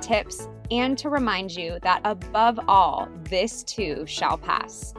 tips, 0.00 0.48
and 0.70 0.96
to 0.98 1.08
remind 1.08 1.50
you 1.50 1.78
that 1.82 2.00
above 2.04 2.58
all, 2.68 3.08
this 3.24 3.62
too 3.62 4.04
shall 4.06 4.38
pass. 4.38 4.94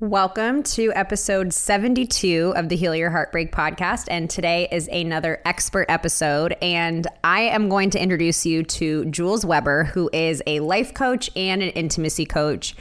Welcome 0.00 0.64
to 0.64 0.92
episode 0.94 1.54
72 1.54 2.52
of 2.56 2.68
the 2.68 2.76
Heal 2.76 2.94
Your 2.94 3.08
Heartbreak 3.08 3.52
podcast. 3.52 4.04
And 4.10 4.28
today 4.28 4.68
is 4.70 4.86
another 4.88 5.40
expert 5.46 5.86
episode. 5.88 6.54
And 6.60 7.06
I 7.22 7.42
am 7.42 7.70
going 7.70 7.88
to 7.90 8.02
introduce 8.02 8.44
you 8.44 8.64
to 8.64 9.06
Jules 9.06 9.46
Weber, 9.46 9.84
who 9.84 10.10
is 10.12 10.42
a 10.46 10.60
life 10.60 10.92
coach 10.92 11.30
and 11.34 11.62
an 11.62 11.70
intimacy 11.70 12.26
coach. 12.26 12.74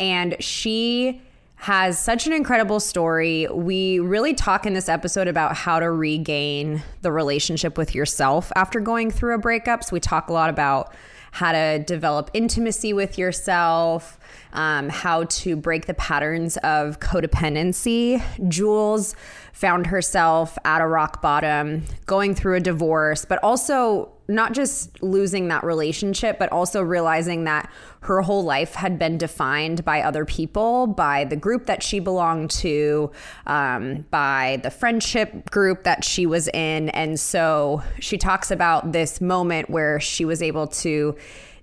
And 0.00 0.34
she 0.40 1.22
has 1.64 1.98
such 1.98 2.26
an 2.26 2.34
incredible 2.34 2.78
story. 2.78 3.46
We 3.50 3.98
really 3.98 4.34
talk 4.34 4.66
in 4.66 4.74
this 4.74 4.86
episode 4.86 5.28
about 5.28 5.56
how 5.56 5.80
to 5.80 5.90
regain 5.90 6.82
the 7.00 7.10
relationship 7.10 7.78
with 7.78 7.94
yourself 7.94 8.52
after 8.54 8.80
going 8.80 9.10
through 9.10 9.34
a 9.34 9.38
breakup. 9.38 9.82
So 9.82 9.94
we 9.94 10.00
talk 10.00 10.28
a 10.28 10.34
lot 10.34 10.50
about 10.50 10.94
how 11.32 11.52
to 11.52 11.78
develop 11.78 12.30
intimacy 12.34 12.92
with 12.92 13.16
yourself, 13.16 14.18
um, 14.52 14.90
how 14.90 15.24
to 15.24 15.56
break 15.56 15.86
the 15.86 15.94
patterns 15.94 16.58
of 16.58 17.00
codependency. 17.00 18.22
Jules 18.46 19.16
found 19.54 19.86
herself 19.86 20.58
at 20.66 20.82
a 20.82 20.86
rock 20.86 21.22
bottom, 21.22 21.84
going 22.04 22.34
through 22.34 22.56
a 22.56 22.60
divorce, 22.60 23.24
but 23.24 23.42
also 23.42 24.12
not 24.28 24.52
just 24.52 25.02
losing 25.02 25.48
that 25.48 25.64
relationship, 25.64 26.38
but 26.38 26.50
also 26.50 26.82
realizing 26.82 27.44
that 27.44 27.70
her 28.00 28.22
whole 28.22 28.42
life 28.42 28.74
had 28.74 28.98
been 28.98 29.18
defined 29.18 29.84
by 29.84 30.02
other 30.02 30.24
people, 30.24 30.86
by 30.86 31.24
the 31.24 31.36
group 31.36 31.66
that 31.66 31.82
she 31.82 32.00
belonged 32.00 32.50
to, 32.50 33.10
um, 33.46 34.04
by 34.10 34.60
the 34.62 34.70
friendship 34.70 35.50
group 35.50 35.84
that 35.84 36.04
she 36.04 36.26
was 36.26 36.48
in. 36.48 36.88
And 36.90 37.18
so 37.20 37.82
she 38.00 38.16
talks 38.16 38.50
about 38.50 38.92
this 38.92 39.20
moment 39.20 39.68
where 39.68 40.00
she 40.00 40.24
was 40.24 40.42
able 40.42 40.66
to 40.68 41.16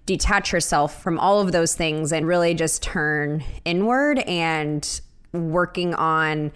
detach 0.05 0.51
herself 0.51 1.01
from 1.01 1.19
all 1.19 1.39
of 1.39 1.51
those 1.51 1.75
things 1.75 2.11
and 2.11 2.27
really 2.27 2.53
just 2.53 2.83
turn 2.83 3.43
inward 3.65 4.19
and 4.19 5.01
working 5.31 5.93
on 5.93 6.51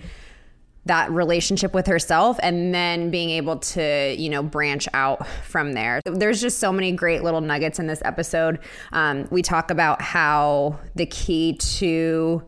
that 0.85 1.09
relationship 1.11 1.73
with 1.73 1.87
herself 1.87 2.37
and 2.43 2.73
then 2.73 3.09
being 3.09 3.29
able 3.31 3.57
to 3.57 4.15
you 4.17 4.29
know 4.29 4.43
branch 4.43 4.87
out 4.93 5.27
from 5.43 5.73
there. 5.73 6.01
There's 6.05 6.41
just 6.41 6.59
so 6.59 6.71
many 6.71 6.91
great 6.91 7.23
little 7.23 7.41
nuggets 7.41 7.79
in 7.79 7.87
this 7.87 8.01
episode. 8.05 8.59
Um, 8.91 9.27
we 9.31 9.41
talk 9.41 9.71
about 9.71 10.01
how 10.01 10.79
the 10.95 11.05
key 11.05 11.53
to 11.53 12.43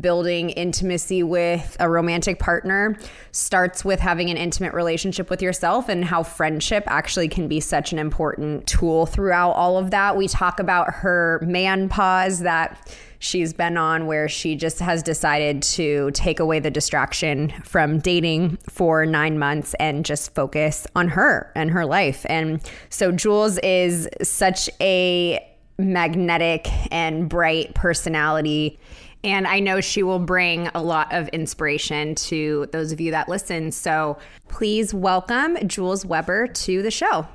building 0.00 0.50
intimacy 0.50 1.22
with 1.22 1.76
a 1.80 1.88
romantic 1.88 2.38
partner 2.38 2.96
starts 3.32 3.84
with 3.84 4.00
having 4.00 4.30
an 4.30 4.36
intimate 4.36 4.74
relationship 4.74 5.30
with 5.30 5.40
yourself 5.40 5.88
and 5.88 6.04
how 6.04 6.22
friendship 6.22 6.84
actually 6.86 7.28
can 7.28 7.48
be 7.48 7.60
such 7.60 7.92
an 7.92 7.98
important 7.98 8.66
tool 8.66 9.06
throughout 9.06 9.52
all 9.52 9.78
of 9.78 9.90
that. 9.92 10.16
We 10.16 10.28
talk 10.28 10.58
about 10.58 10.92
her 10.92 11.40
man 11.46 11.88
pause 11.88 12.40
that 12.40 12.96
she's 13.24 13.54
been 13.54 13.78
on 13.78 14.06
where 14.06 14.28
she 14.28 14.54
just 14.54 14.78
has 14.80 15.02
decided 15.02 15.62
to 15.62 16.10
take 16.12 16.40
away 16.40 16.60
the 16.60 16.70
distraction 16.70 17.48
from 17.64 17.98
dating 17.98 18.58
for 18.68 19.06
nine 19.06 19.38
months 19.38 19.74
and 19.80 20.04
just 20.04 20.34
focus 20.34 20.86
on 20.94 21.08
her 21.08 21.50
and 21.56 21.70
her 21.70 21.86
life. 21.86 22.26
And 22.28 22.60
so 22.90 23.10
Jules 23.12 23.56
is 23.58 24.08
such 24.22 24.68
a 24.78 25.42
magnetic 25.78 26.68
and 26.92 27.26
bright 27.26 27.74
personality. 27.74 28.78
And 29.24 29.46
I 29.46 29.58
know 29.58 29.80
she 29.80 30.02
will 30.02 30.18
bring 30.18 30.68
a 30.74 30.82
lot 30.82 31.10
of 31.10 31.28
inspiration 31.28 32.14
to 32.16 32.68
those 32.72 32.92
of 32.92 33.00
you 33.00 33.10
that 33.12 33.26
listen. 33.30 33.72
So 33.72 34.18
please 34.48 34.92
welcome 34.92 35.56
Jules 35.66 36.04
Weber 36.04 36.46
to 36.46 36.82
the 36.82 36.90
show. 36.90 37.26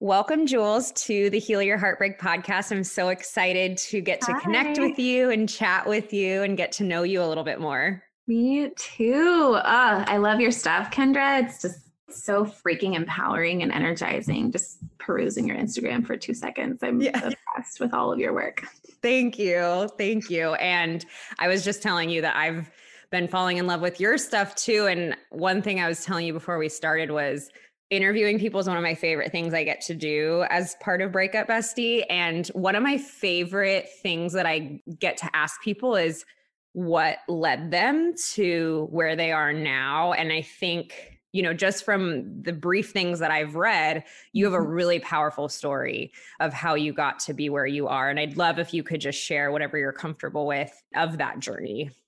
Welcome, 0.00 0.46
Jules, 0.46 0.92
to 0.92 1.30
the 1.30 1.38
Heal 1.38 1.62
Your 1.62 1.78
Heartbreak 1.78 2.20
podcast. 2.20 2.70
I'm 2.70 2.84
so 2.84 3.08
excited 3.08 3.78
to 3.78 4.02
get 4.02 4.20
to 4.22 4.32
Hi. 4.34 4.40
connect 4.40 4.78
with 4.78 4.98
you 4.98 5.30
and 5.30 5.48
chat 5.48 5.88
with 5.88 6.12
you 6.12 6.42
and 6.42 6.54
get 6.54 6.70
to 6.72 6.84
know 6.84 7.02
you 7.02 7.22
a 7.22 7.24
little 7.24 7.44
bit 7.44 7.60
more. 7.60 8.02
Me 8.26 8.68
too. 8.76 9.54
Uh, 9.54 10.04
I 10.06 10.18
love 10.18 10.38
your 10.38 10.50
stuff, 10.50 10.90
Kendra. 10.90 11.42
It's 11.42 11.62
just 11.62 11.78
so 12.10 12.44
freaking 12.44 12.94
empowering 12.94 13.62
and 13.62 13.72
energizing. 13.72 14.52
Just 14.52 14.80
perusing 14.98 15.48
your 15.48 15.56
Instagram 15.56 16.06
for 16.06 16.14
two 16.14 16.34
seconds. 16.34 16.82
I'm 16.82 17.00
yeah. 17.00 17.16
obsessed 17.56 17.80
with 17.80 17.94
all 17.94 18.12
of 18.12 18.18
your 18.18 18.34
work. 18.34 18.66
Thank 19.00 19.38
you. 19.38 19.88
Thank 19.96 20.28
you. 20.28 20.52
And 20.56 21.06
I 21.38 21.48
was 21.48 21.64
just 21.64 21.82
telling 21.82 22.10
you 22.10 22.20
that 22.20 22.36
I've 22.36 22.70
been 23.10 23.28
falling 23.28 23.56
in 23.56 23.66
love 23.66 23.80
with 23.80 23.98
your 23.98 24.18
stuff 24.18 24.56
too. 24.56 24.88
And 24.88 25.16
one 25.30 25.62
thing 25.62 25.80
I 25.80 25.88
was 25.88 26.04
telling 26.04 26.26
you 26.26 26.34
before 26.34 26.58
we 26.58 26.68
started 26.68 27.10
was, 27.12 27.48
interviewing 27.90 28.38
people 28.38 28.60
is 28.60 28.66
one 28.66 28.76
of 28.76 28.82
my 28.82 28.94
favorite 28.94 29.30
things 29.30 29.54
I 29.54 29.64
get 29.64 29.80
to 29.82 29.94
do 29.94 30.44
as 30.50 30.76
part 30.80 31.00
of 31.00 31.12
Breakup 31.12 31.48
Bestie. 31.48 32.04
And 32.10 32.46
one 32.48 32.74
of 32.74 32.82
my 32.82 32.98
favorite 32.98 33.88
things 34.02 34.32
that 34.32 34.46
I 34.46 34.80
get 34.98 35.16
to 35.18 35.36
ask 35.36 35.60
people 35.62 35.94
is 35.94 36.24
what 36.72 37.18
led 37.28 37.70
them 37.70 38.14
to 38.32 38.88
where 38.90 39.16
they 39.16 39.32
are 39.32 39.52
now. 39.52 40.12
And 40.12 40.32
I 40.32 40.42
think, 40.42 41.18
you 41.32 41.42
know, 41.42 41.54
just 41.54 41.84
from 41.84 42.42
the 42.42 42.52
brief 42.52 42.90
things 42.90 43.18
that 43.20 43.30
I've 43.30 43.54
read, 43.54 44.04
you 44.32 44.44
have 44.44 44.54
a 44.54 44.58
mm-hmm. 44.58 44.72
really 44.72 45.00
powerful 45.00 45.48
story 45.48 46.12
of 46.40 46.52
how 46.52 46.74
you 46.74 46.92
got 46.92 47.20
to 47.20 47.34
be 47.34 47.48
where 47.48 47.66
you 47.66 47.88
are. 47.88 48.10
And 48.10 48.18
I'd 48.18 48.36
love 48.36 48.58
if 48.58 48.74
you 48.74 48.82
could 48.82 49.00
just 49.00 49.18
share 49.18 49.52
whatever 49.52 49.78
you're 49.78 49.92
comfortable 49.92 50.46
with 50.46 50.72
of 50.94 51.18
that 51.18 51.38
journey. 51.38 51.90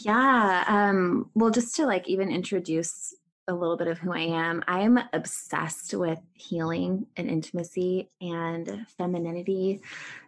Yeah. 0.00 0.64
Um, 0.66 1.30
well, 1.34 1.50
just 1.50 1.74
to 1.76 1.86
like 1.86 2.08
even 2.08 2.30
introduce 2.30 3.14
a 3.48 3.54
little 3.54 3.76
bit 3.76 3.88
of 3.88 3.98
who 3.98 4.12
I 4.12 4.20
am. 4.20 4.62
I'm 4.66 4.98
obsessed 5.12 5.94
with 5.94 6.18
healing 6.32 7.06
and 7.16 7.28
intimacy 7.28 8.10
and 8.20 8.86
femininity 8.96 9.80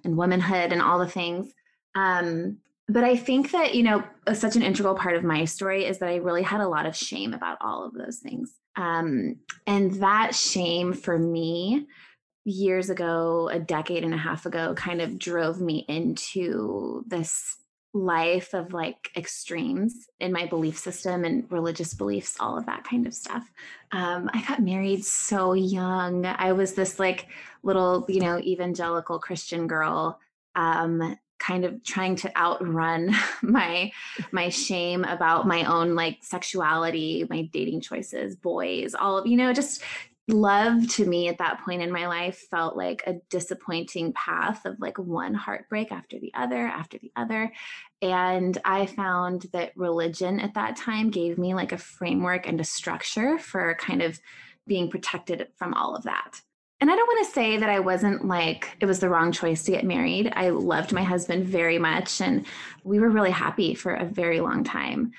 and 0.05 0.17
womanhood 0.17 0.73
and 0.73 0.83
all 0.83 0.99
the 0.99 1.09
things. 1.09 1.53
Um, 1.95 2.59
but 2.89 3.05
I 3.05 3.17
think 3.17 3.51
that, 3.51 3.75
you 3.75 3.83
know, 3.83 4.05
such 4.33 4.55
an 4.55 4.63
integral 4.63 4.95
part 4.95 5.17
of 5.17 5.25
my 5.25 5.45
story 5.45 5.87
is 5.87 5.99
that 5.99 6.09
I 6.09 6.17
really 6.17 6.43
had 6.43 6.61
a 6.61 6.69
lot 6.69 6.87
of 6.87 6.95
shame 6.95 7.33
about 7.33 7.59
all 7.61 7.85
of 7.85 7.95
those 7.95 8.19
things. 8.19 8.55
Um, 8.77 9.37
and 9.67 9.93
that 9.95 10.35
shame 10.35 10.93
for 10.93 11.19
me 11.19 11.87
years 12.45 12.91
ago, 12.91 13.49
a 13.53 13.59
decade 13.59 14.05
and 14.05 14.15
a 14.15 14.19
half 14.19 14.47
ago, 14.47 14.75
kind 14.75 15.01
of 15.01 15.19
drove 15.19 15.61
me 15.61 15.85
into 15.89 17.03
this 17.09 17.57
life 17.97 18.55
of 18.55 18.73
like 18.73 19.11
extremes 19.17 20.09
in 20.21 20.33
my 20.33 20.47
belief 20.47 20.79
system 20.79 21.25
and 21.25 21.51
religious 21.51 21.95
beliefs, 21.95 22.37
all 22.39 22.59
of 22.59 22.67
that 22.67 22.85
kind 22.85 23.07
of 23.07 23.15
stuff. 23.15 23.51
Um, 23.93 24.31
I 24.33 24.43
got 24.47 24.61
married 24.61 25.05
so 25.05 25.55
young. 25.55 26.27
I 26.27 26.53
was 26.53 26.75
this 26.75 26.99
like 26.99 27.29
little, 27.63 28.05
you 28.09 28.21
know, 28.21 28.39
evangelical 28.39 29.19
Christian 29.19 29.67
girl 29.67 30.21
um, 30.55 31.17
kind 31.39 31.65
of 31.65 31.83
trying 31.83 32.17
to 32.17 32.37
outrun 32.37 33.15
my 33.43 33.93
my 34.33 34.49
shame 34.49 35.05
about 35.05 35.47
my 35.47 35.65
own 35.65 35.95
like 35.95 36.19
sexuality 36.23 37.27
my 37.29 37.43
dating 37.53 37.81
choices 37.81 38.35
boys 38.37 38.95
all 38.95 39.19
of 39.19 39.27
you 39.27 39.37
know 39.37 39.53
just 39.53 39.83
love 40.28 40.88
to 40.88 41.06
me 41.06 41.28
at 41.28 41.38
that 41.38 41.61
point 41.64 41.82
in 41.82 41.93
my 41.93 42.06
life 42.08 42.46
felt 42.50 42.76
like 42.76 43.02
a 43.06 43.14
disappointing 43.31 44.12
path 44.12 44.64
of 44.64 44.78
like 44.81 44.99
one 44.99 45.34
heartbreak 45.34 45.93
after 45.93 46.19
the 46.19 46.32
other 46.34 46.67
after 46.67 46.99
the 46.99 47.12
other 47.14 47.52
and 48.02 48.58
i 48.64 48.87
found 48.87 49.46
that 49.52 49.73
religion 49.76 50.40
at 50.40 50.55
that 50.55 50.76
time 50.76 51.11
gave 51.11 51.38
me 51.38 51.55
like 51.55 51.70
a 51.70 51.78
framework 51.78 52.49
and 52.49 52.61
a 52.61 52.64
structure 52.64 53.38
for 53.38 53.76
kind 53.76 54.02
of 54.02 54.20
being 54.67 54.90
protected 54.90 55.46
from 55.56 55.73
all 55.75 55.94
of 55.94 56.02
that 56.02 56.40
and 56.81 56.90
I 56.90 56.94
don't 56.94 57.06
want 57.06 57.26
to 57.26 57.32
say 57.32 57.56
that 57.56 57.70
I 57.70 57.81
wasn't 57.81 58.26
like 58.26 58.76
it 58.81 58.87
was 58.87 59.00
the 59.00 59.08
wrong 59.08 59.32
choice 59.32 59.62
to 59.64 59.70
get 59.70 59.84
married. 59.84 60.31
I 60.37 60.50
loved 60.50 60.93
my 60.93 61.02
husband 61.02 61.46
very 61.46 61.78
much 61.78 62.20
and 62.20 62.44
we 62.84 63.00
were 63.00 63.08
really 63.08 63.31
happy 63.31 63.75
for 63.75 63.94
a 63.94 64.05
very 64.05 64.40
long 64.40 64.62
time. 64.62 65.12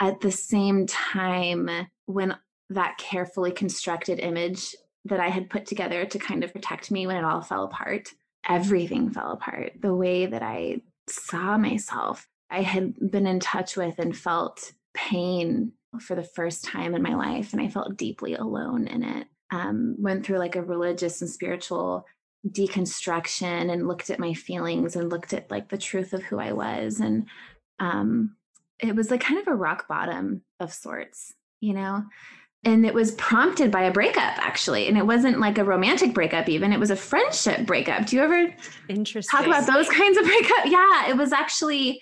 At 0.00 0.22
the 0.22 0.32
same 0.32 0.86
time, 0.86 1.68
when 2.06 2.36
that 2.70 2.98
carefully 2.98 3.52
constructed 3.52 4.18
image 4.18 4.74
that 5.04 5.20
I 5.20 5.28
had 5.28 5.50
put 5.50 5.66
together 5.66 6.04
to 6.06 6.18
kind 6.18 6.44
of 6.44 6.52
protect 6.52 6.90
me 6.90 7.06
when 7.06 7.16
it 7.16 7.24
all 7.24 7.42
fell 7.42 7.64
apart, 7.64 8.08
everything 8.48 9.10
fell 9.10 9.32
apart. 9.32 9.72
The 9.80 9.94
way 9.94 10.26
that 10.26 10.42
I 10.42 10.80
saw 11.08 11.58
myself, 11.58 12.26
I 12.50 12.62
had 12.62 13.10
been 13.10 13.26
in 13.26 13.40
touch 13.40 13.76
with 13.76 13.98
and 13.98 14.16
felt 14.16 14.72
pain 14.94 15.72
for 16.00 16.16
the 16.16 16.22
first 16.22 16.64
time 16.64 16.94
in 16.94 17.02
my 17.02 17.14
life, 17.14 17.52
and 17.52 17.60
I 17.60 17.68
felt 17.68 17.96
deeply 17.96 18.34
alone 18.34 18.86
in 18.86 19.02
it 19.02 19.26
um, 19.54 19.96
went 19.98 20.24
through 20.24 20.38
like 20.38 20.56
a 20.56 20.62
religious 20.62 21.20
and 21.20 21.30
spiritual 21.30 22.06
deconstruction 22.46 23.72
and 23.72 23.88
looked 23.88 24.10
at 24.10 24.18
my 24.18 24.34
feelings 24.34 24.96
and 24.96 25.10
looked 25.10 25.32
at 25.32 25.50
like 25.50 25.68
the 25.68 25.78
truth 25.78 26.12
of 26.12 26.22
who 26.22 26.38
I 26.38 26.52
was. 26.52 27.00
And 27.00 27.26
um, 27.78 28.36
it 28.80 28.94
was 28.94 29.10
like 29.10 29.20
kind 29.20 29.40
of 29.40 29.48
a 29.48 29.54
rock 29.54 29.88
bottom 29.88 30.42
of 30.60 30.72
sorts, 30.72 31.32
you 31.60 31.72
know? 31.72 32.04
And 32.64 32.86
it 32.86 32.94
was 32.94 33.12
prompted 33.12 33.70
by 33.70 33.82
a 33.82 33.92
breakup, 33.92 34.38
actually. 34.38 34.88
And 34.88 34.96
it 34.96 35.06
wasn't 35.06 35.38
like 35.38 35.58
a 35.58 35.64
romantic 35.64 36.14
breakup, 36.14 36.48
even. 36.48 36.72
It 36.72 36.80
was 36.80 36.90
a 36.90 36.96
friendship 36.96 37.66
breakup. 37.66 38.06
Do 38.06 38.16
you 38.16 38.22
ever 38.22 38.54
Interesting. 38.88 39.38
talk 39.38 39.46
about 39.46 39.66
those 39.66 39.88
kinds 39.90 40.16
of 40.16 40.24
breakup? 40.24 40.66
Yeah, 40.66 41.08
it 41.08 41.16
was 41.16 41.32
actually 41.32 42.00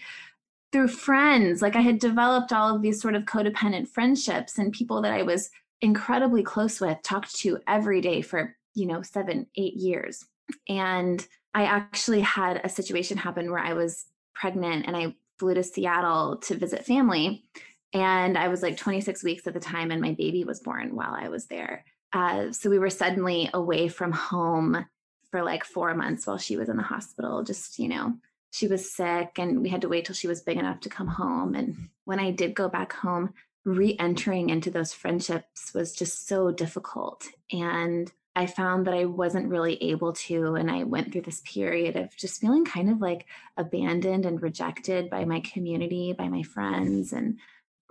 through 0.73 0.89
friends. 0.89 1.63
Like 1.63 1.77
I 1.77 1.81
had 1.81 1.99
developed 1.99 2.53
all 2.53 2.75
of 2.75 2.83
these 2.83 3.01
sort 3.01 3.15
of 3.15 3.25
codependent 3.25 3.89
friendships 3.89 4.59
and 4.59 4.73
people 4.73 5.03
that 5.03 5.13
I 5.13 5.23
was 5.23 5.51
incredibly 5.81 6.43
close 6.43 6.81
with, 6.81 7.03
talked 7.03 7.35
to 7.41 7.59
every 7.67 8.01
day 8.01 8.23
for, 8.23 8.57
you 8.75 8.87
know, 8.87 9.03
seven, 9.03 9.47
eight 9.57 9.75
years. 9.75 10.25
And 10.69 11.27
I 11.55 11.65
actually 11.65 12.21
had 12.21 12.61
a 12.65 12.69
situation 12.69 13.19
happen 13.19 13.51
where 13.51 13.61
I 13.61 13.75
was 13.75 14.07
pregnant 14.35 14.87
and 14.87 14.97
I 14.97 15.15
flew 15.39 15.55
to 15.55 15.63
Seattle 15.63 16.37
to 16.37 16.57
visit 16.57 16.87
family. 16.87 17.45
And 17.93 18.39
I 18.39 18.49
was 18.49 18.63
like 18.63 18.77
26 18.77 19.23
weeks 19.23 19.47
at 19.47 19.55
the 19.55 19.61
time, 19.61 19.91
and 19.91 20.01
my 20.01 20.13
baby 20.13 20.45
was 20.45 20.61
born 20.61 20.95
while 20.95 21.15
I 21.15 21.29
was 21.29 21.47
there. 21.47 21.85
Uh, 22.13 22.53
so 22.53 22.71
we 22.71 22.79
were 22.79 22.91
suddenly 22.91 23.51
away 23.53 23.89
from 23.89 24.13
home 24.13 24.87
for 25.31 25.43
like 25.43 25.65
four 25.65 25.95
months 25.95 26.27
while 26.27 26.39
she 26.39 26.57
was 26.57 26.69
in 26.69 26.77
the 26.77 26.83
hospital. 26.83 27.43
Just, 27.43 27.79
you 27.79 27.89
know, 27.89 28.15
she 28.51 28.69
was 28.69 28.95
sick 28.95 29.39
and 29.39 29.63
we 29.63 29.71
had 29.71 29.81
to 29.81 29.89
wait 29.89 30.05
till 30.05 30.15
she 30.15 30.29
was 30.29 30.43
big 30.43 30.59
enough 30.59 30.81
to 30.81 30.91
come 30.91 31.07
home. 31.07 31.55
And 31.55 31.89
when 32.05 32.21
I 32.21 32.31
did 32.31 32.55
go 32.55 32.69
back 32.69 32.93
home, 32.93 33.33
re-entering 33.65 34.51
into 34.51 34.71
those 34.71 34.93
friendships 34.93 35.73
was 35.75 35.95
just 35.95 36.27
so 36.27 36.51
difficult 36.51 37.29
and 37.53 38.11
i 38.35 38.45
found 38.45 38.87
that 38.87 38.95
i 38.95 39.05
wasn't 39.05 39.49
really 39.49 39.81
able 39.83 40.13
to 40.13 40.57
and 40.57 40.69
i 40.69 40.83
went 40.83 41.13
through 41.13 41.21
this 41.21 41.43
period 41.45 41.97
of 41.97 42.15
just 42.17 42.41
feeling 42.41 42.65
kind 42.65 42.91
of 42.91 43.01
like 43.01 43.27
abandoned 43.57 44.27
and 44.27 44.43
rejected 44.43 45.09
by 45.09 45.25
my 45.25 45.39
community 45.41 46.13
by 46.13 46.29
my 46.29 46.43
friends 46.43 47.13
and 47.13 47.39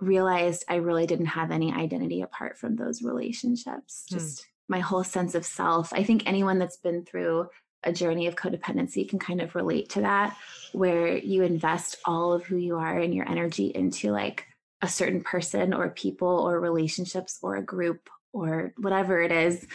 realized 0.02 0.64
i 0.68 0.76
really 0.76 1.06
didn't 1.06 1.26
have 1.26 1.50
any 1.50 1.72
identity 1.72 2.22
apart 2.22 2.58
from 2.58 2.76
those 2.76 3.02
relationships 3.02 4.04
hmm. 4.08 4.16
just 4.16 4.46
my 4.68 4.80
whole 4.80 5.04
sense 5.04 5.34
of 5.34 5.44
self 5.44 5.92
i 5.92 6.02
think 6.02 6.22
anyone 6.26 6.58
that's 6.58 6.76
been 6.76 7.04
through 7.04 7.48
a 7.84 7.92
journey 7.92 8.26
of 8.26 8.36
codependency 8.36 9.08
can 9.08 9.18
kind 9.18 9.40
of 9.40 9.54
relate 9.54 9.88
to 9.88 10.02
that 10.02 10.36
where 10.72 11.16
you 11.16 11.42
invest 11.42 11.98
all 12.04 12.32
of 12.32 12.44
who 12.44 12.56
you 12.56 12.76
are 12.76 12.98
and 12.98 13.14
your 13.14 13.28
energy 13.28 13.66
into 13.66 14.10
like 14.10 14.46
a 14.82 14.88
certain 14.88 15.22
person 15.22 15.72
or 15.72 15.90
people 15.90 16.28
or 16.28 16.60
relationships 16.60 17.38
or 17.42 17.56
a 17.56 17.62
group 17.62 18.10
or 18.32 18.72
whatever 18.78 19.22
it 19.22 19.30
is. 19.30 19.66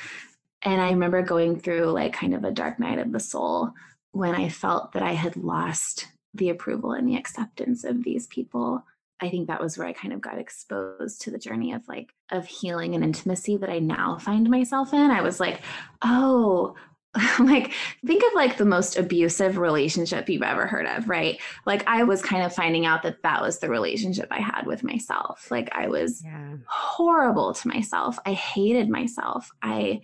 And 0.61 0.81
I 0.81 0.89
remember 0.89 1.21
going 1.21 1.59
through 1.59 1.85
like 1.85 2.13
kind 2.13 2.33
of 2.33 2.43
a 2.43 2.51
dark 2.51 2.79
night 2.79 2.99
of 2.99 3.11
the 3.11 3.19
soul 3.19 3.71
when 4.11 4.35
I 4.35 4.49
felt 4.49 4.93
that 4.93 5.03
I 5.03 5.13
had 5.13 5.37
lost 5.37 6.07
the 6.33 6.49
approval 6.49 6.91
and 6.91 7.07
the 7.07 7.15
acceptance 7.15 7.83
of 7.83 8.03
these 8.03 8.27
people. 8.27 8.83
I 9.21 9.29
think 9.29 9.47
that 9.47 9.61
was 9.61 9.77
where 9.77 9.87
I 9.87 9.93
kind 9.93 10.13
of 10.13 10.21
got 10.21 10.37
exposed 10.37 11.21
to 11.21 11.31
the 11.31 11.39
journey 11.39 11.73
of 11.73 11.87
like 11.87 12.13
of 12.31 12.45
healing 12.45 12.95
and 12.95 13.03
intimacy 13.03 13.57
that 13.57 13.69
I 13.69 13.79
now 13.79 14.17
find 14.17 14.49
myself 14.49 14.93
in. 14.93 15.11
I 15.11 15.21
was 15.21 15.39
like, 15.39 15.61
oh, 16.03 16.75
like 17.39 17.73
think 18.05 18.23
of 18.23 18.33
like 18.35 18.57
the 18.57 18.65
most 18.65 18.97
abusive 18.97 19.57
relationship 19.57 20.29
you've 20.29 20.43
ever 20.43 20.67
heard 20.67 20.85
of 20.85 21.09
right? 21.09 21.39
Like 21.65 21.83
i 21.87 22.03
was 22.03 22.21
kind 22.21 22.43
of 22.43 22.53
finding 22.53 22.85
out 22.85 23.03
that 23.03 23.23
that 23.23 23.41
was 23.41 23.59
the 23.59 23.69
relationship 23.69 24.27
i 24.31 24.39
had 24.39 24.65
with 24.65 24.83
myself. 24.83 25.49
Like 25.49 25.69
i 25.73 25.87
was 25.87 26.21
yeah. 26.23 26.55
horrible 26.67 27.53
to 27.53 27.67
myself. 27.67 28.19
I 28.25 28.33
hated 28.33 28.89
myself. 28.89 29.49
I 29.61 30.01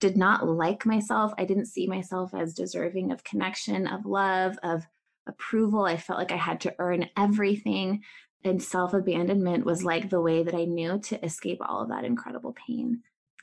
did 0.00 0.16
not 0.16 0.48
like 0.48 0.86
myself. 0.86 1.32
I 1.38 1.44
didn't 1.44 1.66
see 1.66 1.86
myself 1.86 2.34
as 2.34 2.54
deserving 2.54 3.12
of 3.12 3.24
connection 3.24 3.86
of 3.86 4.06
love 4.06 4.58
of 4.62 4.86
approval. 5.26 5.84
I 5.84 5.96
felt 5.96 6.18
like 6.18 6.32
i 6.32 6.36
had 6.36 6.60
to 6.62 6.74
earn 6.78 7.08
everything 7.16 8.02
and 8.44 8.62
self 8.62 8.94
abandonment 8.94 9.64
was 9.64 9.84
like 9.84 10.10
the 10.10 10.20
way 10.20 10.42
that 10.42 10.54
i 10.54 10.64
knew 10.64 10.98
to 10.98 11.22
escape 11.24 11.58
all 11.60 11.82
of 11.82 11.88
that 11.88 12.04
incredible 12.04 12.54
pain. 12.66 13.02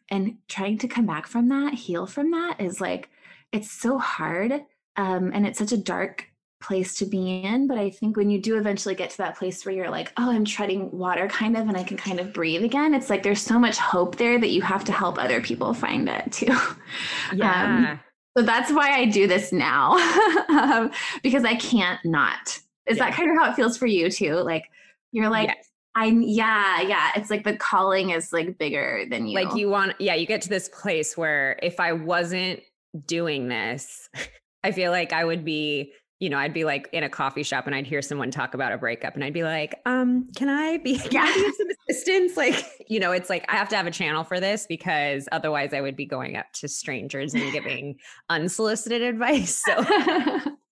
And 0.09 0.38
trying 0.50 0.77
to 0.80 0.89
come 0.89 1.06
back 1.06 1.25
from 1.25 1.48
that 1.50 1.74
heal 1.74 2.06
from 2.06 2.31
that 2.31 2.59
is 2.59 2.81
like 2.81 3.09
it's 3.51 3.71
so 3.71 3.98
hard 3.98 4.51
um, 4.98 5.31
and 5.33 5.48
it's 5.48 5.59
such 5.59 5.71
a 5.71 5.77
dark 5.77 6.27
place 6.62 6.95
to 6.98 7.07
be 7.07 7.42
in 7.42 7.65
but 7.65 7.80
i 7.80 7.89
think 7.89 8.15
when 8.15 8.30
you 8.30 8.39
do 8.39 8.56
eventually 8.56 8.94
get 8.94 9.09
to 9.09 9.18
that 9.18 9.36
place 9.36 9.65
where 9.65 9.74
you're 9.74 9.89
like 9.89 10.13
oh 10.18 10.30
i'm 10.30 10.45
treading 10.45 10.92
water 10.92 11.27
kind 11.27 11.57
of 11.57 11.68
and 11.68 11.75
i 11.75 11.83
can 11.83 11.98
kind 11.98 12.19
of 12.19 12.31
breathe 12.33 12.63
again 12.63 12.94
it's 12.94 13.09
like 13.09 13.24
there's 13.24 13.42
so 13.42 13.57
much 13.57 13.80
hope 13.80 14.18
there 14.18 14.38
that 14.39 14.51
you 14.51 14.62
have 14.62 14.83
to 14.83 14.92
help 14.92 15.18
other 15.18 15.42
people 15.42 15.74
find 15.74 16.07
it 16.07 16.31
too. 16.31 16.56
Yeah. 17.33 17.94
um, 17.94 18.00
so 18.38 18.44
that's 18.44 18.71
why 18.71 18.92
i 18.92 19.06
do 19.06 19.25
this 19.25 19.51
now 19.51 19.94
um, 20.50 20.92
because 21.24 21.45
i 21.45 21.56
can't 21.56 22.03
not. 22.06 22.59
Is 22.88 22.98
yeah. 22.98 23.06
that 23.06 23.15
kind 23.15 23.30
of 23.30 23.38
how 23.38 23.50
it 23.50 23.56
feels 23.56 23.77
for 23.77 23.86
you 23.86 24.09
too? 24.09 24.36
Like 24.36 24.65
you're 25.12 25.30
like 25.30 25.50
yes. 25.50 25.72
I'm 25.96 26.22
yeah, 26.22 26.82
yeah. 26.82 27.12
It's 27.15 27.30
like 27.30 27.44
the 27.44 27.56
calling 27.58 28.12
is 28.12 28.32
like 28.32 28.58
bigger 28.58 29.03
than 29.10 29.27
you. 29.27 29.36
Like 29.36 29.56
you 29.56 29.70
want, 29.70 30.00
yeah, 30.00 30.15
you 30.15 30.25
get 30.25 30.41
to 30.44 30.50
this 30.50 30.70
place 30.70 31.18
where 31.18 31.60
if 31.62 31.80
I 31.80 31.91
wasn't 31.91 32.62
doing 33.06 33.50
this, 33.50 34.10
I 34.63 34.72
feel 34.72 34.91
like 34.91 35.12
I 35.12 35.25
would 35.25 35.44
be, 35.44 35.91
you 36.20 36.30
know, 36.30 36.38
I'd 36.38 36.53
be 36.53 36.65
like 36.65 36.88
in 36.94 37.03
a 37.03 37.10
coffee 37.10 37.41
shop 37.44 37.65
and 37.65 37.75
I'd 37.75 37.88
hear 37.88 38.01
someone 38.01 38.30
talk 38.30 38.53
about 38.53 38.72
a 38.72 38.77
breakup 38.77 39.15
and 39.15 39.24
I'd 39.24 39.34
be 39.34 39.44
like, 39.44 39.82
um, 39.86 40.30
can 40.36 40.50
I 40.50 40.77
be 40.77 40.98
can 41.00 41.12
yeah. 41.12 41.25
I 41.27 41.34
be 41.34 41.51
some 41.58 41.68
assistance? 41.89 42.38
Like, 42.38 42.65
you 42.88 43.00
know, 43.00 43.12
it's 43.12 43.30
like 43.30 43.44
I 43.50 43.58
have 43.58 43.68
to 43.70 43.75
have 43.75 43.88
a 43.88 43.91
channel 43.91 44.24
for 44.24 44.39
this 44.39 44.65
because 44.68 45.27
otherwise 45.34 45.74
I 45.74 45.82
would 45.82 45.98
be 45.98 46.06
going 46.06 46.38
up 46.38 46.46
to 46.53 46.70
strangers 46.70 47.34
and 47.34 47.51
giving 47.51 47.98
unsolicited 48.30 49.01
advice. 49.01 49.62
So 49.65 49.84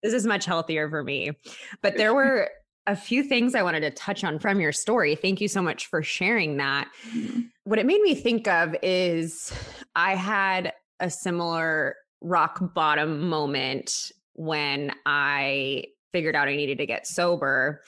this 0.02 0.14
is 0.14 0.26
much 0.26 0.46
healthier 0.46 0.90
for 0.90 1.04
me. 1.04 1.32
But 1.82 1.98
there 1.98 2.14
were 2.14 2.50
a 2.90 2.96
few 2.96 3.24
things 3.24 3.54
I 3.54 3.62
wanted 3.62 3.82
to 3.82 3.92
touch 3.92 4.24
on 4.24 4.40
from 4.40 4.60
your 4.60 4.72
story. 4.72 5.14
Thank 5.14 5.40
you 5.40 5.48
so 5.48 5.62
much 5.62 5.86
for 5.86 6.02
sharing 6.02 6.58
that. 6.58 6.90
Mm-hmm. 7.14 7.42
What 7.64 7.78
it 7.78 7.86
made 7.86 8.02
me 8.02 8.16
think 8.16 8.48
of 8.48 8.76
is 8.82 9.54
I 9.96 10.16
had 10.16 10.74
a 11.00 11.12
similar 11.12 11.96
rock 12.22 12.74
bottom 12.74 13.30
moment 13.30 14.12
when 14.34 14.92
I 15.06 15.86
figured 16.12 16.36
out 16.36 16.48
I 16.48 16.56
needed 16.56 16.80
to 16.80 16.88
get 16.88 17.06
sober. 17.06 17.82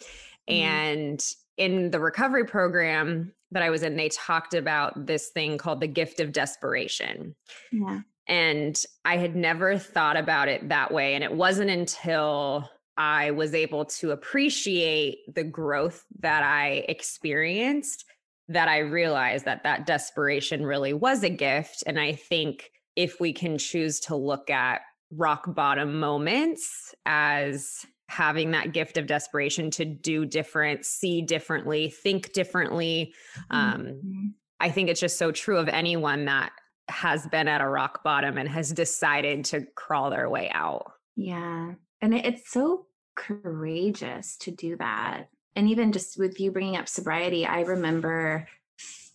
Mm-hmm. 0.47 0.53
And 0.53 1.25
in 1.57 1.89
the 1.89 1.99
recovery 1.99 2.45
program 2.45 3.33
that 3.49 3.63
I 3.63 3.71
was 3.71 3.81
in, 3.81 3.95
they 3.95 4.09
talked 4.09 4.53
about 4.53 5.07
this 5.07 5.29
thing 5.29 5.57
called 5.57 5.81
the 5.81 5.87
gift 5.87 6.19
of 6.19 6.31
desperation. 6.31 7.35
Yeah. 7.71 8.01
And 8.27 8.79
I 9.03 9.17
had 9.17 9.35
never 9.35 9.79
thought 9.79 10.15
about 10.15 10.47
it 10.47 10.69
that 10.69 10.93
way. 10.93 11.15
And 11.15 11.23
it 11.23 11.33
wasn't 11.33 11.71
until 11.71 12.69
I 13.01 13.31
was 13.31 13.55
able 13.55 13.85
to 13.85 14.11
appreciate 14.11 15.33
the 15.33 15.43
growth 15.43 16.05
that 16.19 16.43
I 16.43 16.85
experienced 16.87 18.05
that 18.47 18.67
I 18.67 18.79
realized 18.79 19.45
that 19.45 19.63
that 19.63 19.87
desperation 19.87 20.63
really 20.63 20.93
was 20.93 21.23
a 21.23 21.29
gift. 21.29 21.83
And 21.87 21.99
I 21.99 22.13
think 22.13 22.69
if 22.95 23.19
we 23.19 23.33
can 23.33 23.57
choose 23.57 23.99
to 24.01 24.15
look 24.15 24.51
at 24.51 24.81
rock 25.09 25.55
bottom 25.55 25.99
moments 25.99 26.93
as 27.07 27.87
having 28.07 28.51
that 28.51 28.71
gift 28.71 28.99
of 28.99 29.07
desperation 29.07 29.71
to 29.71 29.85
do 29.85 30.23
different, 30.23 30.85
see 30.85 31.23
differently, 31.23 31.89
think 31.89 32.33
differently, 32.33 33.15
um, 33.49 33.81
mm-hmm. 33.81 34.27
I 34.59 34.69
think 34.69 34.89
it's 34.89 34.99
just 34.99 35.17
so 35.17 35.31
true 35.31 35.57
of 35.57 35.67
anyone 35.69 36.25
that 36.25 36.51
has 36.87 37.25
been 37.25 37.47
at 37.47 37.61
a 37.61 37.67
rock 37.67 38.03
bottom 38.03 38.37
and 38.37 38.47
has 38.47 38.71
decided 38.71 39.45
to 39.45 39.65
crawl 39.75 40.11
their 40.11 40.29
way 40.29 40.51
out. 40.53 40.91
Yeah. 41.15 41.71
And 42.01 42.13
it's 42.13 42.51
so 42.51 42.85
courageous 43.21 44.37
to 44.37 44.51
do 44.51 44.75
that. 44.77 45.27
And 45.55 45.69
even 45.69 45.91
just 45.91 46.17
with 46.17 46.39
you 46.39 46.51
bringing 46.51 46.77
up 46.77 46.87
sobriety, 46.87 47.45
I 47.45 47.61
remember 47.61 48.47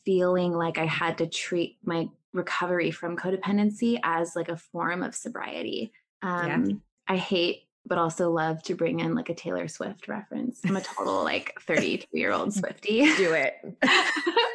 feeling 0.05 0.53
like 0.53 0.79
I 0.79 0.87
had 0.87 1.19
to 1.19 1.27
treat 1.27 1.79
my 1.85 2.09
recovery 2.33 2.91
from 2.91 3.17
codependency 3.17 3.99
as 4.03 4.37
like 4.37 4.49
a 4.49 4.57
form 4.57 5.03
of 5.03 5.15
sobriety. 5.15 5.93
Um, 6.23 6.65
yeah. 6.67 6.77
I 7.09 7.17
hate 7.17 7.63
but 7.89 7.99
also 7.99 8.31
love 8.31 8.63
to 8.65 8.75
bring 8.75 9.01
in 9.01 9.15
like 9.15 9.29
a 9.29 9.35
Taylor 9.35 9.69
Swift 9.69 10.09
reference. 10.09 10.61
I'm 10.65 10.77
a 10.77 10.81
total 10.81 11.23
like 11.23 11.55
32 11.61 12.07
year 12.13 12.33
old 12.33 12.49
Swiftie. 12.55 13.17
Do 13.17 13.33
it. 13.33 13.55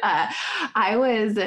uh, 0.02 0.26
I 0.74 0.96
was 0.96 1.38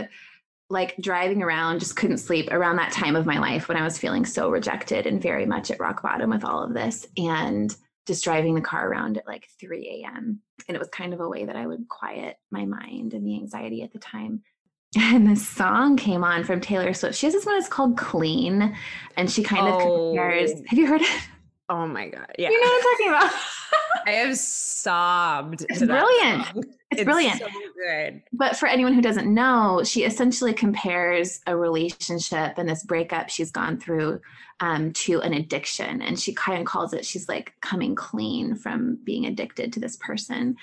like 0.69 0.97
driving 0.97 1.43
around, 1.43 1.79
just 1.79 1.95
couldn't 1.95 2.17
sleep 2.17 2.51
around 2.51 2.77
that 2.77 2.91
time 2.91 3.15
of 3.15 3.27
my 3.27 3.38
life 3.38 3.67
when 3.67 3.77
I 3.77 3.83
was 3.83 4.00
feeling 4.00 4.25
so 4.25 4.50
rejected 4.50 5.05
and 5.05 5.21
very 5.21 5.45
much 5.45 5.69
at 5.69 5.79
rock 5.79 6.01
bottom 6.01 6.31
with 6.31 6.43
all 6.43 6.63
of 6.63 6.74
this. 6.74 7.05
And 7.17 7.75
just 8.05 8.24
driving 8.24 8.55
the 8.55 8.62
car 8.62 8.88
around 8.88 9.17
at 9.17 9.27
like 9.27 9.47
3 9.59 10.03
a.m. 10.03 10.41
And 10.67 10.75
it 10.75 10.79
was 10.79 10.89
kind 10.89 11.13
of 11.13 11.19
a 11.19 11.29
way 11.29 11.45
that 11.45 11.55
I 11.55 11.65
would 11.65 11.88
quiet 11.88 12.38
my 12.51 12.65
mind 12.65 13.13
and 13.13 13.25
the 13.25 13.35
anxiety 13.35 13.81
at 13.81 13.91
the 13.91 14.00
time. 14.00 14.43
And 14.97 15.27
this 15.27 15.45
song 15.45 15.97
came 15.97 16.24
on 16.24 16.45
from 16.45 16.62
Taylor 16.62 16.93
Swift. 16.93 17.17
She 17.17 17.25
has 17.25 17.33
this 17.33 17.45
one 17.45 17.57
that's 17.57 17.67
called 17.67 17.97
Clean. 17.97 18.74
And 19.17 19.29
she 19.29 19.43
kind 19.43 19.67
of 19.67 19.74
oh. 19.81 20.12
compares. 20.12 20.51
Have 20.67 20.79
you 20.79 20.88
heard 20.88 21.01
it? 21.01 21.27
Oh 21.67 21.85
my 21.85 22.07
God. 22.07 22.31
Yeah. 22.39 22.50
You 22.50 22.62
know 22.62 22.67
what 22.67 22.75
I'm 22.75 22.91
talking 22.91 23.09
about? 23.09 23.31
I 24.06 24.12
have 24.12 24.38
sobbed. 24.38 25.66
It's 25.70 25.84
brilliant. 25.84 26.48
It's, 26.92 27.02
it's, 27.02 27.04
brilliant. 27.04 27.40
So 27.40 27.48
good. 27.75 28.22
But 28.34 28.56
for 28.56 28.68
anyone 28.68 28.94
who 28.94 29.02
doesn't 29.02 29.32
know, 29.32 29.84
she 29.84 30.04
essentially 30.04 30.54
compares 30.54 31.42
a 31.48 31.56
relationship 31.56 32.58
and 32.58 32.70
this 32.70 32.84
breakup 32.84 33.30
she's 33.30 33.52
gone 33.52 33.80
through 33.80 34.22
um, 34.60 34.94
to 34.94 35.22
an 35.22 35.34
addiction. 35.34 36.02
And 36.02 36.20
she 36.20 36.34
kind 36.34 36.60
of 36.60 36.66
calls 36.66 36.94
it, 36.94 37.06
she's 37.06 37.28
like 37.28 37.54
coming 37.62 37.96
clean 37.96 38.56
from 38.56 38.98
being 39.04 39.25
addicted 39.25 39.74
to 39.74 39.80
this 39.80 39.98
person. 39.98 40.58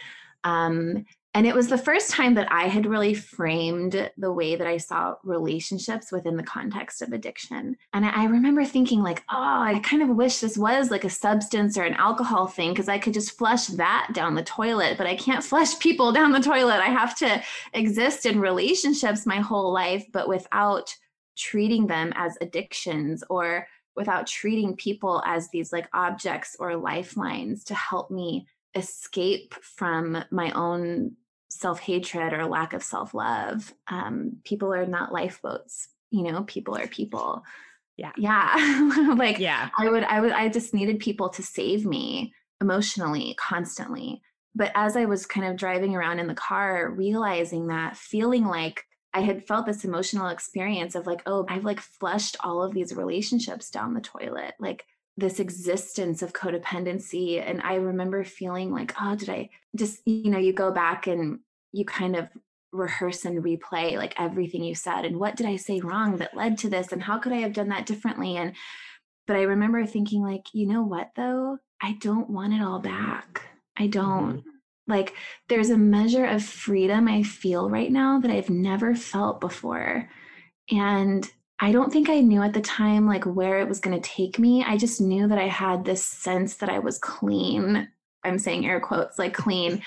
Um, 0.44 1.04
and 1.34 1.46
it 1.46 1.54
was 1.54 1.68
the 1.68 1.78
first 1.78 2.10
time 2.10 2.34
that 2.34 2.52
I 2.52 2.64
had 2.68 2.84
really 2.84 3.14
framed 3.14 4.10
the 4.18 4.32
way 4.32 4.54
that 4.54 4.66
I 4.66 4.76
saw 4.76 5.14
relationships 5.24 6.12
within 6.12 6.36
the 6.36 6.42
context 6.42 7.00
of 7.00 7.12
addiction. 7.12 7.76
And 7.94 8.04
I 8.04 8.26
remember 8.26 8.66
thinking, 8.66 9.02
like, 9.02 9.20
oh, 9.30 9.62
I 9.62 9.80
kind 9.82 10.02
of 10.02 10.10
wish 10.10 10.40
this 10.40 10.58
was 10.58 10.90
like 10.90 11.04
a 11.04 11.10
substance 11.10 11.78
or 11.78 11.84
an 11.84 11.94
alcohol 11.94 12.48
thing 12.48 12.72
because 12.72 12.88
I 12.88 12.98
could 12.98 13.14
just 13.14 13.38
flush 13.38 13.68
that 13.68 14.10
down 14.12 14.34
the 14.34 14.42
toilet, 14.42 14.98
but 14.98 15.06
I 15.06 15.16
can't 15.16 15.42
flush 15.42 15.78
people 15.78 16.12
down 16.12 16.32
the 16.32 16.40
toilet. 16.40 16.80
I 16.80 16.90
have 16.90 17.16
to 17.18 17.42
exist 17.72 18.26
in 18.26 18.38
relationships 18.38 19.24
my 19.24 19.40
whole 19.40 19.72
life, 19.72 20.04
but 20.12 20.28
without 20.28 20.94
treating 21.34 21.86
them 21.86 22.12
as 22.14 22.36
addictions 22.42 23.24
or 23.30 23.66
without 23.96 24.26
treating 24.26 24.76
people 24.76 25.22
as 25.24 25.48
these 25.48 25.72
like 25.72 25.88
objects 25.94 26.56
or 26.58 26.76
lifelines 26.76 27.64
to 27.64 27.74
help 27.74 28.10
me 28.10 28.46
escape 28.74 29.54
from 29.54 30.24
my 30.30 30.50
own 30.52 31.14
self 31.52 31.80
hatred 31.80 32.32
or 32.32 32.46
lack 32.46 32.72
of 32.72 32.82
self 32.82 33.12
love. 33.14 33.72
Um, 33.88 34.38
people 34.44 34.72
are 34.72 34.86
not 34.86 35.12
lifeboats. 35.12 35.88
You 36.10 36.22
know, 36.24 36.44
people 36.44 36.76
are 36.76 36.86
people. 36.86 37.44
Yeah. 37.96 38.12
Yeah. 38.16 39.14
like, 39.16 39.38
yeah. 39.38 39.68
I 39.78 39.88
would, 39.88 40.04
I 40.04 40.20
would, 40.20 40.32
I 40.32 40.48
just 40.48 40.72
needed 40.72 40.98
people 40.98 41.28
to 41.30 41.42
save 41.42 41.84
me 41.84 42.32
emotionally, 42.60 43.34
constantly. 43.38 44.22
But 44.54 44.72
as 44.74 44.96
I 44.96 45.04
was 45.04 45.26
kind 45.26 45.46
of 45.46 45.56
driving 45.56 45.94
around 45.94 46.18
in 46.18 46.26
the 46.26 46.34
car, 46.34 46.90
realizing 46.90 47.68
that, 47.68 47.96
feeling 47.96 48.44
like 48.44 48.84
I 49.14 49.20
had 49.20 49.46
felt 49.46 49.66
this 49.66 49.84
emotional 49.84 50.28
experience 50.28 50.94
of 50.94 51.06
like, 51.06 51.22
oh, 51.26 51.44
I've 51.48 51.64
like 51.64 51.80
flushed 51.80 52.36
all 52.40 52.62
of 52.62 52.72
these 52.72 52.94
relationships 52.94 53.70
down 53.70 53.94
the 53.94 54.00
toilet. 54.00 54.54
Like, 54.58 54.84
this 55.16 55.40
existence 55.40 56.22
of 56.22 56.32
codependency. 56.32 57.40
And 57.40 57.60
I 57.62 57.74
remember 57.74 58.24
feeling 58.24 58.72
like, 58.72 58.94
oh, 59.00 59.14
did 59.14 59.28
I 59.28 59.50
just, 59.76 60.00
you 60.06 60.30
know, 60.30 60.38
you 60.38 60.52
go 60.52 60.70
back 60.70 61.06
and 61.06 61.40
you 61.72 61.84
kind 61.84 62.16
of 62.16 62.28
rehearse 62.72 63.24
and 63.26 63.44
replay 63.44 63.96
like 63.96 64.18
everything 64.18 64.64
you 64.64 64.74
said 64.74 65.04
and 65.04 65.20
what 65.20 65.36
did 65.36 65.44
I 65.44 65.56
say 65.56 65.80
wrong 65.80 66.16
that 66.16 66.34
led 66.34 66.56
to 66.58 66.70
this 66.70 66.90
and 66.90 67.02
how 67.02 67.18
could 67.18 67.32
I 67.32 67.40
have 67.40 67.52
done 67.52 67.68
that 67.68 67.86
differently? 67.86 68.36
And, 68.36 68.54
but 69.26 69.36
I 69.36 69.42
remember 69.42 69.84
thinking, 69.84 70.22
like, 70.22 70.46
you 70.52 70.66
know 70.66 70.82
what 70.82 71.10
though? 71.14 71.58
I 71.80 71.92
don't 72.00 72.30
want 72.30 72.54
it 72.54 72.62
all 72.62 72.78
back. 72.78 73.42
I 73.76 73.86
don't. 73.86 74.38
Mm-hmm. 74.38 74.48
Like, 74.88 75.14
there's 75.48 75.70
a 75.70 75.78
measure 75.78 76.24
of 76.24 76.42
freedom 76.42 77.06
I 77.06 77.22
feel 77.22 77.70
right 77.70 77.90
now 77.90 78.18
that 78.20 78.30
I've 78.30 78.50
never 78.50 78.94
felt 78.94 79.40
before. 79.40 80.08
And 80.70 81.30
I 81.62 81.70
don't 81.70 81.92
think 81.92 82.10
I 82.10 82.18
knew 82.18 82.42
at 82.42 82.54
the 82.54 82.60
time 82.60 83.06
like 83.06 83.24
where 83.24 83.60
it 83.60 83.68
was 83.68 83.78
going 83.78 83.98
to 83.98 84.10
take 84.10 84.36
me. 84.36 84.64
I 84.64 84.76
just 84.76 85.00
knew 85.00 85.28
that 85.28 85.38
I 85.38 85.46
had 85.46 85.84
this 85.84 86.04
sense 86.04 86.56
that 86.56 86.68
I 86.68 86.80
was 86.80 86.98
clean. 86.98 87.88
I'm 88.24 88.40
saying 88.40 88.66
air 88.66 88.80
quotes 88.80 89.16
like 89.16 89.32
clean 89.32 89.80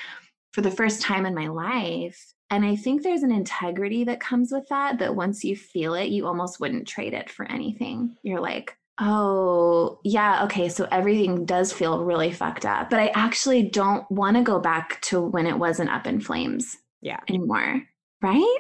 for 0.54 0.62
the 0.62 0.72
first 0.72 1.02
time 1.02 1.26
in 1.26 1.36
my 1.36 1.48
life. 1.48 2.34
And 2.50 2.64
I 2.64 2.78
think 2.78 3.04
there's 3.04 3.24
an 3.24 3.32
integrity 3.32 4.06
that 4.06 4.22
comes 4.22 4.54
with 4.54 4.66
that 4.70 5.00
that 5.00 5.18
once 5.18 5.44
you 5.44 5.58
feel 5.58 5.96
it, 5.96 6.08
you 6.08 6.28
almost 6.28 6.62
wouldn't 6.62 6.88
trade 6.88 7.14
it 7.14 7.30
for 7.30 7.46
anything. 7.52 8.16
You're 8.24 8.40
like, 8.40 8.78
oh, 9.02 10.00
yeah, 10.06 10.46
okay, 10.46 10.70
so 10.70 10.88
everything 10.94 11.44
does 11.44 11.74
feel 11.74 12.06
really 12.06 12.32
fucked 12.32 12.66
up. 12.66 12.90
But 12.90 13.02
I 13.02 13.08
actually 13.08 13.64
don't 13.64 14.10
want 14.10 14.38
to 14.38 14.44
go 14.44 14.62
back 14.62 15.02
to 15.02 15.20
when 15.20 15.46
it 15.46 15.60
wasn't 15.60 15.90
up 15.90 16.08
in 16.08 16.22
flames 16.22 16.78
yeah. 17.02 17.20
anymore. 17.28 17.82
Right? 18.22 18.60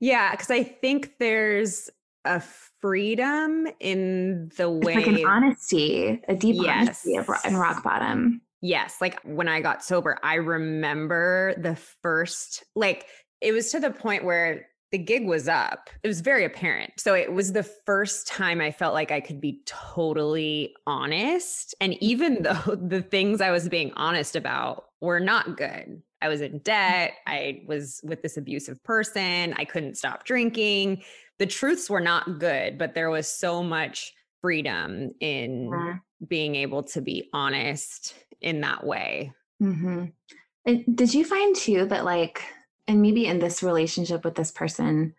Yeah, 0.00 0.32
because 0.32 0.50
I 0.50 0.64
think 0.64 1.12
there's 1.18 1.88
a 2.26 2.42
freedom 2.80 3.66
in 3.80 4.50
the 4.56 4.70
way 4.70 4.94
it's 4.94 5.06
like 5.06 5.18
an 5.18 5.26
honesty, 5.26 6.20
a 6.28 6.34
deep 6.34 6.56
yes. 6.58 7.04
honesty 7.06 7.48
in 7.48 7.56
rock 7.56 7.82
bottom. 7.82 8.40
Yes, 8.62 8.96
like 9.00 9.20
when 9.22 9.48
I 9.48 9.60
got 9.60 9.84
sober, 9.84 10.18
I 10.22 10.34
remember 10.34 11.54
the 11.58 11.76
first 11.76 12.64
like 12.74 13.06
it 13.40 13.52
was 13.52 13.70
to 13.72 13.80
the 13.80 13.90
point 13.90 14.24
where 14.24 14.66
the 14.92 14.98
gig 14.98 15.26
was 15.26 15.48
up. 15.48 15.90
It 16.02 16.08
was 16.08 16.20
very 16.20 16.44
apparent. 16.44 16.92
So 16.96 17.14
it 17.14 17.32
was 17.32 17.52
the 17.52 17.62
first 17.62 18.28
time 18.28 18.60
I 18.60 18.70
felt 18.70 18.94
like 18.94 19.10
I 19.10 19.20
could 19.20 19.40
be 19.40 19.60
totally 19.66 20.74
honest. 20.86 21.74
And 21.80 22.00
even 22.02 22.38
mm-hmm. 22.38 22.70
though 22.70 22.76
the 22.76 23.02
things 23.02 23.40
I 23.40 23.50
was 23.50 23.68
being 23.68 23.92
honest 23.94 24.36
about 24.36 24.86
were 25.00 25.20
not 25.20 25.56
good, 25.56 26.02
I 26.22 26.28
was 26.28 26.40
in 26.40 26.58
debt, 26.60 27.14
I 27.26 27.62
was 27.66 28.00
with 28.04 28.22
this 28.22 28.36
abusive 28.36 28.82
person, 28.84 29.54
I 29.56 29.64
couldn't 29.64 29.96
stop 29.96 30.24
drinking 30.24 31.02
the 31.38 31.46
truths 31.46 31.90
were 31.90 32.00
not 32.00 32.38
good, 32.38 32.78
but 32.78 32.94
there 32.94 33.10
was 33.10 33.28
so 33.28 33.62
much 33.62 34.12
freedom 34.40 35.12
in 35.20 35.70
yeah. 35.72 35.94
being 36.26 36.54
able 36.54 36.82
to 36.82 37.00
be 37.00 37.28
honest 37.32 38.14
in 38.40 38.60
that 38.60 38.84
way. 38.84 39.32
Mm-hmm. 39.62 40.92
did 40.94 41.14
you 41.14 41.24
find 41.24 41.56
too 41.56 41.86
that, 41.86 42.04
like, 42.04 42.42
and 42.86 43.00
maybe 43.00 43.26
in 43.26 43.38
this 43.38 43.62
relationship 43.62 44.24
with 44.24 44.34
this 44.34 44.50
person, 44.50 45.14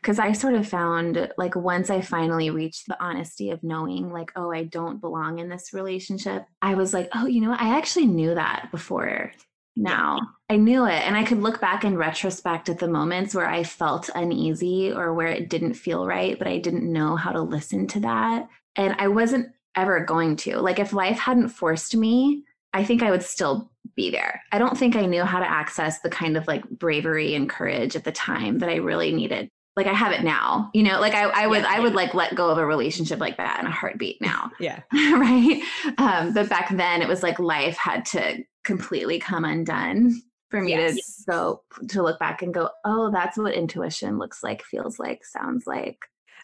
because 0.00 0.18
I 0.18 0.32
sort 0.32 0.54
of 0.54 0.66
found 0.66 1.32
like 1.36 1.54
once 1.56 1.90
I 1.90 2.00
finally 2.00 2.50
reached 2.50 2.86
the 2.86 3.00
honesty 3.02 3.50
of 3.50 3.62
knowing, 3.62 4.10
like, 4.10 4.32
oh, 4.36 4.50
I 4.52 4.64
don't 4.64 5.00
belong 5.00 5.38
in 5.38 5.48
this 5.48 5.72
relationship, 5.72 6.46
I 6.60 6.74
was 6.74 6.94
like, 6.94 7.08
oh, 7.14 7.26
you 7.26 7.40
know, 7.40 7.52
I 7.52 7.76
actually 7.76 8.06
knew 8.06 8.34
that 8.34 8.68
before 8.70 9.32
now. 9.76 10.18
I 10.50 10.56
knew 10.56 10.84
it. 10.86 11.06
And 11.06 11.16
I 11.16 11.24
could 11.24 11.40
look 11.40 11.60
back 11.60 11.84
in 11.84 11.96
retrospect 11.96 12.68
at 12.68 12.78
the 12.78 12.88
moments 12.88 13.34
where 13.34 13.48
I 13.48 13.64
felt 13.64 14.10
uneasy 14.14 14.92
or 14.92 15.14
where 15.14 15.28
it 15.28 15.48
didn't 15.48 15.74
feel 15.74 16.06
right, 16.06 16.38
but 16.38 16.46
I 16.46 16.58
didn't 16.58 16.90
know 16.90 17.16
how 17.16 17.32
to 17.32 17.40
listen 17.40 17.86
to 17.88 18.00
that. 18.00 18.48
And 18.76 18.94
I 18.98 19.08
wasn't 19.08 19.48
ever 19.74 20.00
going 20.04 20.36
to. 20.36 20.58
Like, 20.58 20.78
if 20.78 20.92
life 20.92 21.18
hadn't 21.18 21.48
forced 21.48 21.96
me, 21.96 22.44
I 22.74 22.84
think 22.84 23.02
I 23.02 23.10
would 23.10 23.22
still 23.22 23.70
be 23.96 24.10
there. 24.10 24.42
I 24.52 24.58
don't 24.58 24.76
think 24.76 24.96
I 24.96 25.06
knew 25.06 25.24
how 25.24 25.40
to 25.40 25.50
access 25.50 26.00
the 26.00 26.10
kind 26.10 26.36
of 26.36 26.46
like 26.46 26.68
bravery 26.68 27.34
and 27.34 27.48
courage 27.48 27.96
at 27.96 28.04
the 28.04 28.12
time 28.12 28.58
that 28.58 28.68
I 28.68 28.76
really 28.76 29.12
needed. 29.12 29.48
Like 29.74 29.86
I 29.86 29.94
have 29.94 30.12
it 30.12 30.22
now, 30.22 30.70
you 30.74 30.82
know, 30.82 31.00
like 31.00 31.14
I, 31.14 31.24
I 31.24 31.46
would, 31.46 31.62
yeah, 31.62 31.70
I 31.70 31.80
would 31.80 31.94
like 31.94 32.12
let 32.12 32.34
go 32.34 32.50
of 32.50 32.58
a 32.58 32.66
relationship 32.66 33.20
like 33.20 33.38
that 33.38 33.58
in 33.60 33.66
a 33.66 33.70
heartbeat 33.70 34.20
now. 34.20 34.50
yeah. 34.60 34.80
right. 34.92 35.62
Um, 35.96 36.34
but 36.34 36.50
back 36.50 36.68
then 36.76 37.00
it 37.00 37.08
was 37.08 37.22
like 37.22 37.38
life 37.38 37.78
had 37.78 38.04
to 38.06 38.44
completely 38.64 39.18
come 39.18 39.44
undone 39.44 40.20
for 40.50 40.60
me 40.60 40.72
yes. 40.72 40.96
to 40.96 41.30
go 41.30 41.62
to 41.88 42.02
look 42.02 42.18
back 42.18 42.42
and 42.42 42.52
go, 42.52 42.68
oh, 42.84 43.10
that's 43.10 43.38
what 43.38 43.54
intuition 43.54 44.18
looks 44.18 44.42
like, 44.42 44.62
feels 44.62 44.98
like, 44.98 45.24
sounds 45.24 45.66
like. 45.66 45.98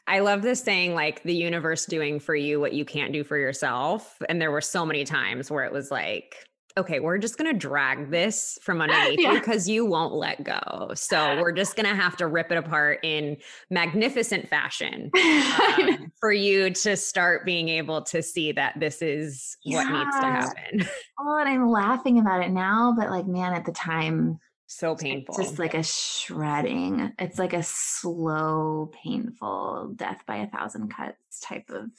I 0.07 0.21
love 0.21 0.41
this 0.41 0.63
saying, 0.63 0.95
like 0.95 1.23
the 1.23 1.35
universe 1.35 1.85
doing 1.85 2.19
for 2.19 2.35
you 2.35 2.59
what 2.59 2.73
you 2.73 2.87
can't 2.87 3.13
do 3.13 3.23
for 3.23 3.37
yourself. 3.37 4.17
And 4.29 4.41
there 4.41 4.51
were 4.51 4.63
so 4.63 4.87
many 4.87 5.05
times 5.05 5.51
where 5.51 5.65
it 5.65 5.73
was 5.73 5.91
like, 5.91 6.35
okay, 6.77 7.01
we're 7.01 7.19
just 7.19 7.37
going 7.39 7.53
to 7.53 7.59
drag 7.59 8.11
this 8.11 8.59
from 8.63 8.81
underneath 8.83 9.19
yeah. 9.19 9.33
you 9.33 9.39
because 9.39 9.69
you 9.69 9.85
won't 9.85 10.15
let 10.15 10.43
go. 10.45 10.93
So 10.95 11.41
we're 11.41 11.53
just 11.53 11.77
going 11.77 11.89
to 11.89 11.95
have 11.95 12.17
to 12.19 12.27
rip 12.27 12.51
it 12.53 12.59
apart 12.59 13.01
in 13.03 13.37
magnificent 13.71 14.49
fashion 14.49 15.11
um, 15.17 16.13
for 16.21 16.33
you 16.33 16.71
to 16.71 16.97
start 16.97 17.45
being 17.45 17.69
able 17.69 18.03
to 18.03 18.23
see 18.23 18.53
that 18.53 18.79
this 18.79 19.03
is 19.03 19.57
yeah. 19.65 19.79
what 19.79 19.93
needs 19.93 20.17
to 20.17 20.27
happen. 20.27 20.89
Oh, 21.21 21.37
and 21.41 21.49
I'm 21.49 21.69
laughing 21.69 22.21
about 22.21 22.45
it 22.45 22.51
now, 22.51 22.95
but 22.97 23.11
like, 23.11 23.27
man, 23.27 23.53
at 23.53 23.65
the 23.65 23.73
time, 23.73 24.39
so 24.69 24.95
painful. 24.95 25.35
It's 25.37 25.49
just 25.49 25.59
like 25.59 25.75
a 25.75 25.83
shredding. 25.83 27.13
It's 27.19 27.41
like 27.41 27.55
a 27.55 27.63
slow, 27.65 28.93
painful 29.03 29.95
death 29.97 30.23
by 30.29 30.37
a 30.37 30.47
thousand 30.47 30.95
cuts 30.95 31.41
type 31.43 31.71
of, 31.71 31.91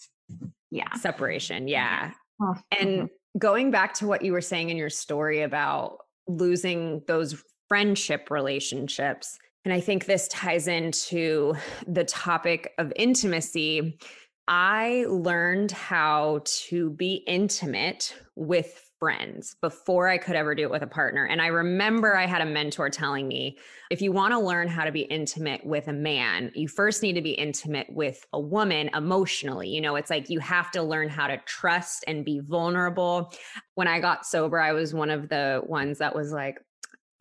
yeah. 0.72 0.94
Separation. 0.94 1.68
Yeah. 1.68 2.12
Oh. 2.42 2.56
And 2.80 2.90
mm-hmm 2.90 3.06
going 3.40 3.72
back 3.72 3.94
to 3.96 4.08
what 4.08 4.22
you 4.22 4.34
were 4.34 4.42
saying 4.42 4.70
in 4.70 4.78
your 4.78 4.90
story 4.90 5.42
about 5.42 6.00
losing 6.28 7.02
those 7.08 7.42
friendship 7.68 8.30
relationships, 8.30 9.40
and 9.66 9.74
I 9.74 9.80
think 9.80 10.06
this 10.06 10.28
ties 10.28 10.68
into 10.68 11.56
the 11.88 12.04
topic 12.04 12.74
of 12.78 12.94
intimacy. 12.96 13.98
I 14.48 15.06
learned 15.08 15.72
how 15.72 16.42
to 16.68 16.92
be 16.92 17.24
intimate 17.28 18.16
with 18.36 18.89
friends 19.00 19.56
before 19.62 20.08
I 20.08 20.18
could 20.18 20.36
ever 20.36 20.54
do 20.54 20.64
it 20.64 20.72
with 20.72 20.82
a 20.82 20.88
partner. 20.88 21.26
And 21.26 21.42
I 21.42 21.48
remember 21.48 22.16
I 22.16 22.26
had 22.26 22.42
a 22.42 22.46
mentor 22.46 22.90
telling 22.90 23.28
me 23.28 23.58
if 23.90 24.02
you 24.02 24.12
want 24.12 24.34
to 24.34 24.40
learn 24.40 24.68
how 24.68 24.84
to 24.84 24.92
be 24.92 25.02
intimate 25.02 25.66
with 25.66 25.88
a 25.88 25.94
man, 25.94 26.52
you 26.54 26.68
first 26.68 27.02
need 27.02 27.14
to 27.14 27.22
be 27.22 27.32
intimate 27.32 27.88
with 27.90 28.26
a 28.34 28.40
woman 28.40 28.90
emotionally. 28.94 29.70
You 29.70 29.82
know, 29.82 29.96
it's 29.96 30.10
like 30.10 30.30
you 30.30 30.40
have 30.40 30.70
to 30.72 30.84
learn 30.84 31.10
how 31.10 31.28
to 31.28 31.38
trust 31.46 32.04
and 32.08 32.26
be 32.26 32.40
vulnerable. 32.40 33.34
When 33.76 33.88
I 33.88 34.00
got 34.00 34.26
sober, 34.26 34.60
I 34.60 34.74
was 34.74 34.94
one 34.94 35.10
of 35.10 35.30
the 35.30 35.62
ones 35.66 36.00
that 36.00 36.14
was 36.14 36.32
like, 36.32 36.60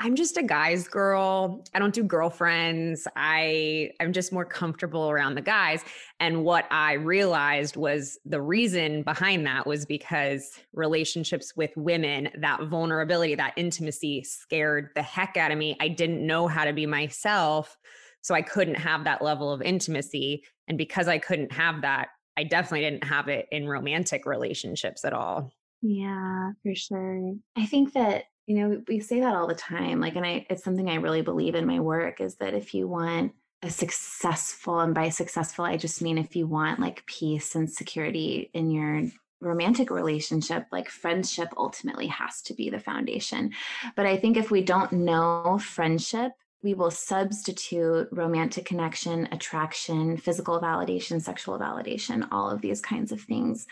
I'm 0.00 0.14
just 0.14 0.36
a 0.36 0.42
guy's 0.44 0.86
girl. 0.86 1.64
I 1.74 1.80
don't 1.80 1.92
do 1.92 2.04
girlfriends. 2.04 3.08
I 3.16 3.90
I'm 4.00 4.12
just 4.12 4.32
more 4.32 4.44
comfortable 4.44 5.10
around 5.10 5.34
the 5.34 5.42
guys. 5.42 5.84
And 6.20 6.44
what 6.44 6.66
I 6.70 6.92
realized 6.94 7.76
was 7.76 8.16
the 8.24 8.40
reason 8.40 9.02
behind 9.02 9.44
that 9.46 9.66
was 9.66 9.86
because 9.86 10.52
relationships 10.72 11.56
with 11.56 11.76
women, 11.76 12.28
that 12.38 12.62
vulnerability, 12.64 13.34
that 13.34 13.54
intimacy 13.56 14.22
scared 14.22 14.90
the 14.94 15.02
heck 15.02 15.36
out 15.36 15.50
of 15.50 15.58
me. 15.58 15.76
I 15.80 15.88
didn't 15.88 16.24
know 16.24 16.46
how 16.46 16.64
to 16.64 16.72
be 16.72 16.86
myself, 16.86 17.76
so 18.20 18.36
I 18.36 18.42
couldn't 18.42 18.76
have 18.76 19.02
that 19.04 19.20
level 19.20 19.52
of 19.52 19.62
intimacy. 19.62 20.44
And 20.68 20.78
because 20.78 21.08
I 21.08 21.18
couldn't 21.18 21.52
have 21.52 21.82
that, 21.82 22.10
I 22.36 22.44
definitely 22.44 22.88
didn't 22.88 23.04
have 23.04 23.26
it 23.26 23.48
in 23.50 23.66
romantic 23.66 24.26
relationships 24.26 25.04
at 25.04 25.12
all. 25.12 25.50
Yeah, 25.82 26.52
for 26.62 26.74
sure. 26.74 27.34
I 27.56 27.66
think 27.66 27.94
that 27.94 28.24
you 28.48 28.54
know, 28.54 28.82
we 28.88 28.98
say 28.98 29.20
that 29.20 29.34
all 29.34 29.46
the 29.46 29.54
time. 29.54 30.00
Like, 30.00 30.16
and 30.16 30.24
I, 30.24 30.46
it's 30.48 30.64
something 30.64 30.88
I 30.88 30.94
really 30.94 31.20
believe 31.20 31.54
in 31.54 31.66
my 31.66 31.80
work 31.80 32.22
is 32.22 32.36
that 32.36 32.54
if 32.54 32.72
you 32.72 32.88
want 32.88 33.32
a 33.62 33.68
successful, 33.68 34.80
and 34.80 34.94
by 34.94 35.10
successful, 35.10 35.66
I 35.66 35.76
just 35.76 36.00
mean 36.00 36.16
if 36.16 36.34
you 36.34 36.46
want 36.46 36.80
like 36.80 37.04
peace 37.04 37.54
and 37.54 37.70
security 37.70 38.50
in 38.54 38.70
your 38.70 39.02
romantic 39.42 39.90
relationship, 39.90 40.64
like 40.72 40.88
friendship 40.88 41.48
ultimately 41.58 42.06
has 42.06 42.40
to 42.42 42.54
be 42.54 42.70
the 42.70 42.80
foundation. 42.80 43.52
But 43.94 44.06
I 44.06 44.16
think 44.16 44.38
if 44.38 44.50
we 44.50 44.62
don't 44.62 44.92
know 44.92 45.60
friendship, 45.62 46.32
we 46.62 46.72
will 46.72 46.90
substitute 46.90 48.08
romantic 48.12 48.64
connection, 48.64 49.28
attraction, 49.30 50.16
physical 50.16 50.58
validation, 50.58 51.20
sexual 51.20 51.58
validation, 51.58 52.26
all 52.32 52.48
of 52.48 52.62
these 52.62 52.80
kinds 52.80 53.12
of 53.12 53.20
things. 53.20 53.66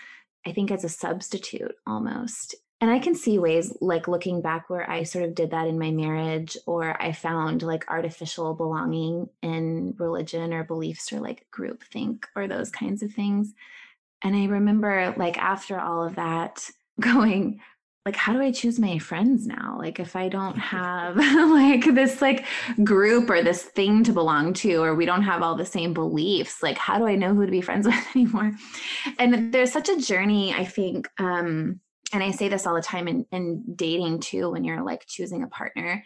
I 0.44 0.52
think 0.52 0.70
as 0.70 0.84
a 0.84 0.90
substitute 0.90 1.74
almost 1.86 2.54
and 2.80 2.90
I 2.90 2.98
can 2.98 3.14
see 3.14 3.38
ways 3.38 3.74
like 3.80 4.06
looking 4.06 4.42
back 4.42 4.68
where 4.68 4.88
I 4.88 5.04
sort 5.04 5.24
of 5.24 5.34
did 5.34 5.52
that 5.52 5.66
in 5.66 5.78
my 5.78 5.90
marriage, 5.90 6.58
or 6.66 7.00
I 7.00 7.12
found 7.12 7.62
like 7.62 7.88
artificial 7.88 8.54
belonging 8.54 9.30
in 9.42 9.94
religion 9.98 10.52
or 10.52 10.62
beliefs 10.62 11.12
or 11.12 11.20
like 11.20 11.46
group 11.50 11.82
think 11.84 12.26
or 12.36 12.46
those 12.46 12.70
kinds 12.70 13.02
of 13.02 13.12
things. 13.12 13.54
And 14.22 14.36
I 14.36 14.46
remember 14.46 15.14
like 15.16 15.38
after 15.38 15.78
all 15.80 16.04
of 16.04 16.16
that 16.16 16.68
going, 17.00 17.60
like, 18.06 18.14
how 18.14 18.32
do 18.32 18.40
I 18.40 18.52
choose 18.52 18.78
my 18.78 18.98
friends 18.98 19.48
now? 19.48 19.76
Like, 19.80 19.98
if 19.98 20.14
I 20.14 20.28
don't 20.28 20.56
have 20.56 21.16
like 21.16 21.92
this 21.92 22.22
like 22.22 22.44
group 22.84 23.28
or 23.28 23.42
this 23.42 23.64
thing 23.64 24.04
to 24.04 24.12
belong 24.12 24.52
to, 24.54 24.76
or 24.76 24.94
we 24.94 25.06
don't 25.06 25.24
have 25.24 25.42
all 25.42 25.56
the 25.56 25.66
same 25.66 25.92
beliefs, 25.92 26.62
like, 26.62 26.78
how 26.78 26.98
do 26.98 27.06
I 27.06 27.16
know 27.16 27.34
who 27.34 27.44
to 27.44 27.50
be 27.50 27.60
friends 27.60 27.84
with 27.86 28.06
anymore? 28.14 28.52
And 29.18 29.52
there's 29.52 29.72
such 29.72 29.88
a 29.88 30.00
journey, 30.00 30.54
I 30.54 30.64
think, 30.64 31.08
um, 31.18 31.80
and 32.12 32.22
I 32.22 32.30
say 32.30 32.48
this 32.48 32.66
all 32.66 32.74
the 32.74 32.82
time 32.82 33.08
in, 33.08 33.26
in 33.32 33.64
dating 33.74 34.20
too, 34.20 34.50
when 34.50 34.64
you're 34.64 34.84
like 34.84 35.06
choosing 35.06 35.42
a 35.42 35.48
partner, 35.48 36.04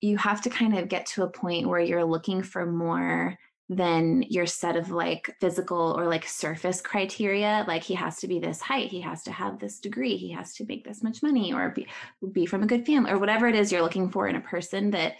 you 0.00 0.16
have 0.18 0.42
to 0.42 0.50
kind 0.50 0.76
of 0.76 0.88
get 0.88 1.06
to 1.06 1.22
a 1.22 1.30
point 1.30 1.68
where 1.68 1.80
you're 1.80 2.04
looking 2.04 2.42
for 2.42 2.66
more 2.66 3.38
than 3.70 4.22
your 4.28 4.44
set 4.44 4.76
of 4.76 4.90
like 4.90 5.34
physical 5.40 5.98
or 5.98 6.06
like 6.06 6.26
surface 6.26 6.82
criteria 6.82 7.64
like 7.66 7.82
he 7.82 7.94
has 7.94 8.18
to 8.18 8.28
be 8.28 8.38
this 8.38 8.60
height 8.60 8.90
he 8.90 9.00
has 9.00 9.22
to 9.22 9.32
have 9.32 9.58
this 9.58 9.80
degree 9.80 10.18
he 10.18 10.30
has 10.30 10.54
to 10.54 10.66
make 10.66 10.84
this 10.84 11.02
much 11.02 11.22
money 11.22 11.50
or 11.54 11.70
be, 11.70 11.86
be 12.32 12.44
from 12.44 12.62
a 12.62 12.66
good 12.66 12.84
family 12.84 13.10
or 13.10 13.18
whatever 13.18 13.48
it 13.48 13.54
is 13.54 13.72
you're 13.72 13.80
looking 13.80 14.10
for 14.10 14.28
in 14.28 14.36
a 14.36 14.40
person 14.40 14.90
that 14.90 15.14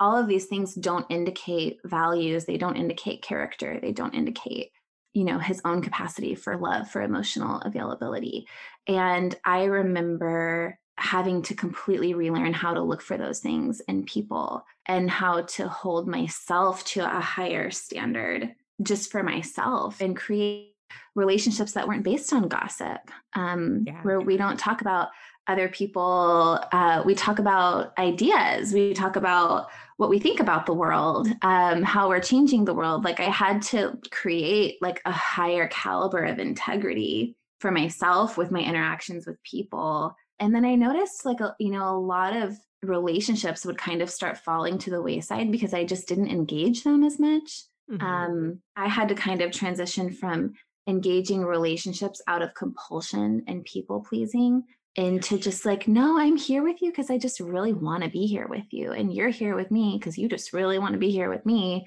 all 0.00 0.16
of 0.16 0.26
these 0.26 0.46
things 0.46 0.74
don't 0.74 1.06
indicate 1.10 1.78
values 1.84 2.44
they 2.44 2.56
don't 2.56 2.76
indicate 2.76 3.22
character 3.22 3.78
they 3.80 3.92
don't 3.92 4.14
indicate 4.14 4.72
you 5.12 5.22
know 5.22 5.38
his 5.38 5.62
own 5.64 5.80
capacity 5.80 6.34
for 6.34 6.56
love 6.56 6.90
for 6.90 7.02
emotional 7.02 7.60
availability 7.60 8.48
and 8.86 9.34
i 9.44 9.64
remember 9.64 10.78
having 10.98 11.42
to 11.42 11.54
completely 11.54 12.14
relearn 12.14 12.54
how 12.54 12.72
to 12.72 12.82
look 12.82 13.02
for 13.02 13.18
those 13.18 13.40
things 13.40 13.80
in 13.80 14.04
people 14.04 14.64
and 14.86 15.10
how 15.10 15.42
to 15.42 15.68
hold 15.68 16.08
myself 16.08 16.84
to 16.84 17.00
a 17.00 17.20
higher 17.20 17.70
standard 17.70 18.54
just 18.82 19.10
for 19.10 19.22
myself 19.22 20.00
and 20.00 20.16
create 20.16 20.72
relationships 21.14 21.72
that 21.72 21.86
weren't 21.86 22.04
based 22.04 22.32
on 22.32 22.48
gossip 22.48 22.98
um, 23.34 23.84
yeah. 23.86 24.00
where 24.02 24.20
we 24.20 24.36
don't 24.36 24.58
talk 24.58 24.80
about 24.80 25.08
other 25.48 25.68
people 25.68 26.60
uh, 26.72 27.02
we 27.04 27.14
talk 27.14 27.38
about 27.38 27.96
ideas 27.98 28.72
we 28.72 28.94
talk 28.94 29.16
about 29.16 29.68
what 29.98 30.10
we 30.10 30.18
think 30.18 30.40
about 30.40 30.66
the 30.66 30.74
world 30.74 31.28
um, 31.42 31.82
how 31.82 32.08
we're 32.08 32.20
changing 32.20 32.64
the 32.64 32.74
world 32.74 33.04
like 33.04 33.20
i 33.20 33.24
had 33.24 33.60
to 33.62 33.98
create 34.10 34.76
like 34.80 35.00
a 35.04 35.12
higher 35.12 35.68
caliber 35.68 36.24
of 36.24 36.38
integrity 36.38 37.36
for 37.66 37.72
myself 37.72 38.38
with 38.38 38.52
my 38.52 38.60
interactions 38.60 39.26
with 39.26 39.42
people 39.42 40.14
and 40.38 40.54
then 40.54 40.64
i 40.64 40.76
noticed 40.76 41.24
like 41.24 41.40
a, 41.40 41.52
you 41.58 41.72
know 41.72 41.96
a 41.96 41.98
lot 41.98 42.36
of 42.36 42.56
relationships 42.84 43.66
would 43.66 43.76
kind 43.76 44.00
of 44.00 44.08
start 44.08 44.38
falling 44.38 44.78
to 44.78 44.88
the 44.88 45.02
wayside 45.02 45.50
because 45.50 45.74
i 45.74 45.82
just 45.82 46.06
didn't 46.06 46.30
engage 46.30 46.84
them 46.84 47.02
as 47.02 47.18
much 47.18 47.64
mm-hmm. 47.90 48.06
um, 48.06 48.60
i 48.76 48.86
had 48.86 49.08
to 49.08 49.16
kind 49.16 49.42
of 49.42 49.50
transition 49.50 50.12
from 50.12 50.54
engaging 50.86 51.44
relationships 51.44 52.22
out 52.28 52.40
of 52.40 52.54
compulsion 52.54 53.42
and 53.48 53.64
people 53.64 54.00
pleasing 54.08 54.62
into 54.94 55.36
just 55.36 55.66
like, 55.66 55.86
no, 55.86 56.18
I'm 56.18 56.38
here 56.38 56.62
with 56.62 56.80
you 56.80 56.90
because 56.90 57.10
I 57.10 57.18
just 57.18 57.38
really 57.38 57.74
want 57.74 58.02
to 58.02 58.08
be 58.08 58.24
here 58.24 58.46
with 58.48 58.64
you. 58.70 58.92
And 58.92 59.12
you're 59.12 59.28
here 59.28 59.54
with 59.54 59.70
me 59.70 59.98
because 59.98 60.16
you 60.16 60.26
just 60.26 60.54
really 60.54 60.78
want 60.78 60.92
to 60.92 60.98
be 60.98 61.10
here 61.10 61.28
with 61.28 61.44
me. 61.44 61.84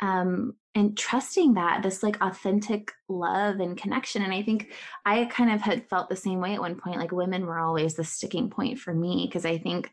Um, 0.00 0.54
and 0.74 0.96
trusting 0.96 1.54
that 1.54 1.82
this 1.82 2.02
like 2.02 2.16
authentic 2.20 2.92
love 3.08 3.58
and 3.58 3.76
connection. 3.76 4.22
And 4.22 4.32
I 4.32 4.42
think 4.42 4.72
I 5.04 5.24
kind 5.24 5.50
of 5.50 5.60
had 5.60 5.88
felt 5.88 6.08
the 6.08 6.16
same 6.16 6.40
way 6.40 6.54
at 6.54 6.60
one 6.60 6.76
point. 6.76 6.98
Like 6.98 7.12
women 7.12 7.44
were 7.44 7.58
always 7.58 7.94
the 7.94 8.04
sticking 8.04 8.50
point 8.50 8.78
for 8.78 8.94
me 8.94 9.26
because 9.26 9.44
I 9.44 9.58
think 9.58 9.90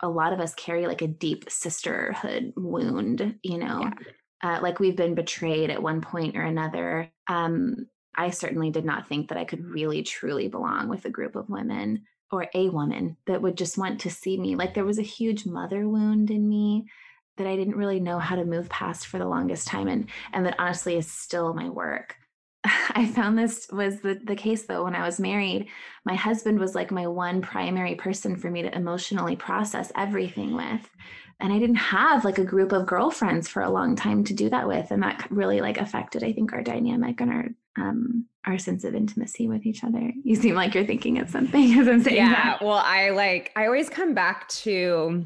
a 0.00 0.08
lot 0.08 0.32
of 0.32 0.40
us 0.40 0.54
carry 0.54 0.86
like 0.86 1.02
a 1.02 1.08
deep 1.08 1.50
sisterhood 1.50 2.52
wound, 2.56 3.38
you 3.42 3.58
know, 3.58 3.90
yeah. 4.42 4.58
uh, 4.58 4.60
like 4.62 4.78
we've 4.78 4.96
been 4.96 5.14
betrayed 5.14 5.70
at 5.70 5.82
one 5.82 6.00
point 6.00 6.36
or 6.36 6.42
another. 6.42 7.10
Um, 7.26 7.88
I 8.16 8.30
certainly 8.30 8.70
did 8.70 8.84
not 8.84 9.08
think 9.08 9.28
that 9.28 9.38
I 9.38 9.44
could 9.44 9.64
really 9.64 10.02
truly 10.02 10.48
belong 10.48 10.88
with 10.88 11.04
a 11.04 11.10
group 11.10 11.36
of 11.36 11.50
women 11.50 12.04
or 12.32 12.46
a 12.54 12.68
woman 12.68 13.16
that 13.26 13.42
would 13.42 13.56
just 13.56 13.76
want 13.76 14.00
to 14.00 14.10
see 14.10 14.38
me. 14.38 14.54
Like 14.54 14.74
there 14.74 14.84
was 14.84 14.98
a 14.98 15.02
huge 15.02 15.44
mother 15.44 15.88
wound 15.88 16.30
in 16.30 16.48
me 16.48 16.86
that 17.40 17.48
I 17.48 17.56
didn't 17.56 17.76
really 17.76 18.00
know 18.00 18.18
how 18.18 18.36
to 18.36 18.44
move 18.44 18.68
past 18.68 19.06
for 19.06 19.18
the 19.18 19.26
longest 19.26 19.66
time 19.66 19.88
and 19.88 20.08
and 20.34 20.44
that 20.44 20.56
honestly 20.58 20.96
is 20.96 21.10
still 21.10 21.54
my 21.54 21.70
work. 21.70 22.16
I 22.64 23.06
found 23.06 23.38
this 23.38 23.66
was 23.72 24.00
the, 24.00 24.20
the 24.22 24.36
case 24.36 24.66
though 24.66 24.84
when 24.84 24.94
I 24.94 25.06
was 25.06 25.18
married. 25.18 25.68
My 26.04 26.14
husband 26.14 26.58
was 26.58 26.74
like 26.74 26.90
my 26.90 27.06
one 27.06 27.40
primary 27.40 27.94
person 27.94 28.36
for 28.36 28.50
me 28.50 28.60
to 28.62 28.74
emotionally 28.74 29.36
process 29.36 29.90
everything 29.96 30.54
with. 30.54 30.90
And 31.40 31.50
I 31.50 31.58
didn't 31.58 31.76
have 31.76 32.26
like 32.26 32.36
a 32.36 32.44
group 32.44 32.72
of 32.72 32.84
girlfriends 32.84 33.48
for 33.48 33.62
a 33.62 33.70
long 33.70 33.96
time 33.96 34.24
to 34.24 34.34
do 34.34 34.50
that 34.50 34.68
with. 34.68 34.90
And 34.90 35.02
that 35.02 35.26
really 35.30 35.62
like 35.62 35.78
affected, 35.78 36.22
I 36.22 36.34
think, 36.34 36.52
our 36.52 36.62
dynamic 36.62 37.20
and 37.22 37.30
our 37.30 37.46
um 37.78 38.26
our 38.46 38.58
sense 38.58 38.84
of 38.84 38.94
intimacy 38.94 39.48
with 39.48 39.64
each 39.64 39.82
other. 39.82 40.12
You 40.22 40.34
seem 40.36 40.54
like 40.54 40.74
you're 40.74 40.86
thinking 40.86 41.18
of 41.18 41.30
something 41.30 41.72
as 41.78 41.88
I'm 41.88 42.02
saying. 42.02 42.16
Yeah. 42.16 42.32
That. 42.32 42.62
Well, 42.62 42.82
I 42.84 43.10
like 43.10 43.52
I 43.56 43.64
always 43.64 43.88
come 43.88 44.12
back 44.12 44.48
to 44.48 45.24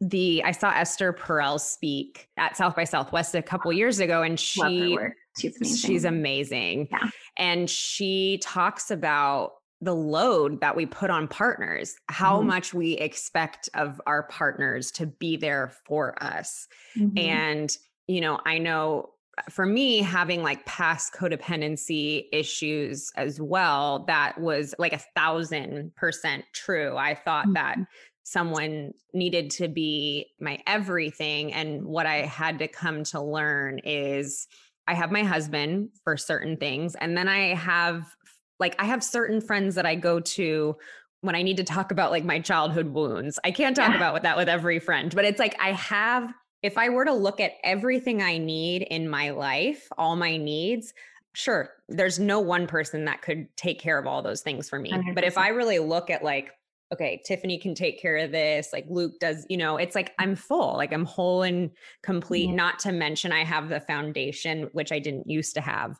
the 0.00 0.42
I 0.44 0.52
saw 0.52 0.70
Esther 0.70 1.12
Perel 1.12 1.60
speak 1.60 2.28
at 2.36 2.56
South 2.56 2.76
by 2.76 2.84
Southwest 2.84 3.34
a 3.34 3.42
couple 3.42 3.72
years 3.72 4.00
ago, 4.00 4.22
and 4.22 4.38
she 4.38 4.96
she's 5.38 5.56
amazing. 5.56 5.76
She's 5.76 6.04
amazing. 6.04 6.88
Yeah. 6.90 7.10
And 7.36 7.68
she 7.68 8.38
talks 8.42 8.90
about 8.90 9.54
the 9.80 9.94
load 9.94 10.60
that 10.60 10.76
we 10.76 10.86
put 10.86 11.10
on 11.10 11.28
partners, 11.28 11.96
how 12.08 12.38
mm-hmm. 12.38 12.48
much 12.48 12.72
we 12.72 12.92
expect 12.94 13.68
of 13.74 14.00
our 14.06 14.24
partners 14.24 14.90
to 14.92 15.06
be 15.06 15.36
there 15.36 15.72
for 15.86 16.20
us. 16.22 16.66
Mm-hmm. 16.96 17.18
And, 17.18 17.76
you 18.06 18.20
know, 18.20 18.40
I 18.46 18.58
know 18.58 19.10
for 19.50 19.66
me 19.66 19.98
having 19.98 20.42
like 20.42 20.64
past 20.64 21.12
codependency 21.12 22.26
issues 22.32 23.10
as 23.16 23.40
well 23.40 24.04
that 24.06 24.40
was 24.40 24.74
like 24.78 24.92
a 24.92 25.02
thousand 25.16 25.92
percent 25.96 26.44
true 26.52 26.96
i 26.96 27.16
thought 27.16 27.46
mm-hmm. 27.46 27.54
that 27.54 27.78
someone 28.24 28.92
needed 29.12 29.50
to 29.50 29.68
be 29.68 30.26
my 30.40 30.58
everything 30.66 31.52
and 31.52 31.84
what 31.84 32.06
i 32.06 32.22
had 32.22 32.58
to 32.58 32.66
come 32.66 33.04
to 33.04 33.20
learn 33.20 33.78
is 33.84 34.48
i 34.88 34.94
have 34.94 35.12
my 35.12 35.22
husband 35.22 35.88
for 36.02 36.16
certain 36.16 36.56
things 36.56 36.94
and 36.96 37.16
then 37.16 37.28
i 37.28 37.54
have 37.54 38.16
like 38.58 38.74
i 38.78 38.84
have 38.84 39.04
certain 39.04 39.40
friends 39.40 39.76
that 39.76 39.86
i 39.86 39.94
go 39.94 40.18
to 40.18 40.76
when 41.24 41.34
I 41.34 41.42
need 41.42 41.56
to 41.56 41.64
talk 41.64 41.90
about 41.90 42.10
like 42.10 42.24
my 42.24 42.38
childhood 42.38 42.88
wounds. 42.88 43.38
I 43.42 43.50
can't 43.50 43.74
talk 43.74 43.90
yeah. 43.90 43.96
about 43.96 44.22
that 44.22 44.36
with 44.36 44.48
every 44.48 44.78
friend, 44.78 45.12
but 45.14 45.24
it's 45.24 45.38
like 45.38 45.56
I 45.58 45.72
have, 45.72 46.30
if 46.62 46.76
I 46.76 46.90
were 46.90 47.06
to 47.06 47.14
look 47.14 47.40
at 47.40 47.52
everything 47.64 48.22
I 48.22 48.36
need 48.36 48.82
in 48.82 49.08
my 49.08 49.30
life, 49.30 49.88
all 49.96 50.16
my 50.16 50.36
needs, 50.36 50.92
sure, 51.32 51.70
there's 51.88 52.18
no 52.18 52.40
one 52.40 52.66
person 52.66 53.06
that 53.06 53.22
could 53.22 53.48
take 53.56 53.80
care 53.80 53.98
of 53.98 54.06
all 54.06 54.20
those 54.20 54.42
things 54.42 54.68
for 54.68 54.78
me. 54.78 54.92
100%. 54.92 55.14
But 55.14 55.24
if 55.24 55.38
I 55.38 55.48
really 55.48 55.78
look 55.78 56.10
at 56.10 56.22
like, 56.22 56.50
okay, 56.92 57.20
Tiffany 57.24 57.58
can 57.58 57.74
take 57.74 58.00
care 58.00 58.18
of 58.18 58.30
this, 58.30 58.70
like 58.72 58.86
Luke 58.88 59.14
does, 59.20 59.46
you 59.48 59.56
know, 59.56 59.76
it's 59.76 59.94
like 59.94 60.12
I'm 60.18 60.36
full, 60.36 60.74
like 60.76 60.92
I'm 60.92 61.04
whole 61.04 61.42
and 61.42 61.70
complete. 62.02 62.50
Yeah. 62.50 62.54
Not 62.54 62.78
to 62.80 62.92
mention, 62.92 63.32
I 63.32 63.44
have 63.44 63.68
the 63.68 63.80
foundation, 63.80 64.68
which 64.72 64.92
I 64.92 64.98
didn't 64.98 65.28
used 65.28 65.54
to 65.54 65.60
have, 65.60 65.98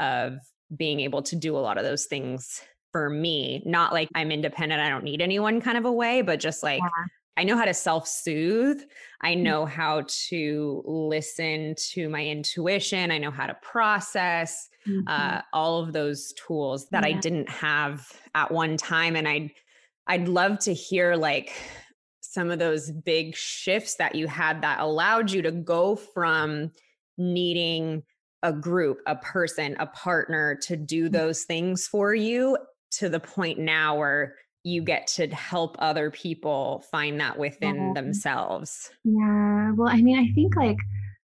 of 0.00 0.38
being 0.76 1.00
able 1.00 1.22
to 1.22 1.36
do 1.36 1.56
a 1.56 1.60
lot 1.60 1.78
of 1.78 1.84
those 1.84 2.06
things 2.06 2.60
for 2.92 3.08
me. 3.08 3.62
Not 3.66 3.92
like 3.92 4.08
I'm 4.14 4.32
independent, 4.32 4.80
I 4.80 4.88
don't 4.88 5.04
need 5.04 5.20
anyone 5.20 5.60
kind 5.60 5.78
of 5.78 5.84
a 5.84 5.92
way, 5.92 6.22
but 6.22 6.40
just 6.40 6.62
like, 6.62 6.80
yeah. 6.80 7.04
I 7.36 7.44
know 7.44 7.56
how 7.56 7.64
to 7.64 7.74
self 7.74 8.06
soothe. 8.06 8.82
I 9.22 9.34
mm. 9.34 9.42
know 9.42 9.64
how 9.64 10.04
to 10.28 10.82
listen 10.84 11.74
to 11.92 12.08
my 12.08 12.24
intuition. 12.24 13.10
I 13.10 13.18
know 13.18 13.30
how 13.30 13.46
to 13.46 13.56
process 13.62 14.68
mm-hmm. 14.86 15.06
uh, 15.06 15.40
all 15.52 15.82
of 15.82 15.92
those 15.92 16.34
tools 16.34 16.88
that 16.90 17.08
yeah. 17.08 17.16
I 17.16 17.20
didn't 17.20 17.48
have 17.48 18.06
at 18.34 18.50
one 18.50 18.76
time. 18.76 19.16
And 19.16 19.26
I'd, 19.26 19.50
I'd 20.06 20.28
love 20.28 20.58
to 20.60 20.74
hear 20.74 21.16
like 21.16 21.52
some 22.20 22.50
of 22.50 22.58
those 22.58 22.90
big 22.90 23.36
shifts 23.36 23.96
that 23.96 24.14
you 24.14 24.26
had 24.26 24.62
that 24.62 24.80
allowed 24.80 25.30
you 25.30 25.42
to 25.42 25.52
go 25.52 25.96
from 25.96 26.72
needing 27.18 28.02
a 28.42 28.52
group, 28.52 29.00
a 29.06 29.16
person, 29.16 29.76
a 29.78 29.86
partner 29.86 30.58
to 30.62 30.76
do 30.76 31.08
mm. 31.08 31.12
those 31.12 31.44
things 31.44 31.86
for 31.86 32.14
you 32.14 32.56
to 32.92 33.08
the 33.08 33.20
point 33.20 33.58
now 33.58 33.96
where 33.96 34.34
you 34.64 34.82
get 34.82 35.06
to 35.08 35.26
help 35.28 35.76
other 35.78 36.10
people 36.10 36.84
find 36.90 37.20
that 37.20 37.38
within 37.38 37.76
yeah. 37.76 37.92
themselves. 37.94 38.90
Yeah. 39.04 39.72
Well, 39.74 39.88
I 39.88 40.00
mean, 40.00 40.18
I 40.18 40.32
think 40.34 40.56
like 40.56 40.78